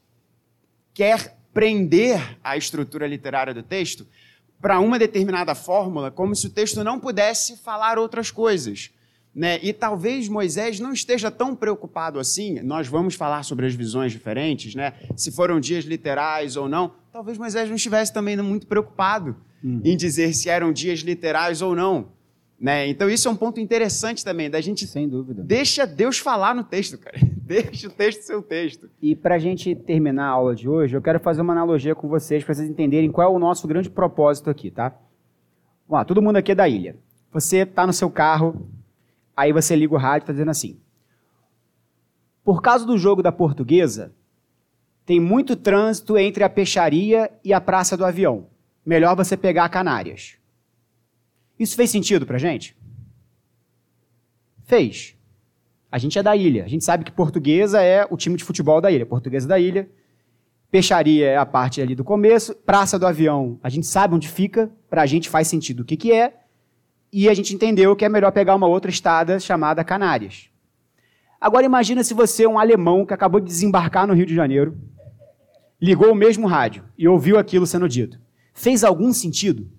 quer 0.93 1.38
prender 1.59 2.39
a 2.45 2.57
estrutura 2.57 3.05
literária 3.05 3.53
do 3.53 3.65
texto 3.65 4.07
para 4.61 4.79
uma 4.79 4.97
determinada 4.97 5.57
fórmula, 5.57 6.09
como 6.09 6.33
se 6.37 6.47
o 6.47 6.51
texto 6.51 6.85
não 6.85 7.01
pudesse 7.01 7.57
falar 7.57 7.99
outras 7.99 8.31
coisas. 8.31 8.93
Né? 9.35 9.59
E 9.61 9.73
talvez 9.73 10.29
Moisés 10.29 10.79
não 10.79 10.93
esteja 10.93 11.33
tão 11.33 11.57
preocupado 11.57 12.21
assim. 12.21 12.61
Nós 12.61 12.87
vamos 12.87 13.17
falar 13.17 13.43
sobre 13.43 13.67
as 13.67 13.75
visões 13.75 14.13
diferentes, 14.13 14.77
né? 14.77 14.93
se 15.17 15.33
foram 15.33 15.59
dias 15.59 15.85
literais 15.85 16.55
ou 16.55 16.69
não. 16.69 16.93
Talvez 17.13 17.37
Moisés 17.37 17.69
não 17.69 17.75
estivesse 17.75 18.15
também 18.15 18.37
muito 18.37 18.69
preocupado 18.69 19.35
uhum. 19.61 19.83
em 19.85 19.97
dizer 19.97 20.33
se 20.35 20.49
eram 20.49 20.73
dias 20.73 21.01
literais 21.01 21.61
ou 21.61 21.75
não. 21.75 22.07
Né? 22.61 22.89
Então, 22.89 23.09
isso 23.09 23.29
é 23.29 23.31
um 23.31 23.37
ponto 23.37 23.61
interessante 23.61 24.25
também, 24.25 24.51
da 24.51 24.61
gente. 24.61 24.87
Sem 24.87 25.09
dúvida. 25.09 25.43
Deixa 25.45 25.87
Deus 25.87 26.19
falar 26.19 26.55
no 26.55 26.65
texto, 26.65 26.99
cara. 26.99 27.17
Deixa 27.47 27.87
o 27.87 27.91
texto 27.91 28.23
ser 28.23 28.35
o 28.35 28.43
texto. 28.43 28.91
E 29.01 29.15
para 29.15 29.37
a 29.37 29.39
gente 29.39 29.75
terminar 29.75 30.27
a 30.27 30.31
aula 30.31 30.55
de 30.55 30.69
hoje, 30.69 30.97
eu 30.97 31.01
quero 31.01 31.21
fazer 31.21 31.41
uma 31.41 31.53
analogia 31.53 31.95
com 31.95 32.09
vocês, 32.09 32.43
para 32.43 32.55
vocês 32.55 32.69
entenderem 32.69 33.11
qual 33.11 33.33
é 33.33 33.35
o 33.35 33.39
nosso 33.39 33.67
grande 33.69 33.89
propósito 33.89 34.51
aqui, 34.51 34.71
tá? 34.71 34.89
Vamos 35.89 36.01
lá, 36.01 36.05
todo 36.05 36.21
mundo 36.21 36.37
aqui 36.37 36.53
é 36.53 36.55
da 36.55 36.69
ilha. 36.69 36.97
Você 37.33 37.59
está 37.59 37.87
no 37.87 37.93
seu 37.93 38.11
carro, 38.11 38.69
aí 39.37 39.53
você 39.53 39.77
liga 39.77 39.95
o 39.95 39.99
rádio 39.99 40.23
e 40.23 40.25
está 40.25 40.33
dizendo 40.33 40.51
assim: 40.51 40.79
Por 42.45 42.61
causa 42.61 42.85
do 42.85 42.99
jogo 42.99 43.23
da 43.23 43.31
portuguesa, 43.31 44.13
tem 45.07 45.21
muito 45.21 45.55
trânsito 45.57 46.19
entre 46.19 46.43
a 46.43 46.51
peixaria 46.51 47.31
e 47.45 47.53
a 47.53 47.61
praça 47.61 47.97
do 47.97 48.05
avião. 48.05 48.49
Melhor 48.85 49.15
você 49.15 49.37
pegar 49.37 49.65
a 49.65 49.69
Canárias. 49.69 50.38
Isso 51.59 51.75
fez 51.77 51.91
sentido 51.91 52.25
para 52.25 52.39
gente? 52.39 52.77
Fez. 54.65 55.17
A 55.91 55.99
gente 55.99 56.19
é 56.19 56.23
da 56.23 56.37
ilha. 56.37 56.65
A 56.65 56.69
gente 56.69 56.85
sabe 56.85 57.05
que 57.05 57.11
portuguesa 57.11 57.83
é 57.83 58.07
o 58.11 58.17
time 58.17 58.37
de 58.37 58.45
futebol 58.45 58.81
da 58.81 58.91
ilha. 58.91 59.07
Portuguesa 59.07 59.49
da 59.49 59.59
ilha. 59.59 59.89
Peixaria 60.71 61.27
é 61.27 61.37
a 61.37 61.47
parte 61.47 61.81
ali 61.81 61.95
do 61.95 62.05
começo. 62.05 62.55
Praça 62.55 62.99
do 62.99 63.07
avião, 63.07 63.59
a 63.63 63.71
gente 63.71 63.87
sabe 63.87 64.15
onde 64.15 64.29
fica. 64.29 64.71
Para 64.91 65.03
a 65.03 65.07
gente 65.07 65.29
faz 65.29 65.49
sentido 65.49 65.81
o 65.81 65.85
que, 65.85 65.97
que 65.97 66.13
é. 66.13 66.35
E 67.11 67.29
a 67.29 67.35
gente 67.35 67.55
entendeu 67.55 67.97
que 67.97 68.05
é 68.05 68.09
melhor 68.09 68.31
pegar 68.33 68.55
uma 68.55 68.67
outra 68.67 68.91
estrada 68.91 69.41
chamada 69.41 69.83
Canárias. 69.83 70.51
Agora 71.41 71.65
imagina 71.65 72.05
se 72.05 72.13
você 72.13 72.45
é 72.45 72.49
um 72.49 72.59
alemão 72.59 73.07
que 73.07 73.15
acabou 73.15 73.41
de 73.41 73.47
desembarcar 73.47 74.07
no 74.07 74.13
Rio 74.13 74.27
de 74.27 74.35
Janeiro, 74.35 74.77
ligou 75.81 76.13
o 76.13 76.15
mesmo 76.15 76.47
rádio 76.47 76.85
e 76.99 77.09
ouviu 77.09 77.39
aquilo 77.39 77.67
sendo 77.67 77.89
dito. 77.89 78.21
Fez 78.53 78.85
algum 78.85 79.13
sentido? 79.13 79.71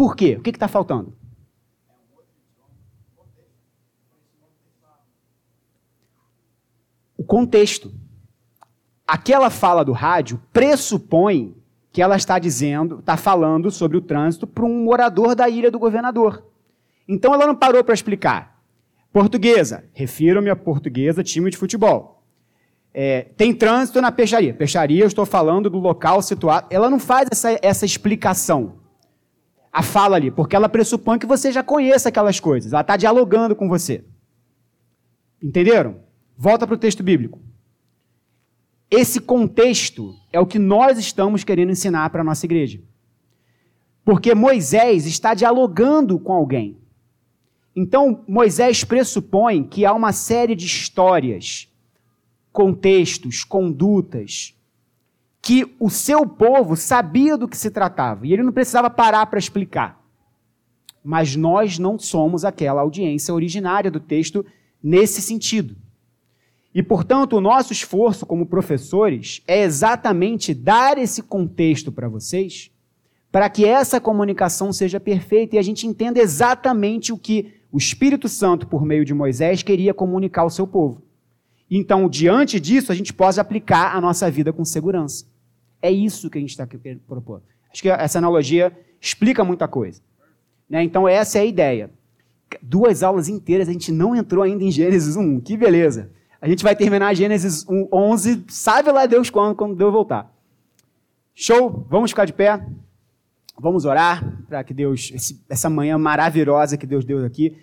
Por 0.00 0.16
quê? 0.16 0.36
O 0.38 0.40
que 0.40 0.48
está 0.48 0.66
faltando? 0.66 1.12
O 7.18 7.22
contexto. 7.22 7.92
Aquela 9.06 9.50
fala 9.50 9.84
do 9.84 9.92
rádio 9.92 10.40
pressupõe 10.54 11.54
que 11.92 12.00
ela 12.00 12.16
está 12.16 12.38
dizendo, 12.38 13.00
está 13.00 13.18
falando 13.18 13.70
sobre 13.70 13.98
o 13.98 14.00
trânsito 14.00 14.46
para 14.46 14.64
um 14.64 14.84
morador 14.84 15.34
da 15.34 15.50
ilha 15.50 15.70
do 15.70 15.78
governador. 15.78 16.46
Então 17.06 17.34
ela 17.34 17.46
não 17.46 17.54
parou 17.54 17.84
para 17.84 17.92
explicar. 17.92 18.58
Portuguesa, 19.12 19.84
refiro-me 19.92 20.48
a 20.48 20.56
portuguesa, 20.56 21.22
time 21.22 21.50
de 21.50 21.58
futebol. 21.58 22.24
É, 22.94 23.24
tem 23.36 23.52
trânsito 23.54 24.00
na 24.00 24.10
peixaria. 24.10 24.54
Peixaria, 24.54 25.04
eu 25.04 25.08
estou 25.08 25.26
falando 25.26 25.68
do 25.68 25.78
local 25.78 26.22
situado. 26.22 26.68
Ela 26.70 26.88
não 26.88 26.98
faz 26.98 27.28
essa, 27.30 27.58
essa 27.60 27.84
explicação 27.84 28.79
a 29.72 29.82
fala 29.82 30.16
ali, 30.16 30.30
porque 30.30 30.56
ela 30.56 30.68
pressupõe 30.68 31.18
que 31.18 31.26
você 31.26 31.52
já 31.52 31.62
conheça 31.62 32.08
aquelas 32.08 32.40
coisas. 32.40 32.72
Ela 32.72 32.80
está 32.80 32.96
dialogando 32.96 33.54
com 33.54 33.68
você. 33.68 34.04
Entenderam? 35.42 36.00
Volta 36.36 36.66
para 36.66 36.74
o 36.74 36.78
texto 36.78 37.02
bíblico. 37.02 37.38
Esse 38.90 39.20
contexto 39.20 40.16
é 40.32 40.40
o 40.40 40.46
que 40.46 40.58
nós 40.58 40.98
estamos 40.98 41.44
querendo 41.44 41.70
ensinar 41.70 42.10
para 42.10 42.22
a 42.22 42.24
nossa 42.24 42.44
igreja. 42.44 42.80
Porque 44.04 44.34
Moisés 44.34 45.06
está 45.06 45.34
dialogando 45.34 46.18
com 46.18 46.32
alguém. 46.32 46.76
Então, 47.76 48.24
Moisés 48.26 48.82
pressupõe 48.82 49.62
que 49.62 49.84
há 49.84 49.92
uma 49.92 50.12
série 50.12 50.56
de 50.56 50.66
histórias, 50.66 51.68
contextos, 52.52 53.44
condutas, 53.44 54.56
que 55.42 55.74
o 55.80 55.88
seu 55.88 56.26
povo 56.26 56.76
sabia 56.76 57.36
do 57.36 57.48
que 57.48 57.56
se 57.56 57.70
tratava 57.70 58.26
e 58.26 58.32
ele 58.32 58.42
não 58.42 58.52
precisava 58.52 58.90
parar 58.90 59.26
para 59.26 59.38
explicar. 59.38 60.00
Mas 61.02 61.34
nós 61.34 61.78
não 61.78 61.98
somos 61.98 62.44
aquela 62.44 62.82
audiência 62.82 63.32
originária 63.32 63.90
do 63.90 64.00
texto 64.00 64.44
nesse 64.82 65.22
sentido. 65.22 65.76
E, 66.74 66.82
portanto, 66.82 67.36
o 67.36 67.40
nosso 67.40 67.72
esforço 67.72 68.24
como 68.24 68.46
professores 68.46 69.42
é 69.46 69.62
exatamente 69.62 70.54
dar 70.54 70.98
esse 70.98 71.22
contexto 71.22 71.90
para 71.90 72.08
vocês, 72.08 72.70
para 73.32 73.48
que 73.48 73.64
essa 73.64 74.00
comunicação 74.00 74.72
seja 74.72 75.00
perfeita 75.00 75.56
e 75.56 75.58
a 75.58 75.62
gente 75.62 75.86
entenda 75.86 76.20
exatamente 76.20 77.12
o 77.12 77.18
que 77.18 77.54
o 77.72 77.78
Espírito 77.78 78.28
Santo, 78.28 78.66
por 78.66 78.84
meio 78.84 79.04
de 79.04 79.14
Moisés, 79.14 79.62
queria 79.62 79.94
comunicar 79.94 80.42
ao 80.42 80.50
seu 80.50 80.66
povo. 80.66 81.02
Então, 81.70 82.08
diante 82.08 82.58
disso, 82.58 82.90
a 82.90 82.94
gente 82.94 83.12
pode 83.12 83.38
aplicar 83.38 83.96
a 83.96 84.00
nossa 84.00 84.28
vida 84.30 84.52
com 84.52 84.64
segurança. 84.64 85.29
É 85.82 85.90
isso 85.90 86.28
que 86.28 86.38
a 86.38 86.40
gente 86.40 86.50
está 86.50 86.66
querendo 86.66 87.00
propor. 87.00 87.42
Acho 87.72 87.82
que 87.82 87.88
essa 87.88 88.18
analogia 88.18 88.72
explica 89.00 89.44
muita 89.44 89.66
coisa. 89.68 90.00
Né? 90.68 90.82
Então, 90.82 91.08
essa 91.08 91.38
é 91.38 91.42
a 91.42 91.44
ideia. 91.44 91.90
Duas 92.60 93.02
aulas 93.02 93.28
inteiras, 93.28 93.68
a 93.68 93.72
gente 93.72 93.92
não 93.92 94.14
entrou 94.14 94.42
ainda 94.42 94.62
em 94.64 94.70
Gênesis 94.70 95.16
1. 95.16 95.40
Que 95.40 95.56
beleza! 95.56 96.10
A 96.40 96.48
gente 96.48 96.62
vai 96.62 96.74
terminar 96.74 97.14
Gênesis 97.14 97.66
1, 97.68 97.88
11, 97.92 98.44
sabe 98.48 98.90
lá 98.90 99.04
Deus 99.04 99.28
quando, 99.28 99.54
quando 99.54 99.76
Deus 99.76 99.92
voltar. 99.92 100.32
Show? 101.34 101.86
Vamos 101.88 102.10
ficar 102.10 102.24
de 102.24 102.32
pé? 102.32 102.64
Vamos 103.58 103.84
orar 103.84 104.42
para 104.48 104.64
que 104.64 104.72
Deus, 104.72 105.12
essa 105.48 105.68
manhã 105.68 105.98
maravilhosa 105.98 106.78
que 106.78 106.86
Deus 106.86 107.04
deu 107.04 107.24
aqui, 107.24 107.58